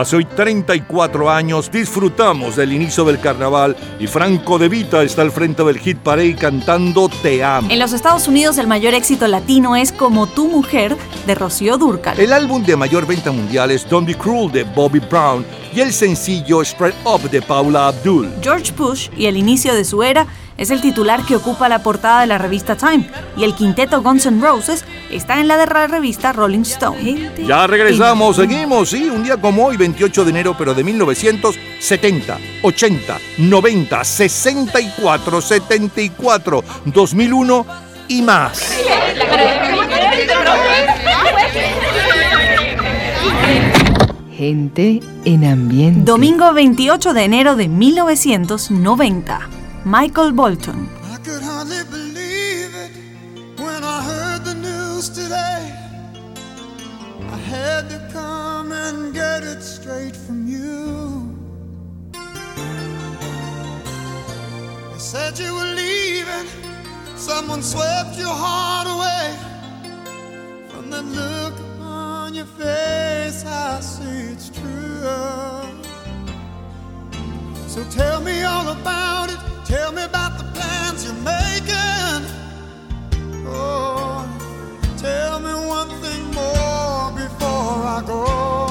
Hace 0.00 0.16
hoy 0.16 0.24
34 0.24 1.30
años 1.30 1.70
disfrutamos 1.70 2.56
del 2.56 2.72
inicio 2.72 3.04
del 3.04 3.20
carnaval 3.20 3.76
y 3.98 4.06
Franco 4.06 4.58
De 4.58 4.70
Vita 4.70 5.02
está 5.02 5.20
al 5.20 5.30
frente 5.30 5.62
del 5.62 5.78
hit 5.78 5.98
parade 5.98 6.36
cantando 6.36 7.10
Te 7.22 7.44
amo. 7.44 7.68
En 7.70 7.78
los 7.78 7.92
Estados 7.92 8.26
Unidos 8.26 8.56
el 8.56 8.66
mayor 8.66 8.94
éxito 8.94 9.28
latino 9.28 9.76
es 9.76 9.92
Como 9.92 10.26
tu 10.26 10.48
mujer 10.48 10.96
de 11.26 11.34
Rocío 11.34 11.76
Dúrcal. 11.76 12.18
El 12.18 12.32
álbum 12.32 12.64
de 12.64 12.76
mayor 12.76 13.06
venta 13.06 13.30
mundial 13.30 13.70
es 13.70 13.86
Don't 13.90 14.06
Be 14.06 14.14
Cruel 14.14 14.50
de 14.50 14.64
Bobby 14.64 15.00
Brown 15.00 15.44
y 15.74 15.80
el 15.80 15.92
sencillo 15.92 16.64
Spread 16.64 16.94
Up 17.04 17.28
de 17.28 17.42
Paula 17.42 17.88
Abdul. 17.88 18.32
George 18.40 18.72
Bush 18.72 19.10
y 19.18 19.26
el 19.26 19.36
inicio 19.36 19.74
de 19.74 19.84
su 19.84 20.02
era 20.02 20.26
es 20.60 20.70
el 20.70 20.80
titular 20.82 21.24
que 21.24 21.34
ocupa 21.36 21.68
la 21.70 21.82
portada 21.82 22.20
de 22.20 22.26
la 22.26 22.36
revista 22.36 22.76
Time 22.76 23.10
y 23.36 23.44
el 23.44 23.54
quinteto 23.54 24.02
Guns 24.02 24.26
N' 24.26 24.42
Roses 24.42 24.84
está 25.10 25.40
en 25.40 25.48
la 25.48 25.56
de 25.56 25.64
la 25.64 25.86
revista 25.86 26.34
Rolling 26.34 26.60
Stone. 26.60 27.32
Ya 27.46 27.66
regresamos, 27.66 28.36
seguimos, 28.36 28.90
sí, 28.90 29.08
un 29.08 29.24
día 29.24 29.38
como 29.38 29.64
hoy, 29.66 29.78
28 29.78 30.22
de 30.22 30.30
enero, 30.30 30.54
pero 30.56 30.74
de 30.74 30.84
1970, 30.84 32.38
80, 32.62 33.18
90, 33.38 34.04
64, 34.04 35.40
74, 35.40 36.64
2001 36.84 37.66
y 38.08 38.20
más. 38.20 38.76
Gente 44.36 45.00
en 45.24 45.44
ambiente. 45.46 46.00
Domingo 46.04 46.52
28 46.52 47.14
de 47.14 47.24
enero 47.24 47.56
de 47.56 47.68
1990. 47.68 49.59
Michael 49.84 50.30
Bolton. 50.30 50.88
I 51.04 51.16
could 51.24 51.42
hardly 51.42 51.82
believe 51.84 52.74
it 52.74 52.90
when 53.58 53.82
I 53.82 54.02
heard 54.02 54.44
the 54.44 54.54
news 54.54 55.08
today. 55.08 55.74
I 57.22 57.36
had 57.36 57.88
to 57.88 58.08
come 58.12 58.72
and 58.72 59.14
get 59.14 59.42
it 59.42 59.62
straight 59.62 60.14
from 60.14 60.46
you. 60.46 61.34
They 64.92 64.98
said 64.98 65.38
you 65.38 65.54
were 65.54 65.74
leaving, 65.74 66.46
someone 67.16 67.62
swept 67.62 68.18
your 68.18 68.28
heart 68.28 68.86
away. 68.86 69.34
From 70.68 70.90
the 70.90 71.00
look 71.00 71.54
on 71.80 72.34
your 72.34 72.44
face, 72.44 73.46
I 73.46 73.80
see 73.80 74.32
it's 74.32 74.50
true. 74.50 74.70
So 77.66 77.82
tell 77.90 78.20
me 78.20 78.42
all 78.42 78.68
about 78.68 79.30
it. 79.30 79.38
Tell 79.70 79.92
me 79.92 80.02
about 80.02 80.36
the 80.36 80.42
plans 80.52 81.04
you're 81.04 81.14
making. 81.14 82.26
Oh, 83.46 84.26
tell 84.98 85.38
me 85.38 85.54
one 85.54 85.88
thing 86.02 86.24
more 86.34 87.12
before 87.12 87.86
I 87.86 88.02
go. 88.04 88.69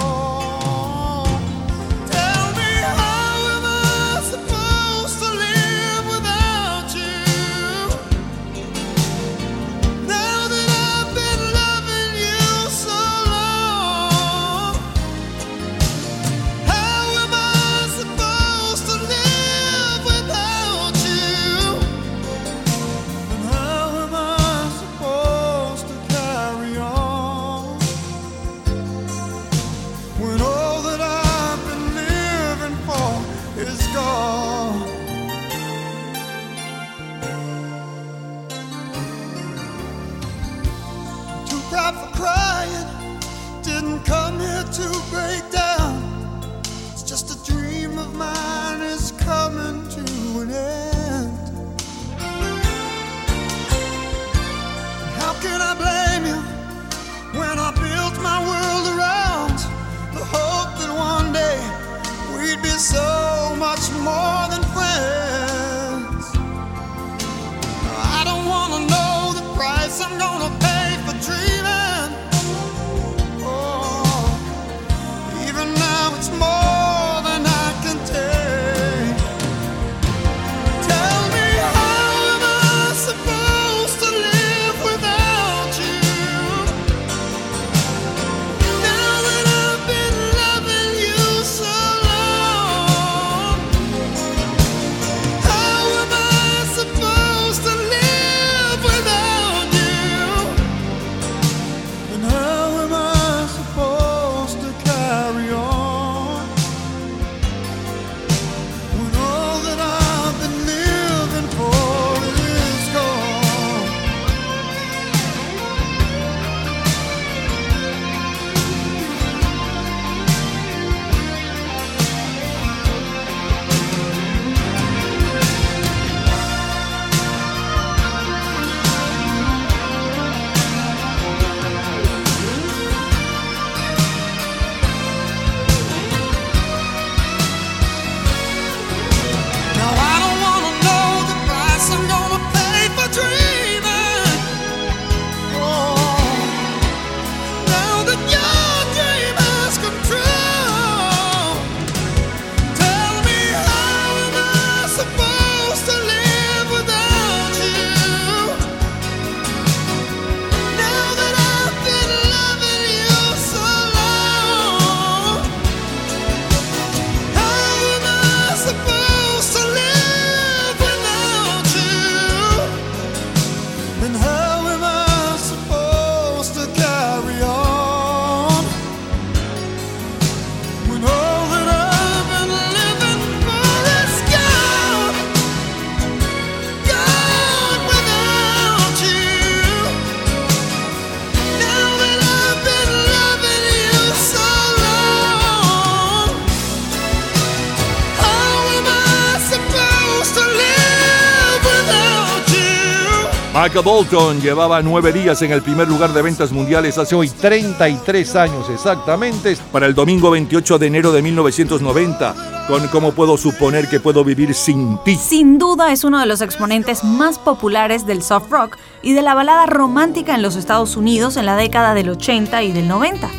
Michael 203.69 203.85
Bolton 203.85 204.41
llevaba 204.41 204.81
nueve 204.81 205.13
días 205.13 205.43
en 205.43 205.51
el 205.51 205.61
primer 205.61 205.87
lugar 205.87 206.11
de 206.11 206.23
ventas 206.23 206.51
mundiales 206.51 206.97
hace 206.97 207.13
hoy 207.13 207.29
33 207.29 208.35
años 208.35 208.67
exactamente, 208.67 209.55
para 209.71 209.85
el 209.85 209.93
domingo 209.93 210.31
28 210.31 210.79
de 210.79 210.87
enero 210.87 211.11
de 211.11 211.21
1990, 211.21 212.65
con 212.67 212.87
¿Cómo 212.87 213.11
puedo 213.11 213.37
suponer 213.37 213.87
que 213.87 213.99
puedo 213.99 214.23
vivir 214.23 214.55
sin 214.55 214.97
ti? 215.05 215.15
Sin 215.15 215.59
duda 215.59 215.91
es 215.91 216.03
uno 216.03 216.19
de 216.19 216.25
los 216.25 216.41
exponentes 216.41 217.03
más 217.03 217.37
populares 217.37 218.07
del 218.07 218.23
soft 218.23 218.49
rock 218.49 218.75
y 219.03 219.13
de 219.13 219.21
la 219.21 219.35
balada 219.35 219.67
romántica 219.67 220.33
en 220.33 220.41
los 220.41 220.55
Estados 220.55 220.97
Unidos 220.97 221.37
en 221.37 221.45
la 221.45 221.55
década 221.55 221.93
del 221.93 222.09
80 222.09 222.63
y 222.63 222.71
del 222.71 222.87
90. 222.87 223.29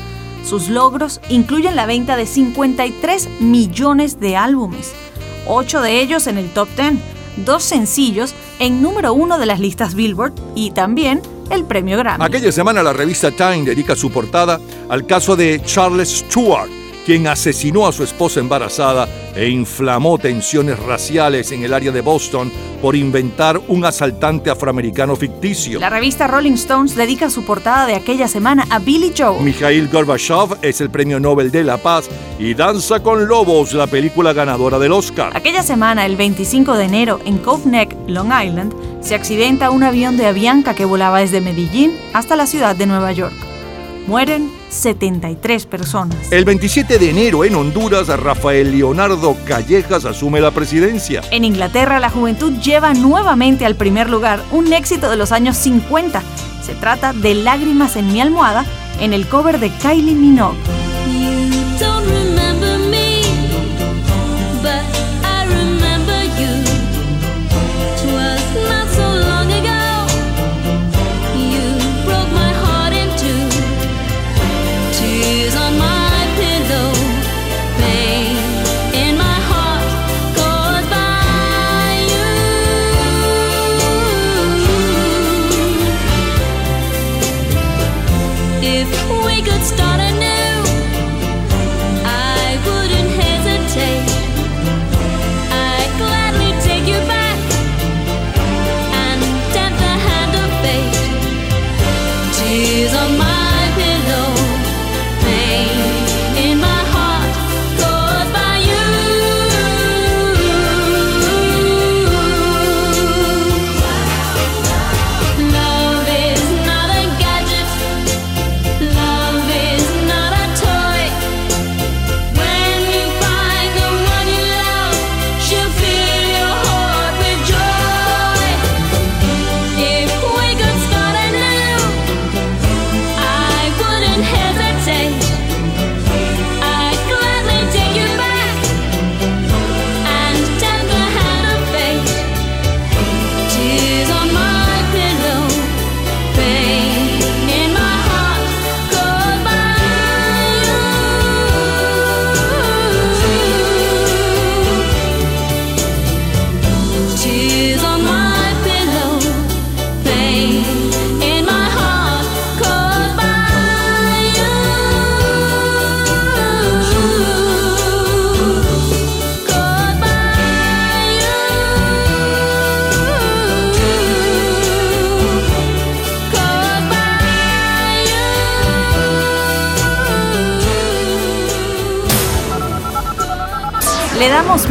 Sus 0.48 0.68
logros 0.68 1.20
incluyen 1.28 1.74
la 1.74 1.86
venta 1.86 2.16
de 2.16 2.26
53 2.26 3.40
millones 3.40 4.20
de 4.20 4.36
álbumes, 4.36 4.92
8 5.48 5.80
de 5.82 6.00
ellos 6.00 6.28
en 6.28 6.38
el 6.38 6.50
top 6.50 6.68
10, 6.76 7.19
dos 7.36 7.62
sencillos 7.62 8.34
en 8.58 8.82
número 8.82 9.12
uno 9.12 9.38
de 9.38 9.46
las 9.46 9.60
listas 9.60 9.94
Billboard 9.94 10.34
y 10.54 10.70
también 10.70 11.22
el 11.50 11.64
premio 11.64 11.98
Grammy. 11.98 12.24
Aquella 12.24 12.52
semana 12.52 12.82
la 12.82 12.92
revista 12.92 13.30
Time 13.30 13.64
dedica 13.64 13.96
su 13.96 14.10
portada 14.10 14.60
al 14.88 15.06
caso 15.06 15.36
de 15.36 15.60
Charles 15.64 16.24
Stewart, 16.28 16.68
quien 17.10 17.26
asesinó 17.26 17.88
a 17.88 17.92
su 17.92 18.04
esposa 18.04 18.38
embarazada 18.38 19.08
e 19.34 19.48
inflamó 19.48 20.16
tensiones 20.16 20.78
raciales 20.78 21.50
en 21.50 21.64
el 21.64 21.74
área 21.74 21.90
de 21.90 22.02
Boston 22.02 22.52
por 22.80 22.94
inventar 22.94 23.60
un 23.66 23.84
asaltante 23.84 24.48
afroamericano 24.48 25.16
ficticio. 25.16 25.80
La 25.80 25.90
revista 25.90 26.28
Rolling 26.28 26.52
Stones 26.52 26.94
dedica 26.94 27.28
su 27.28 27.44
portada 27.44 27.88
de 27.88 27.96
aquella 27.96 28.28
semana 28.28 28.64
a 28.70 28.78
Billy 28.78 29.12
Joe. 29.18 29.42
Mikhail 29.42 29.88
Gorbachev 29.88 30.58
es 30.62 30.80
el 30.80 30.88
premio 30.88 31.18
Nobel 31.18 31.50
de 31.50 31.64
la 31.64 31.78
Paz 31.78 32.08
y 32.38 32.54
Danza 32.54 33.02
con 33.02 33.26
Lobos, 33.26 33.72
la 33.72 33.88
película 33.88 34.32
ganadora 34.32 34.78
del 34.78 34.92
Oscar. 34.92 35.32
Aquella 35.34 35.64
semana, 35.64 36.06
el 36.06 36.14
25 36.14 36.76
de 36.76 36.84
enero, 36.84 37.18
en 37.24 37.38
Cove 37.38 37.66
Neck, 37.66 37.96
Long 38.06 38.30
Island, 38.32 38.72
se 39.02 39.16
accidenta 39.16 39.72
un 39.72 39.82
avión 39.82 40.16
de 40.16 40.26
Avianca 40.26 40.76
que 40.76 40.84
volaba 40.84 41.18
desde 41.18 41.40
Medellín 41.40 41.98
hasta 42.12 42.36
la 42.36 42.46
ciudad 42.46 42.76
de 42.76 42.86
Nueva 42.86 43.10
York. 43.10 43.34
Mueren 44.06 44.59
73 44.70 45.66
personas. 45.66 46.32
El 46.32 46.44
27 46.44 46.98
de 46.98 47.10
enero 47.10 47.44
en 47.44 47.54
Honduras, 47.56 48.08
Rafael 48.08 48.72
Leonardo 48.72 49.36
Callejas 49.46 50.04
asume 50.04 50.40
la 50.40 50.52
presidencia. 50.52 51.22
En 51.30 51.44
Inglaterra, 51.44 52.00
la 52.00 52.10
juventud 52.10 52.52
lleva 52.60 52.94
nuevamente 52.94 53.66
al 53.66 53.74
primer 53.74 54.08
lugar 54.08 54.42
un 54.52 54.72
éxito 54.72 55.10
de 55.10 55.16
los 55.16 55.32
años 55.32 55.56
50. 55.56 56.22
Se 56.64 56.74
trata 56.74 57.12
de 57.12 57.34
Lágrimas 57.34 57.96
en 57.96 58.12
mi 58.12 58.20
almohada 58.20 58.64
en 59.00 59.12
el 59.12 59.26
cover 59.26 59.58
de 59.58 59.70
Kylie 59.70 60.14
Minogue. 60.14 60.56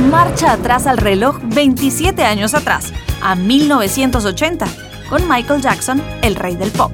Marcha 0.10 0.54
atrás 0.54 0.88
al 0.88 0.98
reloj 0.98 1.38
27 1.44 2.24
años 2.24 2.54
atrás, 2.54 2.92
a 3.22 3.36
1980, 3.36 4.66
con 5.10 5.28
Michael 5.30 5.62
Jackson, 5.62 6.02
el 6.22 6.36
rey 6.36 6.56
del 6.56 6.72
pop. 6.72 6.92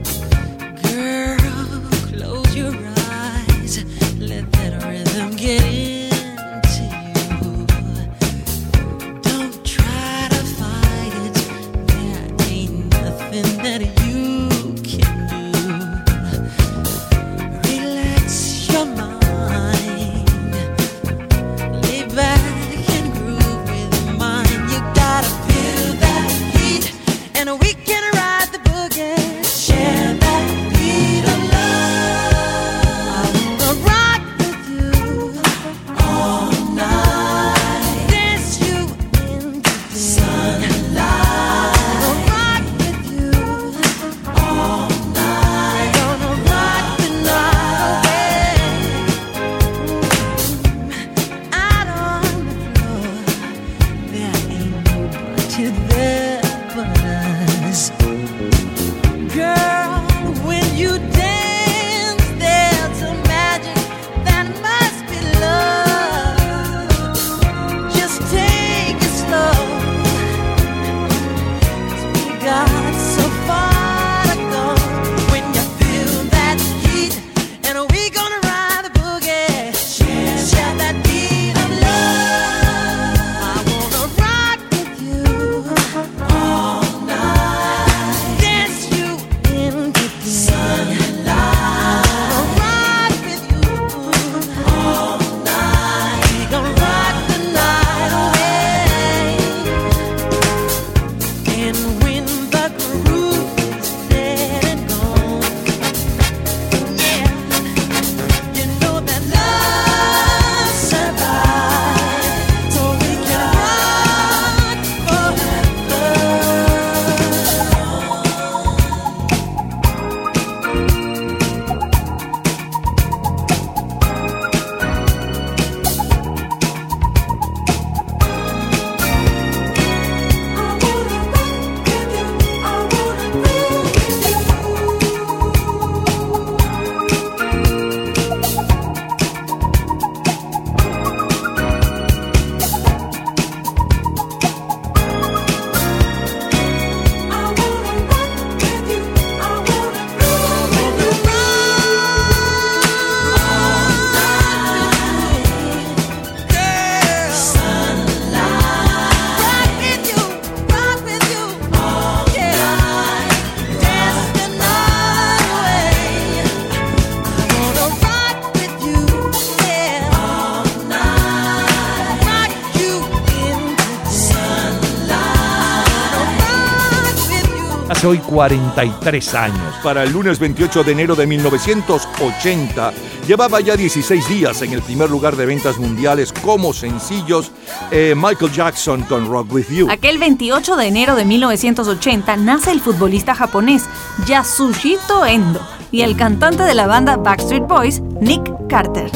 Hace 178.05 178.07
hoy 178.07 178.17
43 178.19 179.33
años. 179.35 179.75
Para 179.83 180.03
el 180.03 180.11
lunes 180.11 180.37
28 180.39 180.83
de 180.83 180.91
enero 180.91 181.15
de 181.15 181.25
1980, 181.25 182.93
llevaba 183.27 183.59
ya 183.61 183.75
16 183.75 184.27
días 184.29 184.61
en 184.61 184.73
el 184.73 184.81
primer 184.81 185.09
lugar 185.09 185.35
de 185.35 185.45
ventas 185.45 185.77
mundiales 185.77 186.31
como 186.31 186.73
sencillos 186.73 187.51
eh, 187.91 188.13
Michael 188.15 188.51
Jackson 188.51 189.03
con 189.03 189.27
Rock 189.27 189.53
With 189.53 189.69
You. 189.69 189.87
Aquel 189.89 190.17
28 190.17 190.75
de 190.75 190.87
enero 190.87 191.15
de 191.15 191.25
1980 191.25 192.35
nace 192.37 192.71
el 192.71 192.81
futbolista 192.81 193.33
japonés 193.33 193.85
Yasushito 194.27 195.25
Endo 195.25 195.65
y 195.91 196.01
el 196.01 196.15
cantante 196.15 196.63
de 196.63 196.73
la 196.75 196.87
banda 196.87 197.17
Backstreet 197.17 197.67
Boys, 197.67 198.01
Nick 198.21 198.67
Carter. 198.69 199.09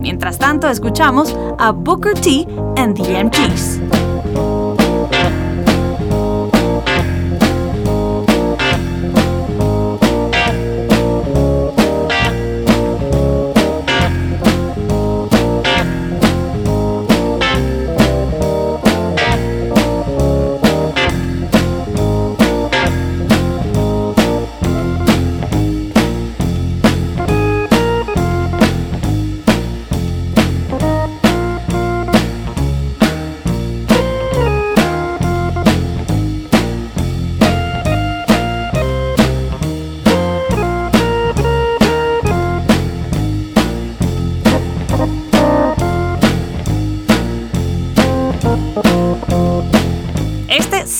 Mientras 0.00 0.38
tanto, 0.38 0.68
escuchamos 0.68 1.34
a 1.58 1.70
Booker 1.70 2.14
T 2.14 2.46
and 2.76 2.94
the 2.96 3.24
MGs. 3.24 4.03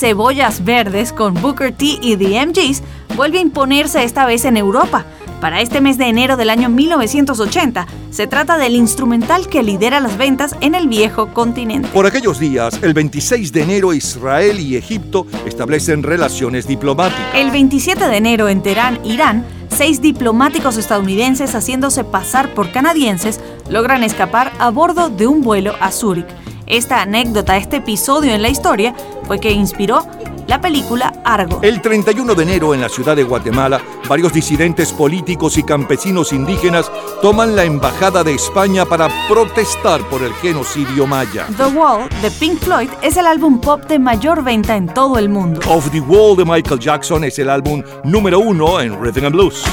Cebollas 0.04 0.62
Verdes 0.62 1.14
con 1.14 1.32
Booker 1.32 1.72
T 1.72 1.98
y 2.02 2.14
The 2.18 2.44
MGs 2.44 2.82
vuelve 3.16 3.38
a 3.38 3.40
imponerse 3.40 4.04
esta 4.04 4.26
vez 4.26 4.44
en 4.44 4.58
Europa. 4.58 5.06
Para 5.40 5.62
este 5.62 5.80
mes 5.80 5.96
de 5.96 6.04
enero 6.04 6.36
del 6.36 6.50
año 6.50 6.68
1980, 6.68 7.86
se 8.10 8.26
trata 8.26 8.58
del 8.58 8.76
instrumental 8.76 9.48
que 9.48 9.62
lidera 9.62 10.00
las 10.00 10.18
ventas 10.18 10.56
en 10.60 10.74
el 10.74 10.88
viejo 10.88 11.32
continente. 11.32 11.88
Por 11.88 12.04
aquellos 12.04 12.38
días, 12.38 12.78
el 12.82 12.92
26 12.92 13.50
de 13.50 13.62
enero, 13.62 13.94
Israel 13.94 14.60
y 14.60 14.76
Egipto 14.76 15.26
establecen 15.46 16.02
relaciones 16.02 16.66
diplomáticas. 16.66 17.34
El 17.34 17.50
27 17.50 18.06
de 18.06 18.16
enero 18.18 18.50
en 18.50 18.62
Teherán, 18.62 19.00
Irán, 19.06 19.42
seis 19.70 20.02
diplomáticos 20.02 20.76
estadounidenses 20.76 21.54
haciéndose 21.54 22.04
pasar 22.04 22.52
por 22.52 22.70
canadienses 22.72 23.40
logran 23.70 24.04
escapar 24.04 24.52
a 24.58 24.68
bordo 24.68 25.08
de 25.08 25.26
un 25.26 25.40
vuelo 25.40 25.72
a 25.80 25.90
Zúrich. 25.90 26.28
Esta 26.66 27.02
anécdota, 27.02 27.56
este 27.58 27.76
episodio 27.76 28.32
en 28.32 28.40
la 28.40 28.48
historia, 28.48 28.94
fue 29.24 29.40
que 29.40 29.50
inspiró 29.50 30.06
la 30.46 30.60
película 30.60 31.12
Argo. 31.24 31.60
El 31.62 31.80
31 31.80 32.34
de 32.34 32.42
enero 32.42 32.74
en 32.74 32.80
la 32.80 32.88
ciudad 32.88 33.16
de 33.16 33.24
Guatemala, 33.24 33.80
varios 34.08 34.32
disidentes 34.32 34.92
políticos 34.92 35.56
y 35.58 35.62
campesinos 35.62 36.32
indígenas 36.32 36.90
toman 37.22 37.56
la 37.56 37.64
embajada 37.64 38.22
de 38.22 38.34
España 38.34 38.84
para 38.84 39.08
protestar 39.28 40.02
por 40.08 40.22
el 40.22 40.32
genocidio 40.34 41.06
maya. 41.06 41.46
The 41.56 41.66
Wall 41.66 42.08
de 42.20 42.30
Pink 42.30 42.58
Floyd 42.58 42.90
es 43.02 43.16
el 43.16 43.26
álbum 43.26 43.60
pop 43.60 43.84
de 43.86 43.98
mayor 43.98 44.42
venta 44.42 44.76
en 44.76 44.86
todo 44.86 45.18
el 45.18 45.28
mundo. 45.28 45.60
Off 45.68 45.90
the 45.90 46.00
Wall 46.00 46.36
de 46.36 46.44
Michael 46.44 46.80
Jackson 46.80 47.24
es 47.24 47.38
el 47.38 47.48
álbum 47.48 47.82
número 48.04 48.38
uno 48.38 48.80
en 48.80 49.00
Rhythm 49.00 49.26
and 49.26 49.34
Blues. 49.34 49.64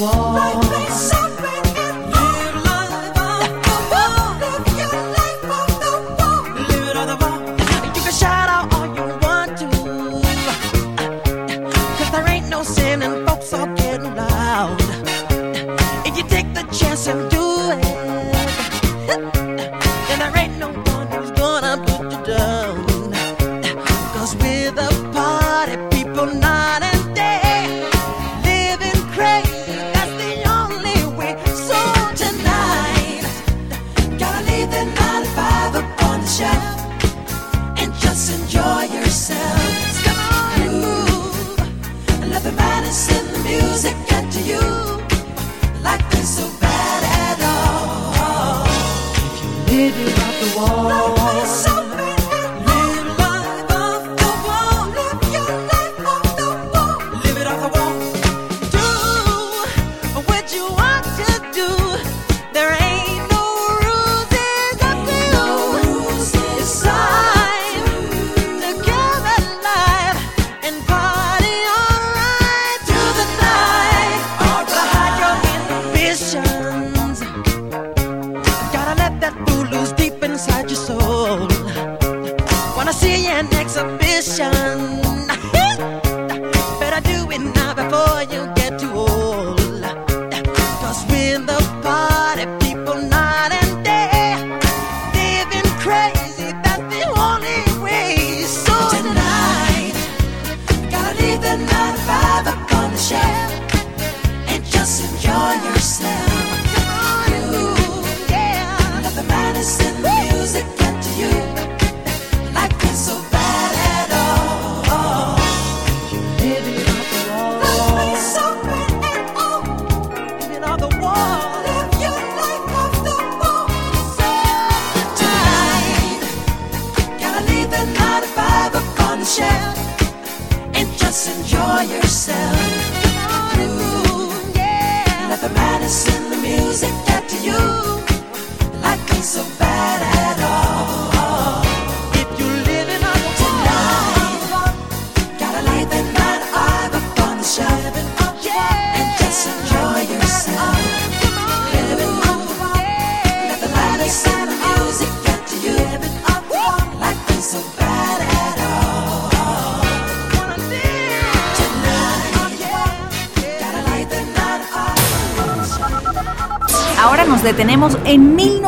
Wall. 0.00 1.13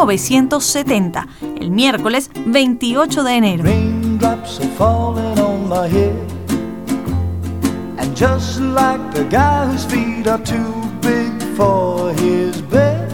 1970, 0.06 1.26
el 1.60 1.70
miércoles 1.70 2.30
28 2.46 3.24
de 3.24 3.36
enero. 3.36 3.64
Raindrops 3.64 4.60
are 4.60 4.68
falling 4.76 5.38
on 5.38 5.68
my 5.68 5.88
head. 5.88 6.14
And 7.98 8.14
just 8.16 8.60
like 8.60 9.00
the 9.12 9.24
guy 9.24 9.66
whose 9.66 9.84
feet 9.84 10.28
are 10.28 10.42
too 10.44 10.74
big 11.02 11.32
for 11.56 12.12
his 12.12 12.62
bed, 12.62 13.10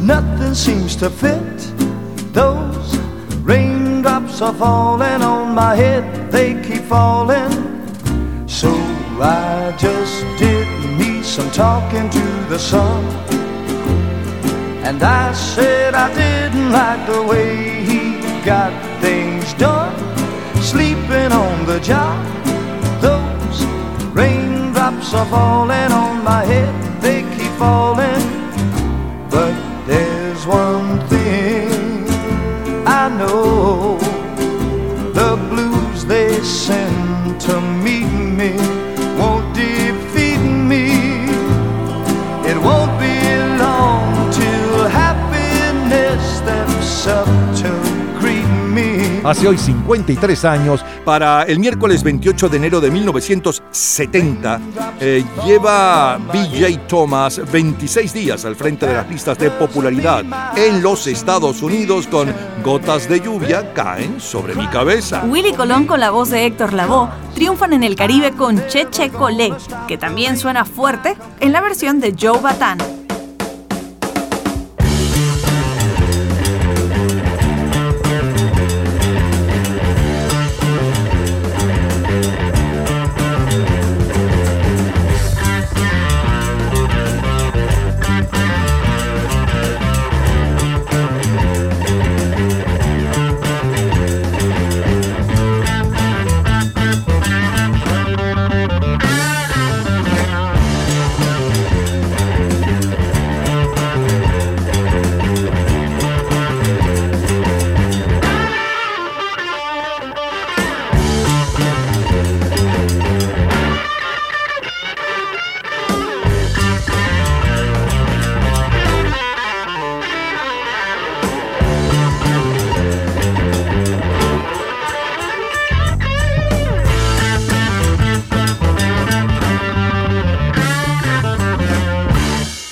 nothing 0.00 0.54
seems 0.54 0.94
to 0.96 1.10
fit. 1.10 1.58
Those 2.32 2.96
raindrops 3.42 4.40
are 4.40 4.54
falling 4.54 5.22
on 5.22 5.52
my 5.54 5.74
head, 5.74 6.30
they 6.30 6.54
keep 6.62 6.84
falling. 6.84 7.50
So 8.46 8.70
I 9.20 9.74
just 9.78 10.24
did 10.38 10.68
me 10.96 11.24
some 11.24 11.50
talking 11.50 12.08
to 12.08 12.24
the 12.48 12.58
sun. 12.58 13.29
And 14.90 15.04
I 15.04 15.32
said 15.32 15.94
I 15.94 16.12
didn't 16.12 16.72
like 16.72 17.06
the 17.06 17.22
way 17.22 17.84
he 17.84 18.18
got 18.44 18.72
things 19.00 19.54
done. 19.54 19.94
Sleeping 20.60 21.30
on 21.30 21.64
the 21.64 21.78
job, 21.78 22.18
those 23.00 23.64
raindrops 24.12 25.14
are 25.14 25.26
falling 25.26 25.92
on 25.92 26.24
my 26.24 26.44
head, 26.44 26.74
they 27.00 27.22
keep 27.36 27.52
falling. 27.52 27.89
Hace 49.30 49.46
hoy 49.46 49.58
53 49.58 50.44
años, 50.44 50.84
para 51.04 51.44
el 51.44 51.60
miércoles 51.60 52.02
28 52.02 52.48
de 52.48 52.56
enero 52.56 52.80
de 52.80 52.90
1970, 52.90 54.60
eh, 54.98 55.24
lleva 55.46 56.16
BJ 56.16 56.88
Thomas 56.88 57.40
26 57.52 58.12
días 58.12 58.44
al 58.44 58.56
frente 58.56 58.86
de 58.86 58.94
las 58.94 59.08
listas 59.08 59.38
de 59.38 59.52
popularidad 59.52 60.24
en 60.56 60.82
los 60.82 61.06
Estados 61.06 61.62
Unidos 61.62 62.08
con 62.08 62.34
Gotas 62.64 63.08
de 63.08 63.20
lluvia 63.20 63.72
caen 63.72 64.20
sobre 64.20 64.56
mi 64.56 64.66
cabeza. 64.66 65.22
Willy 65.24 65.52
Colón 65.52 65.86
con 65.86 66.00
la 66.00 66.10
voz 66.10 66.30
de 66.30 66.46
Héctor 66.46 66.72
Lavoe 66.72 67.08
triunfan 67.36 67.72
en 67.72 67.84
el 67.84 67.94
Caribe 67.94 68.32
con 68.32 68.66
Cheche 68.66 69.10
Colé, 69.10 69.54
que 69.86 69.96
también 69.96 70.38
suena 70.38 70.64
fuerte 70.64 71.16
en 71.38 71.52
la 71.52 71.60
versión 71.60 72.00
de 72.00 72.16
Joe 72.20 72.40
Batán. 72.40 72.78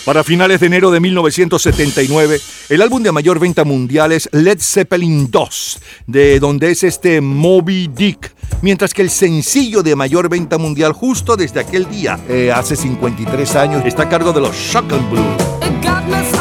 Para 0.08 0.24
finales 0.24 0.58
de 0.60 0.68
enero 0.68 0.90
de 0.90 1.00
1979, 1.00 2.40
el 2.70 2.80
álbum 2.80 3.02
de 3.02 3.12
mayor 3.12 3.38
venta 3.38 3.64
mundial 3.64 4.10
es 4.12 4.30
Led 4.32 4.56
Zeppelin 4.58 5.30
2, 5.30 5.80
de 6.06 6.40
donde 6.40 6.70
es 6.70 6.82
este 6.82 7.20
Moby 7.20 7.88
Dick, 7.88 8.34
mientras 8.62 8.94
que 8.94 9.02
el 9.02 9.10
sencillo 9.10 9.82
de 9.82 9.94
mayor 9.94 10.30
venta 10.30 10.56
mundial 10.56 10.94
justo 10.94 11.36
desde 11.36 11.60
aquel 11.60 11.86
día, 11.90 12.18
eh, 12.26 12.50
hace 12.50 12.74
53 12.74 13.54
años, 13.56 13.82
está 13.84 14.04
a 14.04 14.08
cargo 14.08 14.32
de 14.32 14.40
los 14.40 14.56
Shock 14.56 14.90
and 14.94 15.10
Blue. 15.10 16.37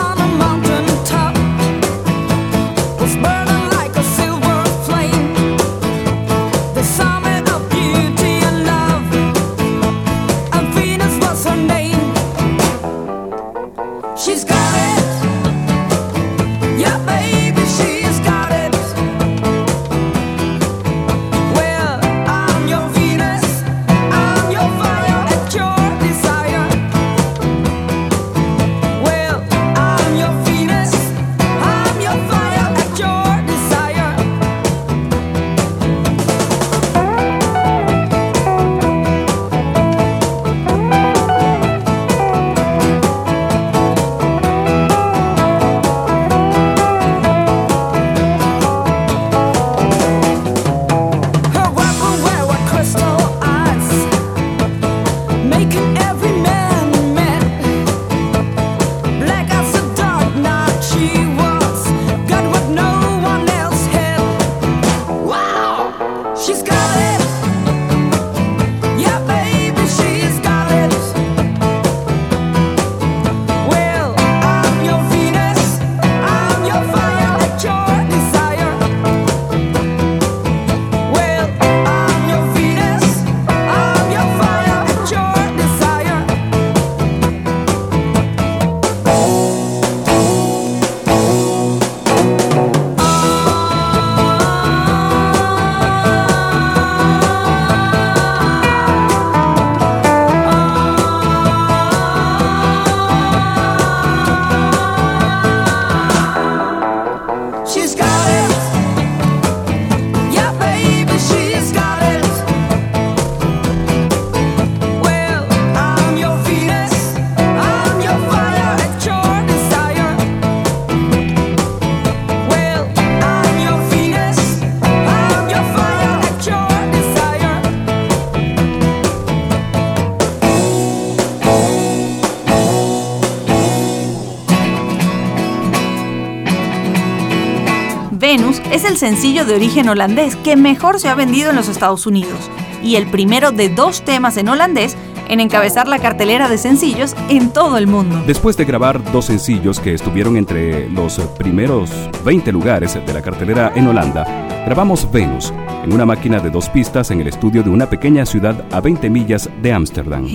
El 138.98 139.00
sencillo 139.00 139.46
de 139.46 139.54
origen 139.54 139.90
holandés 139.90 140.36
que 140.38 140.56
mejor 140.56 141.00
se 141.00 141.08
ha 141.08 141.14
vendido 141.14 141.52
en 141.52 141.56
los 141.56 141.68
Estados 141.68 142.08
Unidos 142.08 142.50
y 142.84 142.96
el 142.96 143.06
primero 143.06 143.52
de 143.52 143.70
dos 143.70 144.04
temas 144.04 144.38
en 144.38 144.50
holandés 144.50 144.98
en 145.30 145.40
encabezar 145.40 145.88
la 145.88 146.00
cartelera 146.00 146.50
de 146.50 146.58
sencillos 146.58 147.16
en 147.30 147.54
todo 147.54 147.78
el 147.78 147.86
mundo. 147.86 148.24
Después 148.26 148.58
de 148.58 148.66
grabar 148.66 149.12
dos 149.12 149.26
sencillos 149.26 149.80
que 149.80 149.94
estuvieron 149.94 150.36
entre 150.36 150.90
los 150.90 151.20
primeros 151.38 151.92
20 152.26 152.52
lugares 152.52 152.96
de 152.96 153.14
la 153.14 153.22
cartelera 153.22 153.72
en 153.76 153.86
Holanda, 153.86 154.24
grabamos 154.66 155.08
Venus 155.12 155.54
en 155.84 155.94
una 155.94 156.08
máquina 156.08 156.40
de 156.40 156.50
dos 156.50 156.68
pistas 156.68 157.12
en 157.12 157.22
el 157.22 157.28
estudio 157.28 157.62
de 157.62 157.70
una 157.70 157.88
pequeña 157.88 158.26
ciudad 158.26 158.66
a 158.72 158.82
20 158.82 159.12
millas 159.12 159.48
de 159.62 159.74
Ámsterdam. 159.74 160.28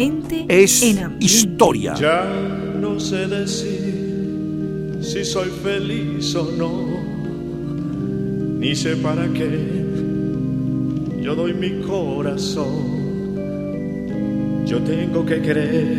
Es 0.47 0.84
historia. 1.18 1.94
Ya 1.94 2.24
no 2.80 3.01
sé 3.01 3.26
decir 3.26 4.02
si 5.02 5.24
soy 5.24 5.48
feliz 5.64 6.32
o 6.36 6.48
no, 6.56 6.91
ni 8.62 8.76
sé 8.76 8.94
para 8.97 9.26
qué. 9.32 9.51
Yo 11.20 11.34
doy 11.34 11.52
mi 11.52 11.80
corazón, 11.80 13.34
yo 14.64 14.78
tengo 14.82 15.26
que 15.26 15.40
creer 15.40 15.98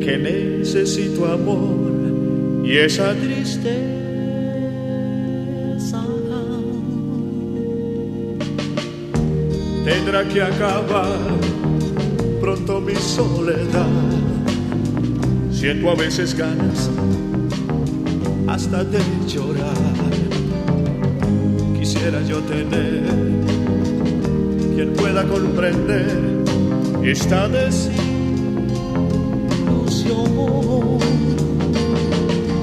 que 0.00 0.16
necesito 0.16 1.26
amor 1.26 2.64
y 2.64 2.78
esa 2.78 3.14
tristeza. 3.14 3.92
Tendrá 9.84 10.26
que 10.26 10.40
acabar 10.40 11.18
pronto 12.40 12.80
mi 12.80 12.94
soledad. 12.94 13.86
Siento 15.50 15.90
a 15.90 15.94
veces 15.94 16.34
ganas 16.34 16.88
hasta 18.48 18.82
de 18.84 19.00
llorar. 19.28 20.21
Quisiera 22.02 22.26
yo 22.26 22.40
tener 22.40 23.04
quien 24.74 24.92
pueda 24.94 25.22
comprender 25.22 26.42
esta 27.04 27.46
desilusión. 27.46 28.18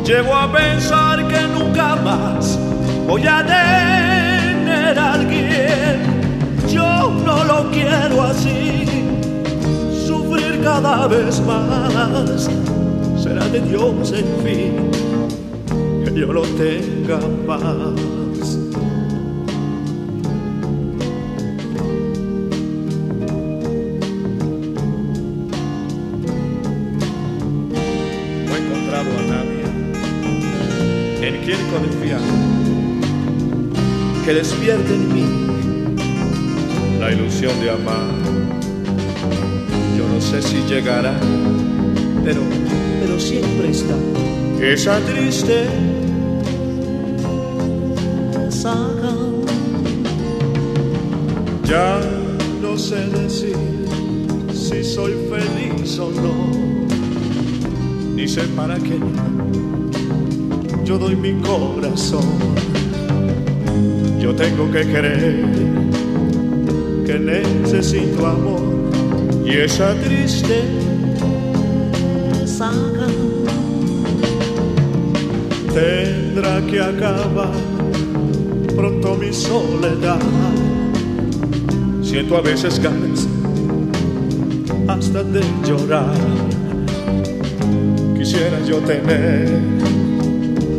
Llego 0.04 0.36
a 0.36 0.52
pensar 0.52 1.26
que 1.30 1.40
nunca 1.58 1.96
más 1.96 2.60
voy 3.08 3.26
a 3.26 3.46
tener 3.46 5.00
a 5.00 5.14
alguien. 5.14 6.02
Yo 6.70 7.10
no 7.26 7.46
lo 7.46 7.72
quiero 7.72 8.22
así 8.24 8.84
sufrir 10.06 10.60
cada 10.62 11.08
vez 11.08 11.40
más. 11.48 12.50
Será 13.24 13.48
de 13.48 13.62
Dios, 13.62 14.12
en 14.12 14.26
fin, 14.44 14.92
que 16.04 16.20
yo 16.20 16.34
lo 16.34 16.42
tenga 16.42 17.22
en 17.22 18.09
que 34.30 34.36
despierte 34.36 34.94
en 34.94 35.12
mí 35.12 35.26
la 37.00 37.12
ilusión 37.12 37.52
de 37.62 37.72
amar. 37.72 38.14
Yo 39.98 40.08
no 40.08 40.22
sé 40.22 40.40
si 40.44 40.58
llegará, 40.72 41.20
pero, 42.24 42.42
pero 43.02 43.20
siempre 43.20 43.72
está 43.72 43.96
esa 44.62 45.00
tristeza. 45.00 45.72
Ya 51.66 52.00
no 52.62 52.78
sé 52.78 53.08
decir 53.08 53.58
si 54.54 54.84
soy 54.84 55.14
feliz 55.32 55.98
o 55.98 56.12
no, 56.12 56.52
ni 58.16 58.28
sé 58.28 58.44
para 58.56 58.78
qué. 58.78 59.00
Yo 60.86 61.00
doy 61.00 61.16
mi 61.16 61.34
corazón, 61.42 62.69
yo 64.30 64.36
tengo 64.36 64.70
que 64.70 64.82
creer 64.82 65.44
que 67.04 67.18
necesito 67.18 68.28
amor 68.28 68.62
y 69.44 69.54
esa 69.54 69.96
tristeza 69.96 70.60
tendrá 75.74 76.62
que 76.68 76.80
acabar 76.80 77.54
pronto 78.76 79.16
mi 79.16 79.34
soledad. 79.34 80.20
Siento 82.04 82.38
a 82.38 82.42
veces 82.42 82.80
ganas 82.80 83.28
hasta 84.88 85.24
de 85.24 85.42
llorar. 85.66 86.14
Quisiera 88.16 88.60
yo 88.64 88.78
tener 88.78 89.60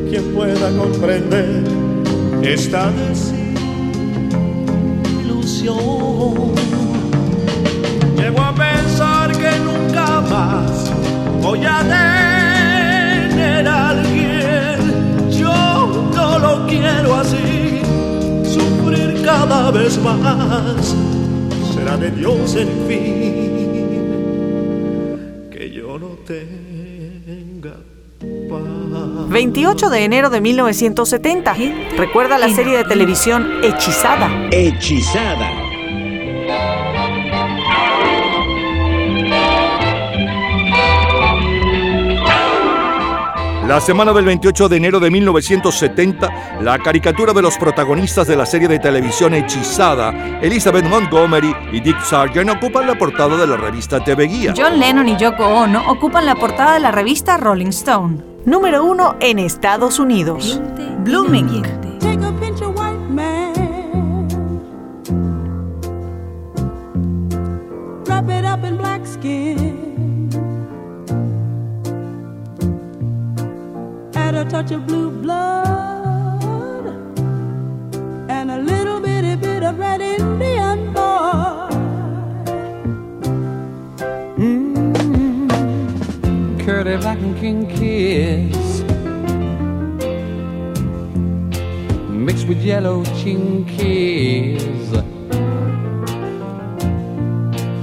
quien 0.08 0.24
pueda 0.34 0.70
comprender 0.78 1.64
esta 2.42 2.90
Llego 5.60 6.54
a 8.40 8.54
pensar 8.54 9.30
que 9.32 9.50
nunca 9.58 10.22
más 10.22 10.90
voy 11.42 11.62
a 11.66 11.80
tener 13.28 13.68
a 13.68 13.90
alguien. 13.90 15.30
Yo 15.30 16.08
no 16.14 16.38
lo 16.38 16.66
quiero 16.66 17.14
así, 17.14 17.82
sufrir 18.44 19.20
cada 19.22 19.70
vez 19.70 19.98
más. 19.98 20.96
Será 21.74 21.98
de 21.98 22.10
Dios 22.10 22.56
en 22.56 22.68
fin 22.88 23.50
que 25.50 25.70
yo 25.70 25.98
no 25.98 26.16
tenga 26.26 27.74
paz. 28.48 28.70
28 29.30 29.90
de 29.90 30.04
enero 30.04 30.28
de 30.28 30.40
1970. 30.40 31.54
Recuerda 31.96 32.36
la 32.36 32.48
serie 32.48 32.78
de 32.78 32.84
televisión 32.84 33.60
Hechizada. 33.62 34.48
Hechizada. 34.50 35.59
La 43.70 43.80
semana 43.80 44.12
del 44.12 44.24
28 44.24 44.68
de 44.68 44.78
enero 44.78 44.98
de 44.98 45.12
1970, 45.12 46.58
la 46.60 46.76
caricatura 46.80 47.32
de 47.32 47.40
los 47.40 47.56
protagonistas 47.56 48.26
de 48.26 48.34
la 48.34 48.44
serie 48.44 48.66
de 48.66 48.80
televisión 48.80 49.32
Hechizada, 49.32 50.40
Elizabeth 50.42 50.84
Montgomery 50.86 51.54
y 51.70 51.78
Dick 51.78 52.02
Sargent 52.02 52.50
ocupan 52.50 52.88
la 52.88 52.98
portada 52.98 53.36
de 53.36 53.46
la 53.46 53.56
revista 53.56 54.02
TV 54.02 54.26
Guía. 54.26 54.54
John 54.56 54.80
Lennon 54.80 55.06
y 55.06 55.16
Yoko 55.16 55.46
Ono 55.46 55.88
ocupan 55.88 56.26
la 56.26 56.34
portada 56.34 56.74
de 56.74 56.80
la 56.80 56.90
revista 56.90 57.36
Rolling 57.36 57.68
Stone. 57.68 58.16
Número 58.44 58.84
uno 58.84 59.14
en 59.20 59.38
Estados 59.38 60.00
Unidos. 60.00 60.60
Blooming. 61.04 61.62
Take 62.00 62.24
a 62.24 62.32
pinch 62.40 62.60
of 62.62 62.76
white 62.76 62.98
man. 63.08 63.52
Wrap 68.04 68.28
it 68.28 68.44
up 68.44 68.64
in 68.64 68.76
black 68.76 69.06
skin. 69.06 69.69
A 74.40 74.44
touch 74.48 74.70
of 74.70 74.86
blue 74.86 75.10
blood. 75.10 76.86
And 78.30 78.50
a 78.50 78.58
little 78.58 78.98
bitty 79.00 79.36
bit 79.36 79.62
of 79.62 79.78
red 79.78 80.00
Indian 80.00 80.94
boy. 80.94 81.68
Mm-hmm. 84.40 85.48
curly 86.64 86.96
black 86.96 87.18
and 87.18 87.36
king 87.38 87.66
kiss 87.68 88.82
mixed 92.08 92.48
with 92.48 92.62
yellow 92.62 93.04
chinkies. 93.20 94.88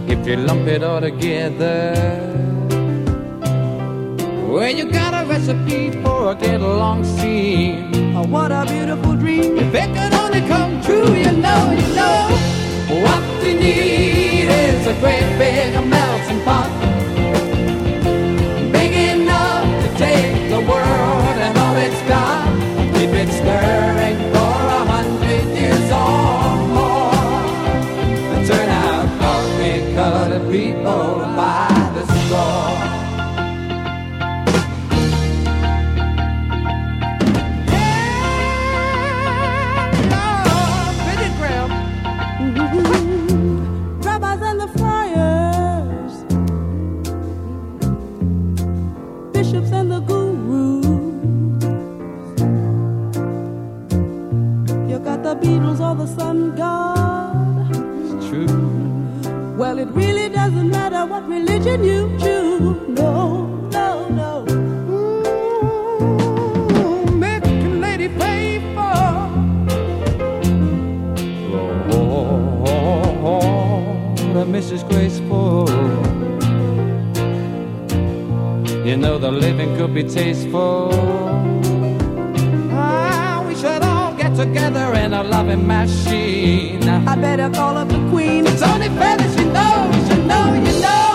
If 0.09 0.27
you 0.27 0.37
lump 0.37 0.67
it 0.67 0.81
all 0.83 1.01
together, 1.01 2.46
well, 4.57 4.75
you 4.75 4.91
got 4.91 5.13
a 5.13 5.27
recipe 5.27 5.91
for 6.01 6.31
a 6.31 6.35
get 6.35 6.61
along 6.61 7.03
scene. 7.03 8.15
Oh, 8.15 8.23
what 8.23 8.51
a 8.51 8.65
beautiful 8.67 9.13
dream. 9.15 9.55
If 9.55 9.71
it 9.75 9.89
could 9.95 10.13
only 10.15 10.41
come 10.47 10.81
true, 10.81 11.13
you 11.13 11.31
know, 11.45 11.61
you 11.79 11.87
know, 11.99 12.17
what 13.05 13.21
we 13.43 13.53
need 13.53 14.49
is 14.49 14.87
a 14.87 14.95
great 14.99 15.27
big 15.37 15.73
melting 15.85 16.41
pot. 16.41 16.71
Big 18.71 18.93
enough 19.13 19.67
to 19.83 19.89
take 19.95 20.49
the 20.49 20.61
world 20.71 21.37
and 21.45 21.55
all 21.59 21.75
it's 21.75 22.01
got. 22.09 22.47
Keep 22.95 23.11
it 23.11 23.29
stirring 23.31 23.86
religion 61.37 61.83
you 61.83 62.01
choose. 62.17 62.77
No, 63.01 63.45
no, 63.77 63.89
no. 64.19 64.31
Make 67.23 67.45
a 67.45 67.69
lady 67.85 68.09
pay 68.21 68.59
for. 68.75 69.01
Lord, 74.33 74.49
Mrs. 74.57 74.81
Graceful. 74.89 75.69
You 78.87 78.95
know 78.97 79.17
the 79.17 79.31
living 79.31 79.75
could 79.77 79.93
be 79.93 80.03
tasteful. 80.03 80.89
Ah, 82.71 83.43
we 83.47 83.53
should 83.55 83.83
all 83.83 84.13
get 84.13 84.35
together 84.35 84.87
in 85.03 85.13
a 85.13 85.23
loving 85.23 85.65
machine. 85.67 86.83
I 87.11 87.15
better 87.15 87.49
call 87.49 87.77
up 87.77 87.89
the 87.89 88.01
queen. 88.11 88.47
It's 88.47 88.61
only 88.61 88.89
fair 88.99 89.17
that 89.17 89.31
you 89.39 89.45
know, 89.57 89.75
you 90.09 90.17
know, 90.31 90.45
you 90.65 90.81
know. 90.81 91.06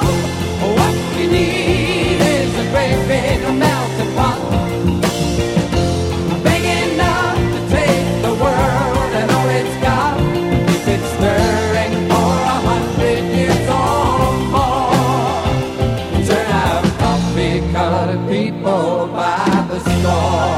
People 18.32 19.08
by 19.08 19.66
the 19.68 19.78
score. 19.80 20.51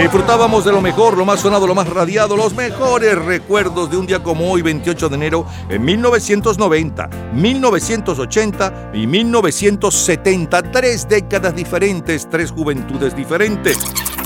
Disfrutábamos 0.00 0.64
de 0.64 0.72
lo 0.72 0.80
mejor, 0.80 1.18
lo 1.18 1.26
más 1.26 1.40
sonado, 1.40 1.66
lo 1.66 1.74
más 1.74 1.86
radiado, 1.86 2.34
los 2.34 2.54
mejores 2.54 3.22
recuerdos 3.22 3.90
de 3.90 3.98
un 3.98 4.06
día 4.06 4.22
como 4.22 4.50
hoy, 4.50 4.62
28 4.62 5.10
de 5.10 5.14
enero, 5.14 5.46
en 5.68 5.84
1990, 5.84 7.10
1980 7.34 8.92
y 8.94 9.06
1970. 9.06 10.62
Tres 10.72 11.06
décadas 11.06 11.54
diferentes, 11.54 12.26
tres 12.30 12.50
juventudes 12.50 13.14
diferentes. 13.14 13.76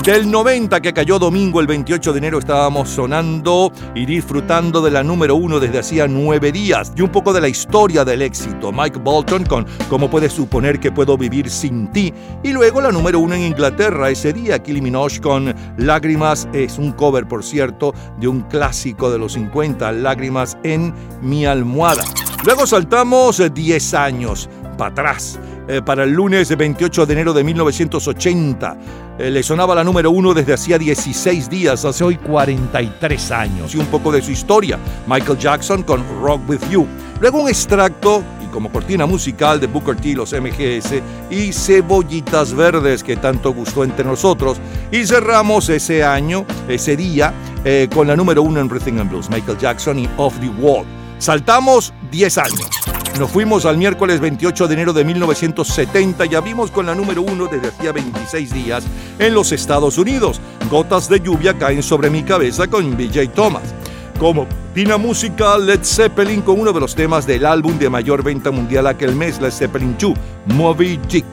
Del 0.05 0.29
90 0.29 0.81
que 0.81 0.93
cayó 0.93 1.17
domingo, 1.17 1.59
el 1.59 1.65
28 1.65 2.13
de 2.13 2.19
enero, 2.19 2.37
estábamos 2.37 2.89
sonando 2.89 3.71
y 3.95 4.05
disfrutando 4.05 4.79
de 4.79 4.91
la 4.91 5.01
número 5.01 5.35
uno 5.35 5.59
desde 5.59 5.79
hacía 5.79 6.07
nueve 6.07 6.51
días 6.51 6.93
y 6.95 7.01
un 7.01 7.09
poco 7.09 7.33
de 7.33 7.41
la 7.41 7.47
historia 7.47 8.05
del 8.05 8.21
éxito. 8.21 8.71
Mike 8.71 8.99
Bolton 8.99 9.45
con 9.45 9.65
Cómo 9.89 10.07
puedes 10.07 10.31
suponer 10.31 10.79
que 10.79 10.91
puedo 10.91 11.17
vivir 11.17 11.49
sin 11.49 11.91
ti. 11.91 12.13
Y 12.43 12.51
luego 12.53 12.81
la 12.81 12.91
número 12.91 13.19
uno 13.19 13.33
en 13.33 13.45
Inglaterra 13.45 14.11
ese 14.11 14.31
día, 14.31 14.61
Kylie 14.61 14.83
Minogue 14.83 15.19
con 15.19 15.51
Lágrimas. 15.77 16.47
Es 16.53 16.77
un 16.77 16.91
cover, 16.91 17.27
por 17.27 17.43
cierto, 17.43 17.91
de 18.19 18.27
un 18.27 18.41
clásico 18.41 19.09
de 19.09 19.17
los 19.17 19.33
50, 19.33 19.91
Lágrimas 19.91 20.55
en 20.61 20.93
mi 21.23 21.47
almohada. 21.47 22.03
Luego 22.45 22.67
saltamos 22.67 23.39
eh, 23.39 23.49
10 23.49 23.93
años 23.95 24.47
para 24.77 24.91
atrás. 24.91 25.39
eh, 25.67 25.81
para 25.81 26.03
el 26.03 26.11
lunes 26.11 26.55
28 26.55 27.05
de 27.05 27.13
enero 27.13 27.33
de 27.33 27.43
1980. 27.43 28.77
Eh, 29.17 29.31
le 29.31 29.43
sonaba 29.43 29.73
la 29.73 29.83
número 29.83 30.11
uno 30.11 30.33
desde 30.33 30.53
hacía 30.53 30.77
16 30.77 31.49
días, 31.49 31.85
hace 31.85 32.03
hoy 32.03 32.17
43 32.17 33.31
años. 33.31 33.73
Y 33.73 33.77
un 33.77 33.85
poco 33.85 34.11
de 34.11 34.21
su 34.21 34.31
historia. 34.31 34.77
Michael 35.07 35.37
Jackson 35.37 35.83
con 35.83 36.03
Rock 36.21 36.41
With 36.49 36.69
You. 36.69 36.85
Luego 37.21 37.41
un 37.41 37.47
extracto 37.47 38.23
y 38.43 38.47
como 38.47 38.69
cortina 38.69 39.05
musical 39.05 39.59
de 39.61 39.67
Booker 39.67 39.95
T, 39.95 40.15
los 40.15 40.33
MGS 40.33 41.01
y 41.29 41.53
Cebollitas 41.53 42.53
Verdes 42.53 43.03
que 43.03 43.15
tanto 43.15 43.53
gustó 43.53 43.85
entre 43.85 44.03
nosotros. 44.03 44.57
Y 44.91 45.05
cerramos 45.05 45.69
ese 45.69 46.03
año, 46.03 46.45
ese 46.67 46.97
día, 46.97 47.33
eh, 47.63 47.87
con 47.93 48.07
la 48.07 48.17
número 48.17 48.43
uno 48.43 48.59
en 48.59 48.69
Rhythm 48.69 48.99
and 48.99 49.09
Blues, 49.09 49.29
Michael 49.29 49.57
Jackson 49.57 49.97
y 49.97 50.09
Off 50.17 50.37
the 50.39 50.49
Wall. 50.49 50.85
Saltamos 51.19 51.93
10 52.11 52.37
años. 52.37 53.04
Nos 53.19 53.31
fuimos 53.31 53.65
al 53.65 53.77
miércoles 53.77 54.19
28 54.19 54.67
de 54.67 54.73
enero 54.73 54.91
de 54.91 55.05
1970 55.05 56.25
y 56.25 56.35
abrimos 56.35 56.69
con 56.69 56.85
la 56.85 56.93
número 56.93 57.21
uno 57.21 57.47
desde 57.47 57.69
hacía 57.69 57.93
26 57.93 58.53
días 58.53 58.83
en 59.17 59.33
los 59.33 59.53
Estados 59.53 59.97
Unidos. 59.97 60.41
Gotas 60.69 61.07
de 61.07 61.21
lluvia 61.21 61.57
caen 61.57 61.81
sobre 61.81 62.09
mi 62.09 62.23
cabeza 62.23 62.67
con 62.67 62.97
BJ 62.97 63.29
Thomas. 63.29 63.73
Como 64.19 64.47
Tina 64.73 64.97
Música, 64.97 65.57
Led 65.57 65.79
Zeppelin 65.81 66.41
con 66.41 66.59
uno 66.59 66.73
de 66.73 66.81
los 66.81 66.93
temas 66.93 67.25
del 67.25 67.45
álbum 67.45 67.79
de 67.79 67.89
mayor 67.89 68.21
venta 68.21 68.51
mundial 68.51 68.85
aquel 68.85 69.15
mes, 69.15 69.39
Led 69.39 69.51
Zeppelin 69.51 69.95
2, 69.97 70.13
Moby 70.47 70.99
Dick. 71.09 71.25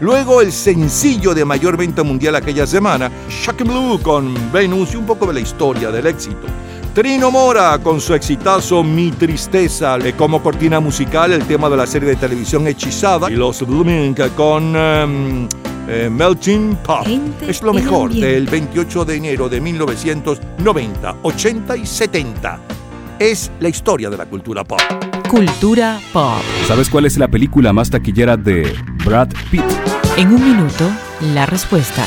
Luego 0.00 0.40
el 0.40 0.52
sencillo 0.52 1.34
de 1.34 1.44
mayor 1.44 1.76
venta 1.76 2.02
mundial 2.02 2.36
aquella 2.36 2.66
semana, 2.66 3.10
Shocking 3.28 3.66
Blue 3.66 4.00
con 4.00 4.34
Venus 4.52 4.94
y 4.94 4.96
un 4.96 5.04
poco 5.04 5.26
de 5.26 5.34
la 5.34 5.40
historia 5.40 5.90
del 5.90 6.06
éxito. 6.06 6.46
Trino 6.96 7.30
Mora 7.30 7.78
con 7.82 8.00
su 8.00 8.14
exitazo 8.14 8.82
Mi 8.82 9.10
Tristeza, 9.10 9.98
eh, 9.98 10.14
como 10.14 10.42
cortina 10.42 10.80
musical 10.80 11.30
el 11.30 11.44
tema 11.44 11.68
de 11.68 11.76
la 11.76 11.86
serie 11.86 12.08
de 12.08 12.16
televisión 12.16 12.66
Hechizada 12.66 13.30
y 13.30 13.34
los 13.34 13.60
Blooming 13.66 14.14
con 14.34 14.74
em, 14.74 15.46
eh, 15.88 16.08
Melting 16.10 16.74
Pot. 16.76 17.06
Es 17.46 17.60
lo 17.60 17.74
mejor 17.74 18.14
del 18.14 18.46
28 18.46 19.04
de 19.04 19.14
enero 19.14 19.46
de 19.46 19.60
1990, 19.60 21.16
80 21.22 21.76
y 21.76 21.84
70. 21.84 22.60
Es 23.18 23.52
la 23.60 23.68
historia 23.68 24.08
de 24.08 24.16
la 24.16 24.24
cultura 24.24 24.64
pop. 24.64 24.80
Cultura 25.28 26.00
pop. 26.14 26.40
¿Sabes 26.66 26.88
cuál 26.88 27.04
es 27.04 27.18
la 27.18 27.28
película 27.28 27.74
más 27.74 27.90
taquillera 27.90 28.38
de 28.38 28.74
Brad 29.04 29.28
Pitt? 29.50 29.64
En 30.16 30.28
un 30.28 30.42
minuto, 30.42 30.90
la 31.34 31.44
respuesta. 31.44 32.06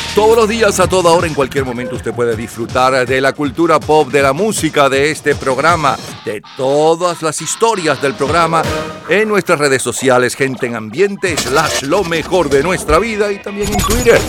Todos 0.15 0.35
los 0.35 0.49
días, 0.49 0.79
a 0.81 0.87
toda 0.87 1.11
hora, 1.11 1.25
en 1.25 1.33
cualquier 1.33 1.63
momento, 1.63 1.95
usted 1.95 2.13
puede 2.13 2.35
disfrutar 2.35 3.07
de 3.07 3.21
la 3.21 3.31
cultura 3.31 3.79
pop, 3.79 4.09
de 4.09 4.21
la 4.21 4.33
música, 4.33 4.89
de 4.89 5.09
este 5.09 5.35
programa, 5.35 5.97
de 6.25 6.41
todas 6.57 7.21
las 7.21 7.41
historias 7.41 8.01
del 8.01 8.15
programa 8.15 8.61
en 9.07 9.29
nuestras 9.29 9.57
redes 9.57 9.81
sociales, 9.81 10.35
gente 10.35 10.65
en 10.65 10.75
ambiente, 10.75 11.37
slash 11.37 11.83
lo 11.83 12.03
mejor 12.03 12.49
de 12.49 12.61
nuestra 12.61 12.99
vida 12.99 13.31
y 13.31 13.41
también 13.41 13.71
en 13.71 13.77
Twitter. 13.77 14.19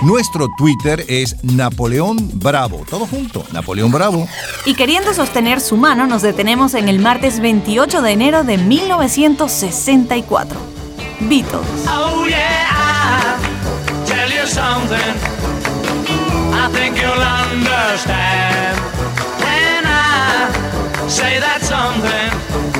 Nuestro 0.00 0.48
Twitter 0.56 1.04
es 1.08 1.44
Napoleón 1.44 2.16
Bravo. 2.32 2.86
Todo 2.88 3.06
junto, 3.06 3.44
Napoleón 3.52 3.92
Bravo. 3.92 4.26
Y 4.64 4.76
queriendo 4.76 5.12
sostener 5.12 5.60
su 5.60 5.76
mano, 5.76 6.06
nos 6.06 6.22
detenemos 6.22 6.72
en 6.72 6.88
el 6.88 7.00
martes 7.00 7.40
28 7.40 8.00
de 8.00 8.12
enero 8.12 8.44
de 8.44 8.56
1964. 8.56 10.58
Beatles. 11.20 11.60
Oh 11.86 12.26
yeah, 12.26 13.36
tell 14.16 14.30
you 14.30 14.46
something 14.46 15.12
I 16.62 16.68
think 16.72 16.96
you'll 17.00 17.26
understand 17.42 18.74
when 19.44 19.82
I 19.84 21.06
say 21.06 21.38
that 21.38 21.60
something. 21.60 22.75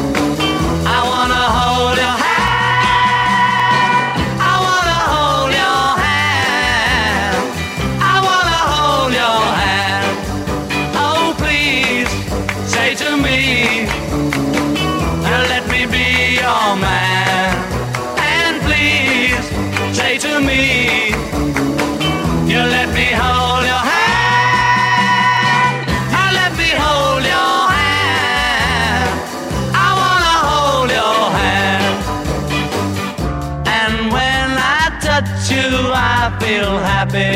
Feel 36.57 36.79
happy 36.79 37.35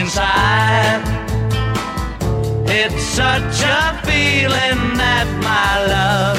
inside. 0.00 1.02
It's 2.66 3.02
such 3.02 3.62
a 3.64 4.00
feeling 4.06 4.80
that 5.02 5.26
my 5.48 5.70
love 5.92 6.38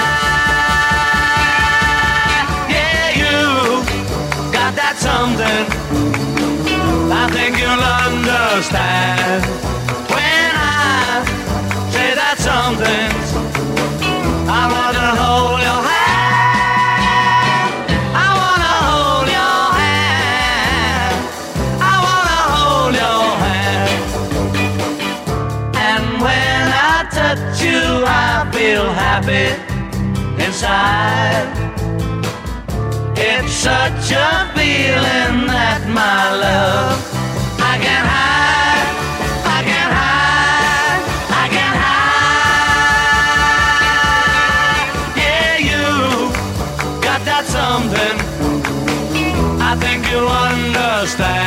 Yeah, 2.75 3.07
you 3.23 3.39
got 4.57 4.73
that 4.81 4.97
something. 5.07 5.65
I 7.13 7.25
think 7.31 7.53
you'll 7.63 7.87
understand 8.09 9.74
It's 33.17 33.53
such 33.53 34.13
a 34.13 34.51
feeling 34.55 35.47
that 35.47 35.83
my 35.93 36.33
love 36.45 36.99
I 37.61 37.77
can 37.85 38.05
hide, 38.15 38.89
I 39.45 39.61
can 39.69 39.91
hide, 40.01 41.03
I 41.43 41.47
can 41.55 41.75
hide. 41.85 42.49
Yeah, 45.21 45.55
you 45.69 45.85
got 47.03 47.21
that 47.29 47.45
something. 47.45 48.17
I 49.61 49.77
think 49.77 50.01
you'll 50.11 50.29
understand 50.29 51.44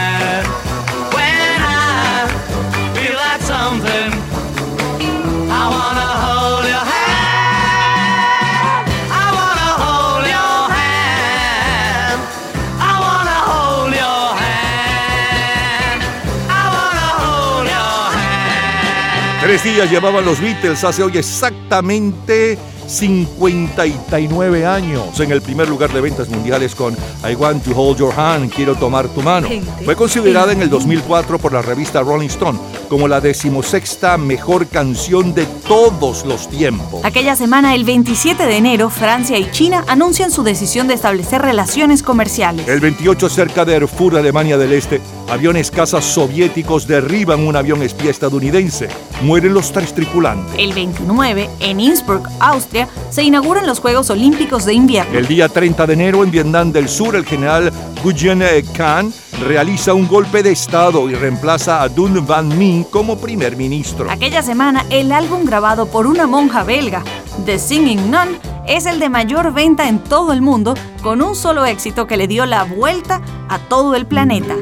Tres 19.48 19.64
días 19.64 19.90
llevaban 19.90 20.26
los 20.26 20.42
Beatles 20.42 20.84
hace 20.84 21.01
hoy 21.03 21.17
exactamente 21.17 22.58
59 22.88 24.66
años 24.66 25.19
en 25.19 25.32
el 25.32 25.41
primer 25.41 25.69
lugar 25.69 25.91
de 25.91 26.01
ventas 26.01 26.30
mundiales 26.30 26.74
con 26.74 26.95
I 27.30 27.35
Want 27.35 27.64
to 27.64 27.72
Hold 27.80 27.99
Your 27.99 28.14
Hand, 28.17 28.51
Quiero 28.51 28.75
Tomar 28.75 29.07
Tu 29.09 29.22
Mano. 29.22 29.48
Fue 29.85 29.95
considerada 29.95 30.51
en 30.51 30.61
el 30.61 30.69
2004 30.69 31.38
por 31.38 31.53
la 31.53 31.61
revista 31.61 32.01
Rolling 32.01 32.27
Stone 32.27 32.59
como 32.88 33.07
la 33.07 33.22
decimosexta 33.22 34.17
mejor 34.17 34.67
canción 34.67 35.33
de 35.33 35.45
todos 35.67 36.25
los 36.25 36.48
tiempos. 36.49 37.01
Aquella 37.03 37.35
semana, 37.35 37.75
el 37.75 37.83
27 37.83 38.45
de 38.45 38.57
enero, 38.57 38.90
Francia 38.90 39.38
y 39.38 39.51
China 39.51 39.83
anuncian 39.88 40.32
su 40.32 40.43
decisión 40.43 40.88
de 40.88 40.93
establecer 40.93 41.41
relaciones 41.41 42.01
comerciales. 42.01 42.67
El 42.67 42.80
28 42.80 43.30
cerca 43.30 43.66
de 43.66 43.75
Erfurt, 43.75 44.16
Alemania 44.16 44.57
del 44.57 44.74
Este, 44.74 45.01
aviones 45.30 45.72
cazas 45.72 46.06
soviéticos 46.06 46.88
derriban 46.88 47.45
un 47.45 47.56
avión 47.56 47.82
espía 47.83 48.11
estadounidense. 48.11 48.88
Mueren 49.22 49.53
los 49.53 49.72
tres 49.72 49.93
tripulantes. 49.93 50.57
El 50.57 50.74
29, 50.74 51.49
en 51.59 51.80
Innsbruck, 51.80 52.30
Austria, 52.40 52.76
se 53.09 53.23
inauguran 53.23 53.65
los 53.65 53.80
Juegos 53.80 54.09
Olímpicos 54.09 54.65
de 54.65 54.73
Invierno. 54.73 55.17
El 55.17 55.27
día 55.27 55.49
30 55.49 55.88
de 55.88 55.93
enero 55.93 56.23
en 56.23 56.31
Vietnam 56.31 56.72
del 56.72 56.89
Sur, 56.89 57.15
el 57.15 57.25
general 57.25 57.72
Nguyen 58.03 58.43
Khan 58.73 59.11
realiza 59.45 59.93
un 59.93 60.07
golpe 60.07 60.43
de 60.43 60.51
Estado 60.51 61.09
y 61.09 61.15
reemplaza 61.15 61.81
a 61.81 61.89
Dun 61.89 62.25
Van 62.25 62.57
Minh 62.57 62.83
como 62.83 63.17
primer 63.17 63.56
ministro. 63.56 64.09
Aquella 64.09 64.41
semana, 64.41 64.85
el 64.89 65.11
álbum 65.11 65.45
grabado 65.45 65.88
por 65.88 66.07
una 66.07 66.27
monja 66.27 66.64
belga, 66.64 67.03
The 67.45 67.59
Singing 67.59 68.11
Nun, 68.11 68.38
es 68.67 68.85
el 68.85 68.99
de 68.99 69.09
mayor 69.09 69.53
venta 69.53 69.88
en 69.88 69.99
todo 69.99 70.33
el 70.33 70.41
mundo, 70.41 70.73
con 71.01 71.22
un 71.22 71.35
solo 71.35 71.65
éxito 71.65 72.06
que 72.06 72.17
le 72.17 72.27
dio 72.27 72.45
la 72.45 72.64
vuelta 72.64 73.22
a 73.49 73.59
todo 73.59 73.95
el 73.95 74.06
planeta. 74.06 74.56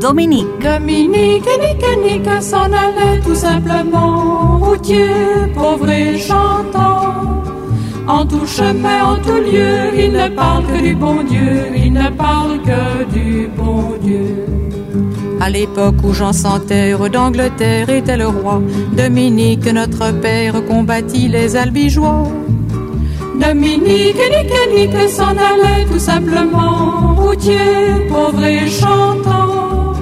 Dominique. 0.00 0.48
Dominique, 0.60 1.48
nique, 1.58 1.96
nique, 2.04 2.42
s'en 2.42 2.72
allait 2.72 3.20
tout 3.24 3.34
simplement, 3.34 4.58
routier, 4.58 5.08
pauvre 5.54 5.90
et 5.90 6.18
chantant. 6.18 7.47
En 8.08 8.24
tout 8.24 8.46
chemin, 8.46 9.04
en 9.04 9.16
tout 9.16 9.42
lieu, 9.50 9.92
il 9.94 10.12
ne 10.12 10.28
parle 10.28 10.64
que 10.64 10.80
du 10.80 10.94
bon 10.94 11.22
Dieu, 11.24 11.66
il 11.76 11.92
ne 11.92 12.08
parle 12.08 12.58
que 12.62 13.04
du 13.12 13.48
bon 13.54 13.96
Dieu. 14.02 14.46
À 15.40 15.50
l'époque 15.50 15.96
où 16.02 16.14
Jean 16.14 16.32
sans 16.32 16.58
terre 16.58 17.10
d'Angleterre 17.10 17.90
était 17.90 18.16
le 18.16 18.28
roi, 18.28 18.62
Dominique, 18.96 19.66
notre 19.66 20.10
père, 20.20 20.64
combattit 20.66 21.28
les 21.28 21.54
albigeois. 21.54 22.24
Dominique, 23.38 24.16
nique, 24.16 24.74
nique, 24.74 25.10
s'en 25.10 25.36
allait 25.50 25.84
tout 25.90 25.98
simplement, 25.98 27.14
routier, 27.14 27.58
pauvre 28.08 28.42
et 28.42 28.68
chantant. 28.68 29.92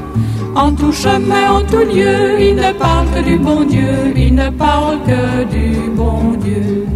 En 0.54 0.70
tout 0.70 0.92
chemin, 0.92 1.50
en 1.50 1.60
tout 1.62 1.84
lieu, 1.92 2.40
il 2.40 2.54
ne 2.54 2.72
parle 2.72 3.06
que 3.14 3.20
du 3.28 3.36
bon 3.36 3.64
Dieu, 3.64 4.14
il 4.16 4.34
ne 4.36 4.48
parle 4.50 4.98
que 5.06 5.44
du 5.52 5.90
bon 5.90 6.34
Dieu. 6.40 6.86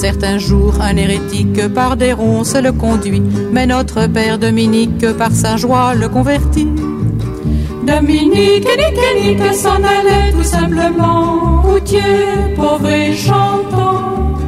Certains 0.00 0.38
jours, 0.38 0.74
un 0.80 0.96
hérétique 0.96 1.66
par 1.74 1.96
des 1.96 2.12
ronces 2.12 2.54
le 2.54 2.70
conduit, 2.70 3.20
mais 3.50 3.66
notre 3.66 4.06
père 4.06 4.38
Dominique 4.38 5.04
par 5.14 5.32
sa 5.32 5.56
joie 5.56 5.96
le 5.96 6.08
convertit. 6.08 6.68
Dominique, 7.84 8.64
nique, 8.64 9.40
nique, 9.40 9.54
s'en 9.54 9.74
allait 9.74 10.30
tout 10.30 10.44
simplement, 10.44 11.62
routier, 11.62 12.54
pauvre 12.54 12.88
et 12.88 13.12
chantant. 13.12 14.38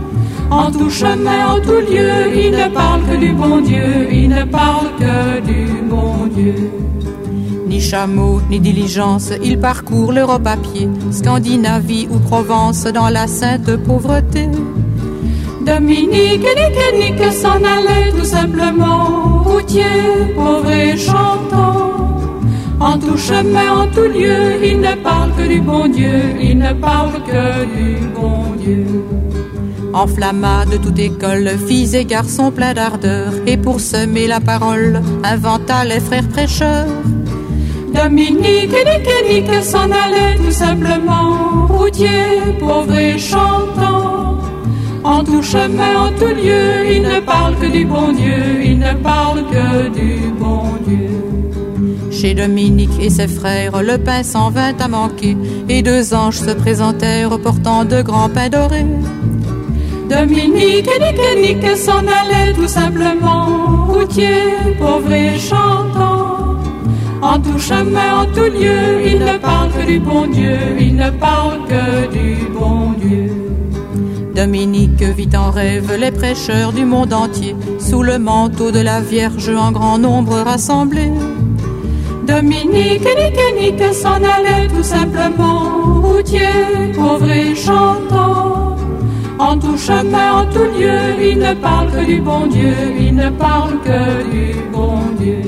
En 0.53 0.71
tout 0.71 0.89
chemin, 0.89 1.55
en 1.55 1.61
tout 1.61 1.83
lieu, 1.91 2.33
il 2.33 2.53
ne 2.53 2.73
parle 2.73 3.01
que 3.11 3.17
du 3.17 3.33
bon 3.33 3.61
Dieu, 3.61 4.07
il 4.13 4.29
ne 4.29 4.45
parle 4.45 4.87
que 5.01 5.41
du 5.41 5.83
bon 5.83 6.29
Dieu. 6.33 6.71
Ni 7.67 7.81
chameau, 7.81 8.41
ni 8.51 8.61
diligence, 8.61 9.33
il 9.43 9.59
parcourt 9.59 10.13
l'Europe 10.13 10.47
à 10.47 10.57
pied, 10.57 10.89
Scandinavie 11.11 12.07
ou 12.09 12.21
Provence 12.21 12.85
dans 12.85 13.09
la 13.09 13.27
sainte 13.27 13.75
pauvreté. 13.79 14.49
Dominique, 15.61 16.41
nique, 16.41 16.95
nique, 16.99 17.33
s'en 17.33 17.63
allait 17.63 18.11
tout 18.19 18.25
simplement, 18.25 19.43
routier, 19.45 19.85
pauvre 20.35 20.71
et 20.71 20.97
chantant. 20.97 21.91
En 22.81 22.99
tout 22.99 23.19
chemin, 23.19 23.83
en 23.83 23.87
tout 23.89 24.09
lieu, 24.09 24.65
il 24.65 24.81
ne 24.81 24.95
parle 25.03 25.31
que 25.37 25.47
du 25.47 25.61
bon 25.61 25.87
Dieu, 25.87 26.19
il 26.41 26.59
ne 26.59 26.73
parle 26.73 27.13
que 27.27 27.65
du 27.77 27.99
bon 28.15 28.55
Dieu. 28.59 28.87
Enflamma 29.93 30.65
de 30.65 30.79
toute 30.79 30.99
école, 30.99 31.51
filles 31.67 31.95
et 31.95 32.05
garçons 32.07 32.51
pleins 32.51 32.73
d'ardeur, 32.73 33.33
et 33.47 33.59
pour 33.59 33.81
semer 33.81 34.27
la 34.29 34.41
parole, 34.41 35.03
inventa 35.25 35.85
les 35.85 36.01
frères 36.01 36.29
prêcheurs. 36.29 36.87
Dominique, 37.93 38.73
nique, 38.73 39.29
nique, 39.29 39.63
s'en 39.63 39.91
allait 39.91 40.37
tout 40.37 40.53
simplement, 40.53 41.67
routier, 41.69 42.55
pauvre 42.59 42.97
et 42.97 43.19
chantant. 43.19 44.20
En 45.11 45.25
tout 45.25 45.43
chemin, 45.43 46.07
en 46.07 46.13
tout 46.13 46.35
lieu, 46.43 46.89
il 46.95 47.03
ne 47.03 47.19
parle 47.19 47.57
que 47.59 47.67
du 47.67 47.85
bon 47.85 48.13
Dieu, 48.13 48.63
il 48.63 48.79
ne 48.79 48.95
parle 48.95 49.41
que 49.55 49.89
du 49.89 50.31
bon 50.39 50.63
Dieu. 50.87 51.11
Chez 52.13 52.33
Dominique 52.33 52.97
et 53.01 53.11
ses 53.11 53.27
frères, 53.27 53.83
le 53.83 53.99
pain 53.99 54.23
s'en 54.23 54.51
vint 54.51 54.77
à 54.79 54.87
manquer, 54.87 55.37
et 55.69 55.83
deux 55.83 56.15
anges 56.15 56.39
se 56.39 56.53
présentèrent 56.53 57.37
portant 57.41 57.85
de 57.85 58.03
grands 58.03 58.29
pains 58.29 58.51
dorés. 58.51 58.87
Dominique, 60.09 60.89
nique, 61.05 61.37
nique, 61.43 61.77
s'en 61.77 62.05
allait 62.19 62.53
tout 62.55 62.69
simplement, 62.69 63.87
routier, 63.89 64.39
pauvre 64.79 65.13
et 65.13 65.37
chantant. 65.37 66.61
En 67.21 67.39
tout 67.41 67.59
chemin, 67.59 68.11
en 68.23 68.27
tout 68.27 68.51
lieu, 68.59 69.05
il 69.05 69.19
ne 69.19 69.37
parle 69.39 69.71
que 69.73 69.85
du 69.87 69.99
bon 69.99 70.29
Dieu, 70.29 70.57
il 70.79 70.95
ne 70.95 71.11
parle 71.11 71.59
que 71.69 72.13
du 72.13 72.37
bon 72.57 72.93
Dieu. 73.03 73.40
Dominique 74.41 75.03
vit 75.03 75.37
en 75.37 75.51
rêve 75.51 75.95
les 76.01 76.11
prêcheurs 76.11 76.73
du 76.73 76.87
monde 76.87 77.13
entier, 77.13 77.55
sous 77.79 78.03
le 78.03 78.19
manteau 78.19 78.71
de 78.71 78.81
la 78.81 79.03
Vierge 79.03 79.51
en 79.51 79.71
grand 79.71 79.99
nombre 79.99 80.39
rassemblés. 80.39 81.13
Dominique 82.27 83.05
et 83.05 83.35
et 83.45 83.61
Nick 83.61 83.83
s'en 83.93 84.15
allaient 84.15 84.67
tout 84.75 84.83
simplement, 84.83 86.01
routier, 86.01 86.49
pauvre 86.95 87.31
et 87.31 87.55
chantant. 87.55 88.77
En 89.39 89.59
tout 89.59 89.77
chemin, 89.77 90.33
en 90.41 90.47
tout 90.47 90.71
lieu, 90.79 91.01
il 91.21 91.39
ne 91.39 91.53
parle 91.53 91.91
que 91.91 92.07
du 92.07 92.19
bon 92.23 92.47
Dieu, 92.47 92.75
il 92.99 93.15
ne 93.15 93.29
parle 93.29 93.75
que 93.85 94.31
du 94.31 94.55
bon 94.73 95.01
Dieu. 95.21 95.43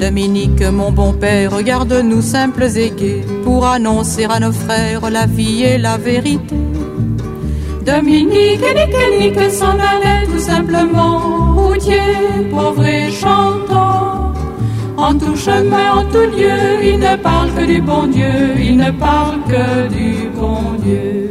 Dominique, 0.00 0.62
mon 0.72 0.90
bon 0.90 1.12
père, 1.12 1.52
regarde-nous 1.52 2.20
simples 2.20 2.66
et 2.76 2.90
gais 2.90 3.24
pour 3.44 3.64
annoncer 3.64 4.24
à 4.24 4.40
nos 4.40 4.50
frères 4.50 5.08
la 5.08 5.26
vie 5.26 5.62
et 5.62 5.78
la 5.78 5.96
vérité. 5.98 6.56
Dominique 7.86 8.62
et 8.62 8.74
Nick 8.74 8.94
et 8.94 9.18
Nick 9.20 9.50
s'en 9.52 9.78
allaient 9.78 10.26
tout 10.26 10.40
simplement, 10.40 11.54
routier, 11.54 12.00
pauvre 12.50 12.84
et 12.84 13.12
chantant. 13.12 14.32
En 14.96 15.14
tout 15.16 15.36
chemin, 15.36 15.92
en 15.98 16.04
tout 16.06 16.28
lieu, 16.36 16.82
il 16.82 16.98
ne 16.98 17.14
parle 17.16 17.52
que 17.54 17.64
du 17.64 17.80
bon 17.80 18.08
Dieu, 18.08 18.34
il 18.58 18.76
ne 18.76 18.90
parle 18.90 19.38
que 19.48 19.86
du 19.88 20.28
bon 20.34 20.62
Dieu. 20.82 21.25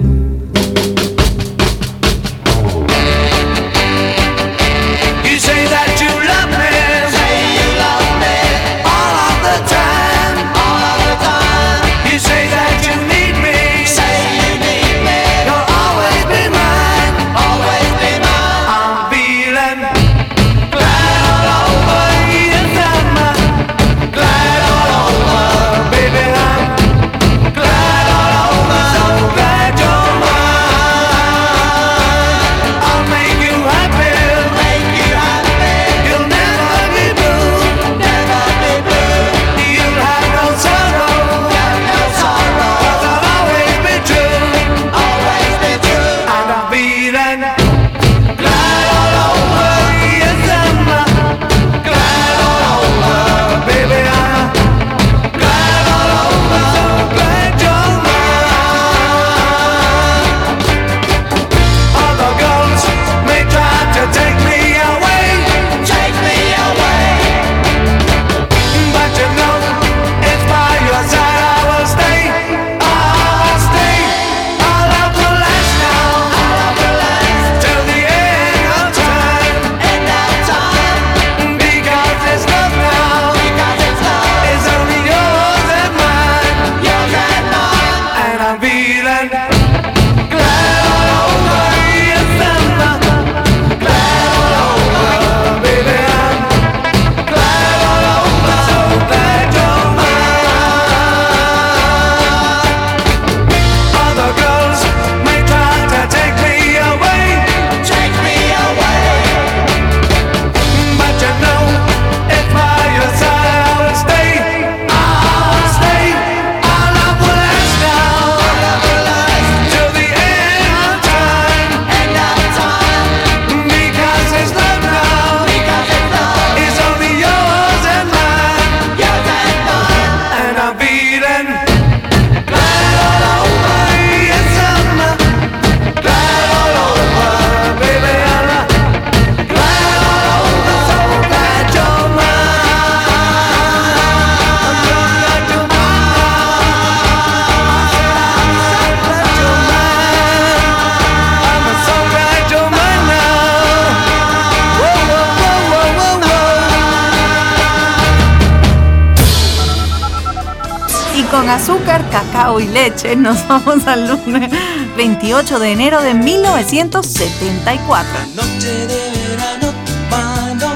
Azúcar, 161.56 162.08
cacao 162.10 162.60
y 162.60 162.68
leche 162.68 163.16
nos 163.26 163.48
vamos 163.48 163.88
al 163.88 164.10
lunes 164.10 164.52
28 164.98 165.58
de 165.60 165.72
enero 165.72 166.02
de 166.02 166.14
1974. 166.14 168.12
Noche 168.36 168.72
de 168.88 169.12
verano, 169.16 169.72
mano. 170.12 170.74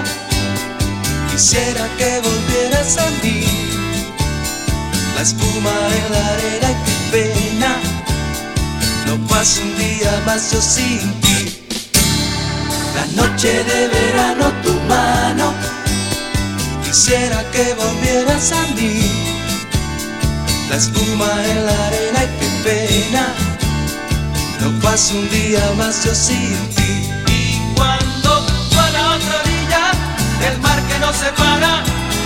Quisiera 1.29 1.85
que 1.97 2.21
volvieras 2.21 2.97
a 2.97 3.09
mí. 3.21 3.43
La 5.15 5.21
espuma 5.21 5.69
en 5.69 6.11
la 6.13 6.27
arena, 6.33 6.69
qué 6.85 6.93
pena. 7.11 7.71
No 9.05 9.17
paso 9.27 9.61
un 9.61 9.77
día 9.77 10.21
más 10.25 10.51
yo 10.51 10.61
sin 10.61 11.13
ti. 11.21 11.57
La 12.95 13.05
noche 13.21 13.63
de 13.65 13.87
verano, 13.87 14.45
tu 14.63 14.73
mano. 14.87 15.53
Quisiera 16.85 17.43
que 17.51 17.73
volvieras 17.73 18.51
a 18.53 18.61
mí. 18.75 19.28
La 20.69 20.75
espuma 20.75 21.25
en 21.45 21.65
la 21.65 21.87
arena, 21.87 22.19
qué 22.39 22.47
pena. 22.63 23.33
No 24.61 24.79
paso 24.81 25.15
un 25.15 25.27
día 25.31 25.59
más 25.77 26.05
yo 26.05 26.13
sin 26.13 26.53
ti. 26.75 27.09
Y 27.25 27.59
cuando 27.75 28.45
a 28.77 28.89
la 28.91 29.15
otra 29.15 29.39
orilla 29.41 29.91
del 30.39 30.59
mar 30.59 30.79
que 30.87 30.99
nos 30.99 31.15
separa, 31.15 31.83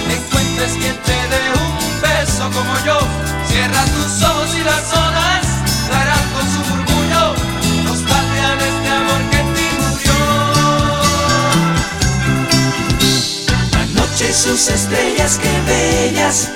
encuentres 0.09 0.73
quien 0.73 0.97
te 1.07 1.17
dé 1.31 1.43
un 1.55 2.01
beso 2.01 2.43
como 2.51 2.73
yo, 2.85 2.99
cierra 3.47 3.85
tus 3.85 4.21
ojos 4.27 4.49
y 4.59 4.63
las 4.63 4.91
olas 4.91 5.45
traerán 5.87 6.29
con 6.33 6.45
su 6.51 6.59
murmullo 6.69 7.35
nostalgia 7.85 8.55
de 8.59 8.67
este 8.67 8.89
amor 8.89 9.21
que 9.31 9.39
en 9.39 9.53
ti 9.53 9.67
murió. 9.79 10.19
La 13.71 14.01
noche 14.01 14.29
y 14.29 14.33
sus 14.33 14.67
estrellas, 14.67 15.39
qué 15.41 15.61
bellas. 15.65 16.49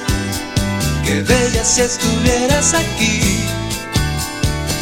Qué 1.08 1.22
bellas 1.22 1.66
si 1.66 1.82
estuvieras 1.84 2.74
aquí. 2.74 3.22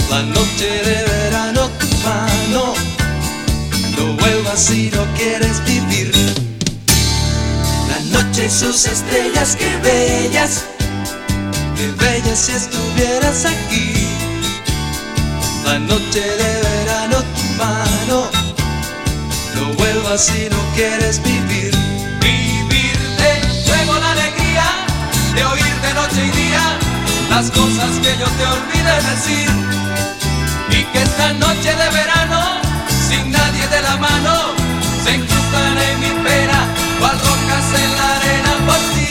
La 0.10 0.24
noche 0.24 0.68
de 0.84 1.04
verano, 1.04 1.70
tu 1.80 1.86
mano. 1.98 2.74
No 3.96 4.14
vuelvas 4.14 4.60
si 4.60 4.90
no 4.90 5.06
quieres 5.16 5.64
vivir. 5.66 6.12
La 7.90 8.00
noche 8.18 8.48
y 8.48 8.50
sus 8.50 8.88
estrellas, 8.88 9.56
qué 9.56 9.78
bellas. 9.84 10.64
Qué 11.78 11.92
bellas 11.92 12.40
si 12.40 12.54
estuvieras 12.54 13.46
aquí. 13.46 13.94
La 15.64 15.78
noche 15.78 16.22
de 16.22 16.62
verano, 16.70 17.18
tu 17.36 17.64
mano. 17.64 18.32
No 19.54 19.74
vuelvas 19.76 20.26
si 20.26 20.50
no 20.50 20.58
quieres 20.74 21.22
vivir. 21.22 21.76
De 25.36 25.44
oír 25.46 25.76
de 25.82 25.94
noche 25.94 26.26
y 26.26 26.32
día 26.32 26.80
las 27.30 27.52
cosas 27.52 27.92
que 28.02 28.16
yo 28.18 28.26
te 28.26 28.46
olvidé 28.46 28.96
decir. 29.12 29.50
Y 30.70 30.84
que 30.92 31.02
esta 31.02 31.34
noche 31.34 31.70
de 31.70 31.90
verano, 31.90 32.62
sin 33.08 33.32
nadie 33.32 33.68
de 33.68 33.82
la 33.82 33.98
mano, 33.98 34.54
se 35.04 35.16
incrustan 35.16 35.78
en 35.78 36.00
mi 36.00 36.10
pena, 36.24 36.68
cual 37.00 37.20
rocas 37.20 37.74
en 37.84 37.92
la 37.98 38.16
arena 38.16 38.52
por 38.66 38.80
ti. 38.96 39.06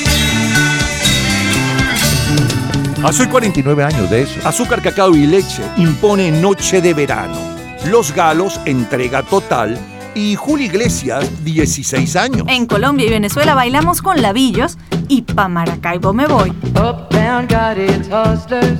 Soy 3.12 3.27
49 3.28 3.85
años 3.85 4.11
de 4.11 4.23
eso. 4.23 4.41
Azúcar, 4.49 4.81
cacao 4.83 5.15
y 5.15 5.27
leche 5.27 5.62
impone 5.77 6.31
Noche 6.31 6.81
de 6.81 6.94
Verano. 6.94 7.39
Los 7.86 8.15
Galos, 8.15 8.59
entrega 8.65 9.23
total. 9.23 9.78
Y 10.15 10.36
Julio 10.36 10.67
Iglesias, 10.67 11.44
16 11.44 12.17
años. 12.17 12.47
En 12.49 12.67
Colombia 12.67 13.07
y 13.07 13.11
Venezuela 13.11 13.55
bailamos 13.55 14.01
con 14.01 14.23
labillos 14.23 14.78
y 15.08 15.23
pa' 15.23 15.49
Maracaibo 15.49 16.12
me 16.12 16.26
voy. 16.26 16.50
Uptown 16.76 17.47
got 17.47 17.78
its 17.78 18.08
hustlers, 18.08 18.78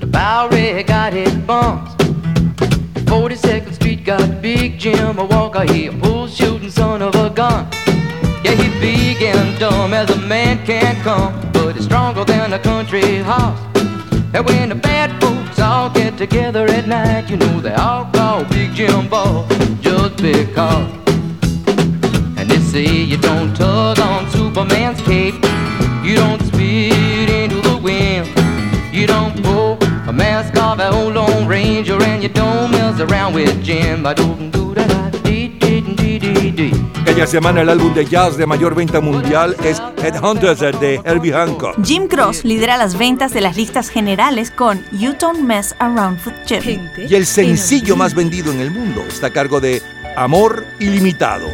the 0.00 0.06
Bowery 0.06 0.82
got 0.84 1.14
its 1.14 1.34
bums. 1.46 1.94
42nd 3.06 3.74
Street 3.74 4.04
got 4.04 4.42
Big 4.42 4.78
Jim, 4.78 5.18
a 5.18 5.24
walker, 5.24 5.64
he 5.72 5.86
a 5.86 5.92
bull 5.92 6.26
shooting 6.26 6.70
son 6.70 7.02
of 7.02 7.14
a 7.14 7.30
gun. 7.30 7.68
Yeah, 8.44 8.52
he 8.52 8.68
big 8.80 9.22
and 9.22 9.58
dumb 9.58 9.92
as 9.92 10.10
a 10.10 10.18
man 10.18 10.64
can 10.66 10.94
come, 11.02 11.32
but 11.52 11.74
he's 11.74 11.84
stronger 11.84 12.24
than 12.24 12.52
a 12.52 12.58
country 12.58 13.18
horse. 13.18 13.58
And 14.34 14.44
when 14.44 14.68
the 14.68 14.74
bad 14.74 15.10
folks 15.20 15.58
all 15.58 15.90
get 15.90 16.18
together 16.18 16.66
at 16.66 16.86
night, 16.86 17.30
you 17.30 17.36
know 17.36 17.60
they 17.60 17.74
all 17.74 18.04
call 18.12 18.44
Big 18.44 18.74
Jim 18.74 19.08
Ball 19.08 19.46
just 19.80 20.16
because. 20.18 21.05
Say 22.70 23.04
you 23.04 23.16
don't 23.16 23.54
tug 23.54 23.98
on 24.00 24.30
Superman's 24.30 25.00
cape, 25.02 25.34
you 26.02 26.16
don't 26.16 26.42
spit 26.42 27.30
into 27.30 27.60
the 27.62 27.78
wind, 27.82 28.26
you 28.92 29.06
don't 29.06 29.34
pull 29.42 29.78
a 30.08 30.12
mask 30.12 30.56
off 30.56 30.78
an 30.78 30.92
old 30.92 31.14
Lone 31.14 31.46
Ranger, 31.46 32.02
and 32.02 32.22
you 32.22 32.28
don't 32.28 32.70
mess 32.70 33.00
around 33.00 33.34
with 33.34 33.62
Jim. 33.64 34.04
I 34.06 34.14
don't 34.14 34.50
do 34.50 34.74
that. 34.74 34.96
Aquella 37.02 37.26
semana 37.26 37.62
el 37.62 37.70
álbum 37.70 37.94
de 37.94 38.04
jazz 38.04 38.36
de 38.36 38.46
mayor 38.46 38.74
venta 38.74 39.00
mundial 39.00 39.56
es 39.64 39.80
Headhunters 40.02 40.60
de 40.60 41.00
Herbie 41.04 41.32
Hancock. 41.32 41.76
Jim 41.82 42.08
Cross 42.08 42.44
lidera 42.44 42.76
las 42.76 42.98
ventas 42.98 43.32
de 43.32 43.40
las 43.40 43.56
listas 43.56 43.88
generales 43.88 44.50
con 44.50 44.84
You 44.92 45.14
Don't 45.18 45.40
Mess 45.40 45.74
Around 45.78 46.18
with 46.26 46.34
Jim. 46.46 46.80
Y 47.08 47.14
el 47.14 47.24
sencillo 47.24 47.96
más 47.96 48.14
vendido 48.14 48.52
en 48.52 48.60
el 48.60 48.70
mundo 48.70 49.02
está 49.08 49.28
a 49.28 49.30
cargo 49.30 49.60
de 49.60 49.80
Amor 50.16 50.66
Ilimitado. 50.78 51.46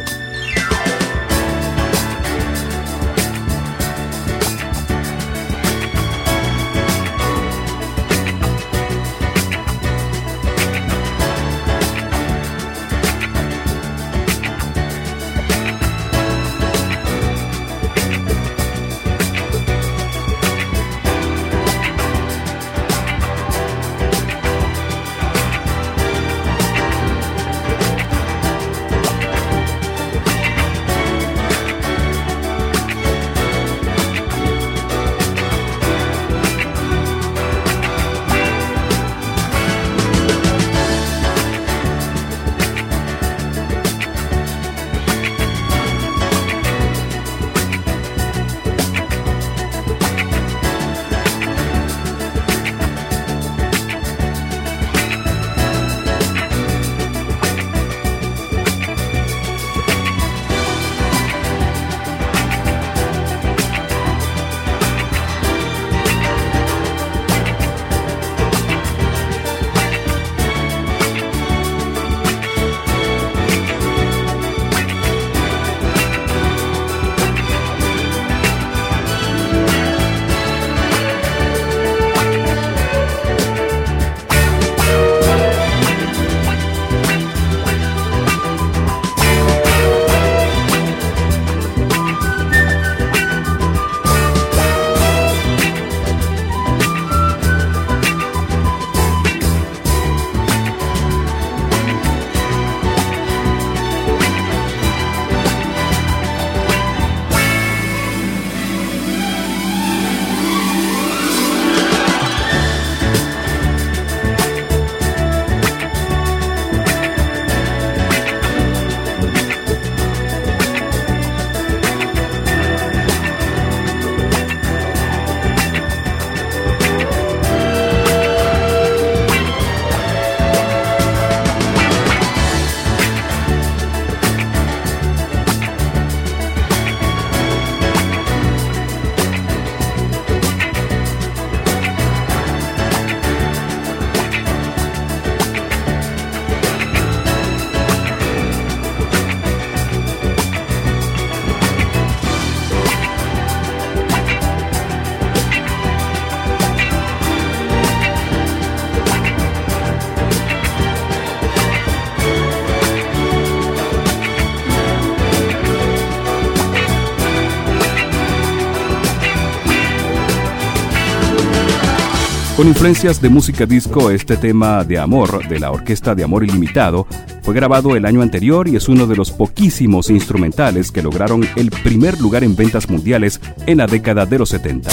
Con 172.63 172.69
influencias 172.69 173.21
de 173.21 173.27
música 173.27 173.65
disco, 173.65 174.09
este 174.09 174.37
tema 174.37 174.85
de 174.85 174.97
amor 174.97 175.45
de 175.49 175.59
la 175.59 175.69
Orquesta 175.69 176.15
de 176.15 176.23
Amor 176.23 176.45
Ilimitado 176.45 177.05
fue 177.41 177.53
grabado 177.53 177.97
el 177.97 178.05
año 178.05 178.21
anterior 178.21 178.69
y 178.69 178.77
es 178.77 178.87
uno 178.87 179.05
de 179.05 179.17
los 179.17 179.31
poquísimos 179.31 180.09
instrumentales 180.09 180.89
que 180.89 181.03
lograron 181.03 181.45
el 181.57 181.71
primer 181.71 182.21
lugar 182.21 182.45
en 182.45 182.55
ventas 182.55 182.89
mundiales 182.89 183.41
en 183.65 183.79
la 183.79 183.85
década 183.85 184.25
de 184.25 184.39
los 184.39 184.47
70. 184.47 184.89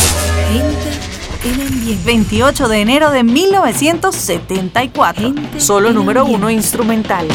28 2.05 2.69
de 2.69 2.81
enero 2.81 3.13
de 3.13 3.23
1974. 3.23 5.33
Solo 5.59 5.93
número 5.93 6.25
uno 6.25 6.51
instrumental. 6.51 7.29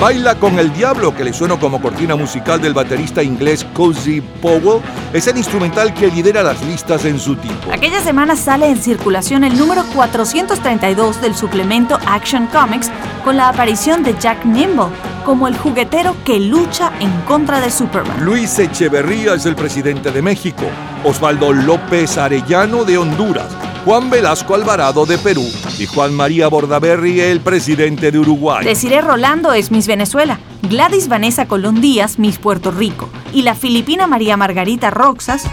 Baila 0.00 0.36
con 0.36 0.60
el 0.60 0.72
Diablo, 0.72 1.12
que 1.12 1.24
le 1.24 1.32
suena 1.32 1.58
como 1.58 1.82
cortina 1.82 2.14
musical 2.14 2.60
del 2.60 2.72
baterista 2.72 3.20
inglés 3.20 3.66
Cozy 3.74 4.20
Powell, 4.20 4.80
es 5.12 5.26
el 5.26 5.36
instrumental 5.36 5.92
que 5.92 6.06
lidera 6.06 6.44
las 6.44 6.62
listas 6.62 7.04
en 7.04 7.18
su 7.18 7.34
tipo. 7.34 7.72
Aquella 7.72 8.00
semana 8.00 8.36
sale 8.36 8.68
en 8.68 8.76
circulación 8.76 9.42
el 9.42 9.58
número 9.58 9.82
432 9.96 11.20
del 11.20 11.34
suplemento 11.34 11.98
Action 12.06 12.46
Comics 12.46 12.92
con 13.24 13.36
la 13.36 13.48
aparición 13.48 14.04
de 14.04 14.14
Jack 14.20 14.44
Nimble 14.44 14.86
como 15.24 15.48
el 15.48 15.58
juguetero 15.58 16.14
que 16.24 16.38
lucha 16.38 16.92
en 17.00 17.10
contra 17.22 17.60
de 17.60 17.72
Superman. 17.72 18.24
Luis 18.24 18.56
Echeverría 18.60 19.34
es 19.34 19.46
el 19.46 19.56
presidente 19.56 20.12
de 20.12 20.22
México, 20.22 20.64
Osvaldo 21.02 21.52
López 21.52 22.16
Arellano 22.18 22.84
de 22.84 22.98
Honduras, 22.98 23.48
Juan 23.84 24.10
Velasco 24.10 24.54
Alvarado 24.54 25.04
de 25.06 25.18
Perú 25.18 25.44
y 25.78 25.86
Juan 25.86 26.14
María 26.14 26.48
Bordaberry 26.48 27.20
el 27.20 27.40
presidente 27.40 28.10
de 28.10 28.18
Uruguay. 28.18 28.64
Desiree 28.64 29.00
Rolando 29.00 29.52
es 29.52 29.70
Miss 29.70 29.86
Venezuela, 29.86 30.38
Gladys 30.62 31.08
Vanessa 31.08 31.46
Colón 31.46 31.80
Díaz 31.80 32.18
Miss 32.18 32.38
Puerto 32.38 32.70
Rico 32.70 33.08
y 33.32 33.42
la 33.42 33.54
filipina 33.54 34.06
María 34.06 34.36
Margarita 34.36 34.90
Roxas 34.90 35.44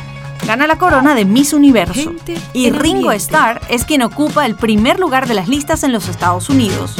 gana 0.46 0.68
la 0.68 0.78
corona 0.78 1.16
de 1.16 1.26
Miss 1.26 1.54
Universo. 1.54 2.14
Y 2.54 2.70
Ringo 2.72 3.10
ambiente. 3.10 3.16
Starr 3.16 3.62
es 3.70 3.86
quien 3.86 4.02
ocupa 4.02 4.46
el 4.46 4.56
primer 4.56 5.00
lugar 5.00 5.28
de 5.28 5.34
las 5.34 5.48
listas 5.48 5.84
en 5.84 5.92
los 5.92 6.08
Estados 6.08 6.50
Unidos. 6.50 6.96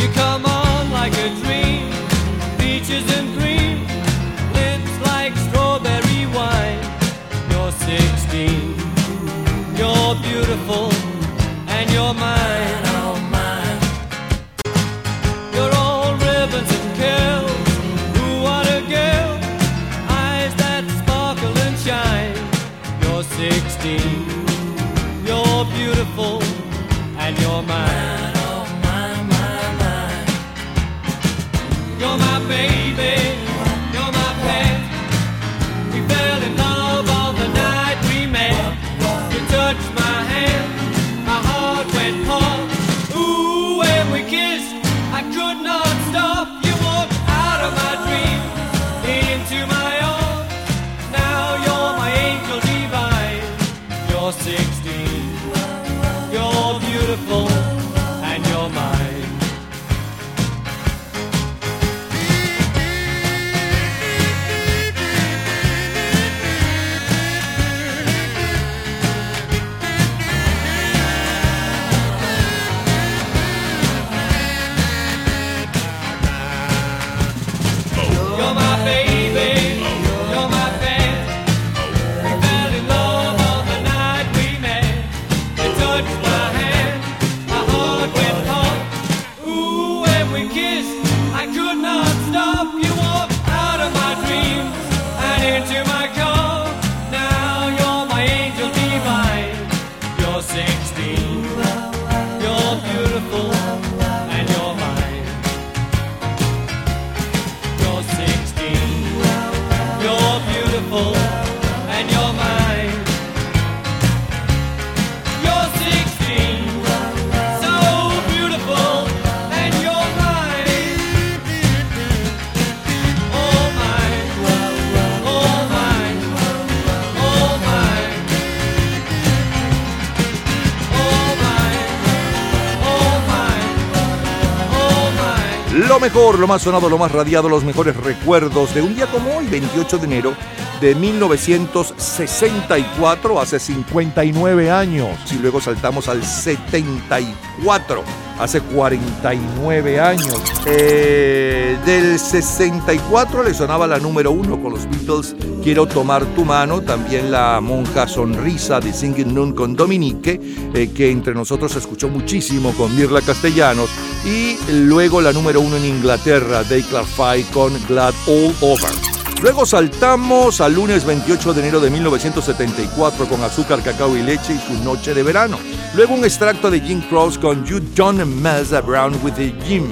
Mejor, 136.06 136.38
lo 136.38 136.46
más 136.46 136.62
sonado, 136.62 136.88
lo 136.88 137.00
más 137.00 137.12
radiado, 137.12 137.50
los 137.50 137.64
mejores 137.64 137.96
recuerdos 137.96 138.76
de 138.76 138.82
un 138.84 138.94
día 138.94 139.08
como 139.08 139.38
hoy, 139.38 139.48
28 139.48 139.98
de 139.98 140.06
enero 140.06 140.36
de 140.82 140.96
1964, 140.96 143.40
hace 143.40 143.60
59 143.60 144.72
años. 144.72 145.10
Y 145.32 145.36
luego 145.36 145.62
saltamos 145.62 146.08
al 146.08 146.24
74, 146.24 148.04
hace 148.40 148.62
49 148.62 150.00
años. 150.00 150.42
Eh, 150.66 151.78
del 151.86 152.18
64 152.20 153.44
le 153.44 153.54
sonaba 153.54 153.86
la 153.88 154.00
número 154.00 154.32
uno 154.32 154.60
con 154.62 154.74
los 154.74 154.90
Beatles, 154.90 155.36
Quiero 155.66 155.88
tomar 155.88 156.24
tu 156.36 156.46
mano, 156.46 156.82
también 156.82 157.32
la 157.32 157.60
monja 157.60 158.08
sonrisa 158.08 158.80
de 158.80 158.94
Singing 158.94 159.34
Noon 159.34 159.54
con 159.54 159.76
Dominique, 159.76 160.40
eh, 160.76 160.92
que 160.96 161.10
entre 161.10 161.34
nosotros 161.34 161.72
se 161.72 161.80
escuchó 161.80 162.08
muchísimo 162.08 162.72
con 162.74 162.96
Mirla 162.96 163.22
Castellanos, 163.22 163.90
y 164.24 164.58
luego 164.72 165.22
la 165.22 165.34
número 165.34 165.62
uno 165.62 165.78
en 165.78 165.86
Inglaterra, 165.86 166.64
Dave 166.64 166.84
Clark 166.84 167.08
con 167.52 167.74
Glad 167.88 168.14
All 168.28 168.54
Over. 168.62 169.15
Luego 169.42 169.66
saltamos 169.66 170.62
al 170.62 170.74
lunes 170.74 171.06
28 171.06 171.54
de 171.54 171.62
enero 171.62 171.80
de 171.80 171.90
1974 171.90 173.28
con 173.28 173.44
Azúcar, 173.44 173.82
Cacao 173.84 174.16
y 174.18 174.24
Leche 174.24 174.54
y 174.54 174.60
su 174.60 174.84
Noche 174.84 175.14
de 175.14 175.24
Verano. 175.24 175.60
Luego 175.94 176.16
un 176.16 176.24
extracto 176.24 176.72
de 176.72 176.80
Jim 176.80 177.02
Cross 177.10 177.38
con 177.38 177.66
You 177.66 177.80
Don't 177.96 178.26
Mess 178.26 178.74
Around 178.74 179.24
with 179.24 179.34
the 179.34 179.54
Jim. 179.66 179.90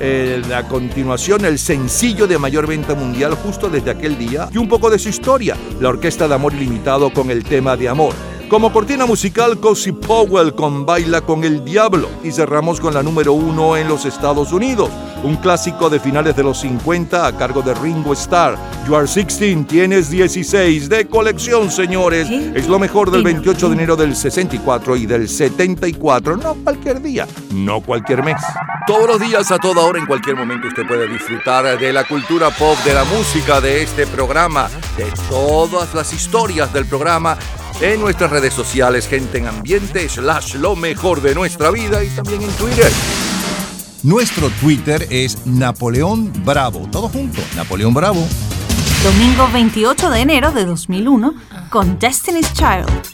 Eh, 0.00 0.42
a 0.54 0.66
continuación, 0.66 1.44
el 1.44 1.58
sencillo 1.58 2.26
de 2.26 2.36
mayor 2.36 2.66
venta 2.66 2.94
mundial 2.94 3.34
justo 3.36 3.70
desde 3.70 3.92
aquel 3.92 4.18
día 4.18 4.48
y 4.52 4.58
un 4.58 4.68
poco 4.68 4.90
de 4.90 4.98
su 4.98 5.08
historia, 5.08 5.56
la 5.80 5.90
Orquesta 5.90 6.26
de 6.26 6.34
Amor 6.34 6.52
Ilimitado 6.52 7.12
con 7.12 7.30
el 7.30 7.44
tema 7.44 7.76
de 7.76 7.88
amor. 7.88 8.14
Como 8.48 8.72
cortina 8.72 9.06
musical, 9.06 9.58
Cozy 9.58 9.92
Powell 9.92 10.54
con 10.54 10.84
Baila 10.84 11.22
con 11.22 11.44
el 11.44 11.64
Diablo 11.64 12.08
y 12.22 12.30
cerramos 12.30 12.78
con 12.78 12.92
la 12.92 13.02
número 13.02 13.32
uno 13.32 13.76
en 13.76 13.88
los 13.88 14.04
Estados 14.04 14.52
Unidos, 14.52 14.90
un 15.22 15.36
clásico 15.36 15.88
de 15.88 15.98
finales 15.98 16.36
de 16.36 16.42
los 16.42 16.60
50 16.60 17.26
a 17.26 17.36
cargo 17.36 17.62
de 17.62 17.74
Ringo 17.74 18.12
Starr. 18.12 18.56
You 18.86 18.94
are 18.96 19.06
16, 19.06 19.66
tienes 19.66 20.10
16 20.10 20.90
de 20.90 21.08
colección, 21.08 21.70
señores. 21.70 22.28
Es 22.30 22.68
lo 22.68 22.78
mejor 22.78 23.10
del 23.10 23.24
28 23.24 23.68
de 23.70 23.74
enero 23.74 23.96
del 23.96 24.14
64 24.14 24.96
y 24.96 25.06
del 25.06 25.26
74, 25.26 26.36
no 26.36 26.54
cualquier 26.54 27.00
día, 27.00 27.26
no 27.52 27.80
cualquier 27.80 28.22
mes. 28.22 28.40
Todos 28.86 29.08
los 29.08 29.20
días, 29.20 29.50
a 29.50 29.58
toda 29.58 29.82
hora, 29.82 29.98
en 29.98 30.06
cualquier 30.06 30.36
momento, 30.36 30.68
usted 30.68 30.86
puede 30.86 31.08
disfrutar 31.08 31.78
de 31.78 31.92
la 31.92 32.04
cultura 32.04 32.50
pop, 32.50 32.76
de 32.84 32.92
la 32.92 33.04
música, 33.04 33.62
de 33.62 33.82
este 33.82 34.06
programa, 34.06 34.68
de 34.98 35.06
todas 35.30 35.94
las 35.94 36.12
historias 36.12 36.70
del 36.74 36.84
programa 36.84 37.38
en 37.80 38.00
nuestras 38.00 38.30
redes 38.30 38.54
sociales, 38.54 39.08
gente 39.08 39.38
en 39.38 39.46
ambiente, 39.46 40.08
slash 40.08 40.54
lo 40.54 40.76
mejor 40.76 41.20
de 41.20 41.34
nuestra 41.34 41.70
vida 41.70 42.02
y 42.04 42.08
también 42.08 42.42
en 42.42 42.50
Twitter. 42.52 42.90
Nuestro 44.02 44.50
Twitter 44.60 45.06
es 45.10 45.46
Napoleón 45.46 46.32
Bravo. 46.44 46.88
Todo 46.90 47.08
junto, 47.08 47.40
Napoleón 47.56 47.94
Bravo. 47.94 48.26
Domingo 49.02 49.48
28 49.52 50.10
de 50.10 50.20
enero 50.20 50.52
de 50.52 50.64
2001 50.64 51.34
con 51.70 51.98
Destiny's 51.98 52.52
Child. 52.52 53.13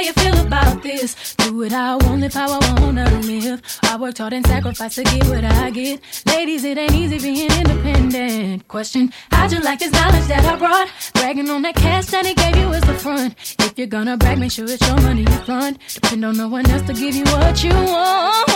How 0.00 0.06
you 0.06 0.12
feel 0.14 0.46
about 0.46 0.82
this. 0.82 1.34
Do 1.36 1.58
what 1.58 1.72
I 1.72 1.96
want, 1.96 2.20
live 2.20 2.32
how 2.32 2.58
I 2.58 2.80
wanna 2.80 3.04
live. 3.20 3.60
I 3.82 3.96
worked 3.96 4.18
hard 4.18 4.32
and 4.32 4.46
sacrificed 4.46 4.96
to 4.96 5.04
get 5.04 5.26
what 5.26 5.44
I 5.44 5.70
get. 5.70 6.00
Ladies, 6.26 6.64
it 6.64 6.78
ain't 6.78 6.92
easy 6.92 7.18
being 7.18 7.50
independent. 7.50 8.66
Question, 8.68 9.12
how'd 9.30 9.52
you 9.52 9.60
like 9.60 9.78
this 9.78 9.92
knowledge 9.92 10.26
that 10.28 10.44
I 10.44 10.56
brought? 10.56 10.88
Bragging 11.14 11.50
on 11.50 11.62
that 11.62 11.74
cash 11.74 12.06
that 12.06 12.24
he 12.24 12.34
gave 12.34 12.56
you 12.56 12.70
is 12.72 12.82
the 12.82 12.94
front. 12.94 13.34
If 13.58 13.76
you're 13.76 13.86
gonna 13.86 14.16
brag, 14.16 14.38
make 14.38 14.52
sure 14.52 14.64
it's 14.64 14.86
your 14.86 15.00
money 15.02 15.22
you 15.22 15.38
front. 15.44 15.78
Depend 15.94 16.24
on 16.24 16.36
no 16.36 16.48
one 16.48 16.68
else 16.70 16.86
to 16.86 16.94
give 16.94 17.14
you 17.14 17.24
what 17.24 17.62
you 17.62 17.74
want. 17.74 18.48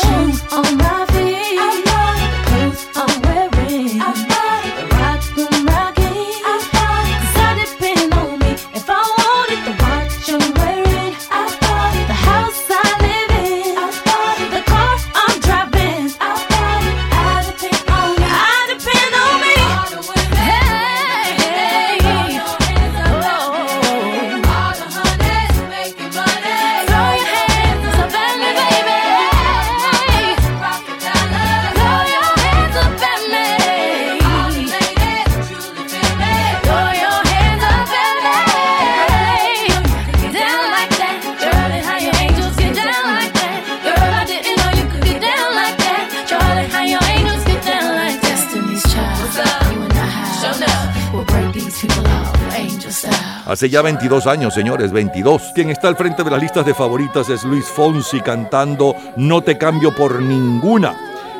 Shoes 0.00 0.42
on 0.52 0.76
my 0.76 1.06
feet. 1.12 1.84
Clothes 2.48 2.86
I'm 2.94 3.22
wearing. 3.22 3.98
The 3.98 4.33
Hace 53.46 53.68
ya 53.68 53.82
22 53.82 54.26
años, 54.26 54.54
señores, 54.54 54.90
22. 54.90 55.52
Quien 55.54 55.68
está 55.68 55.88
al 55.88 55.96
frente 55.96 56.24
de 56.24 56.30
las 56.30 56.40
listas 56.40 56.64
de 56.64 56.72
favoritas 56.72 57.28
es 57.28 57.44
Luis 57.44 57.66
Fonsi 57.66 58.20
cantando 58.22 58.96
No 59.16 59.42
te 59.42 59.58
cambio 59.58 59.94
por 59.94 60.22
ninguna. 60.22 60.96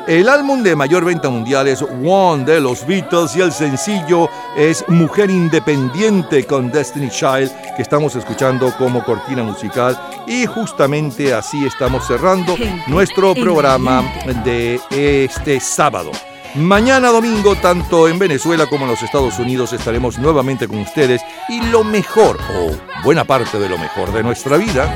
El 0.07 0.29
álbum 0.29 0.61
de 0.61 0.75
mayor 0.75 1.03
venta 1.03 1.31
mundial 1.31 1.67
es 1.67 1.81
One 1.81 2.45
de 2.45 2.61
los 2.61 2.85
Beatles 2.85 3.35
y 3.35 3.41
el 3.41 3.51
sencillo 3.51 4.29
es 4.55 4.87
Mujer 4.87 5.31
Independiente 5.31 6.45
con 6.45 6.71
Destiny 6.71 7.09
Child 7.09 7.51
que 7.75 7.81
estamos 7.81 8.15
escuchando 8.15 8.71
como 8.77 9.03
cortina 9.03 9.41
musical 9.41 9.97
y 10.27 10.45
justamente 10.45 11.33
así 11.33 11.65
estamos 11.65 12.05
cerrando 12.05 12.55
nuestro 12.85 13.33
programa 13.33 14.03
de 14.43 14.79
este 14.91 15.59
sábado. 15.59 16.11
Mañana 16.57 17.09
domingo, 17.09 17.55
tanto 17.55 18.07
en 18.07 18.17
Venezuela 18.17 18.65
como 18.65 18.85
en 18.85 18.91
los 18.91 19.03
Estados 19.03 19.37
Unidos, 19.39 19.73
estaremos 19.73 20.17
nuevamente 20.17 20.69
con 20.69 20.79
ustedes 20.79 21.21
y 21.49 21.59
lo 21.69 21.83
mejor, 21.83 22.39
o 22.57 23.03
buena 23.03 23.25
parte 23.25 23.59
de 23.59 23.67
lo 23.67 23.77
mejor 23.77 24.13
de 24.13 24.23
nuestra 24.23 24.55
vida. 24.55 24.89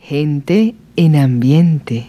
Gente 0.00 0.74
en 0.98 1.14
ambiente. 1.14 2.06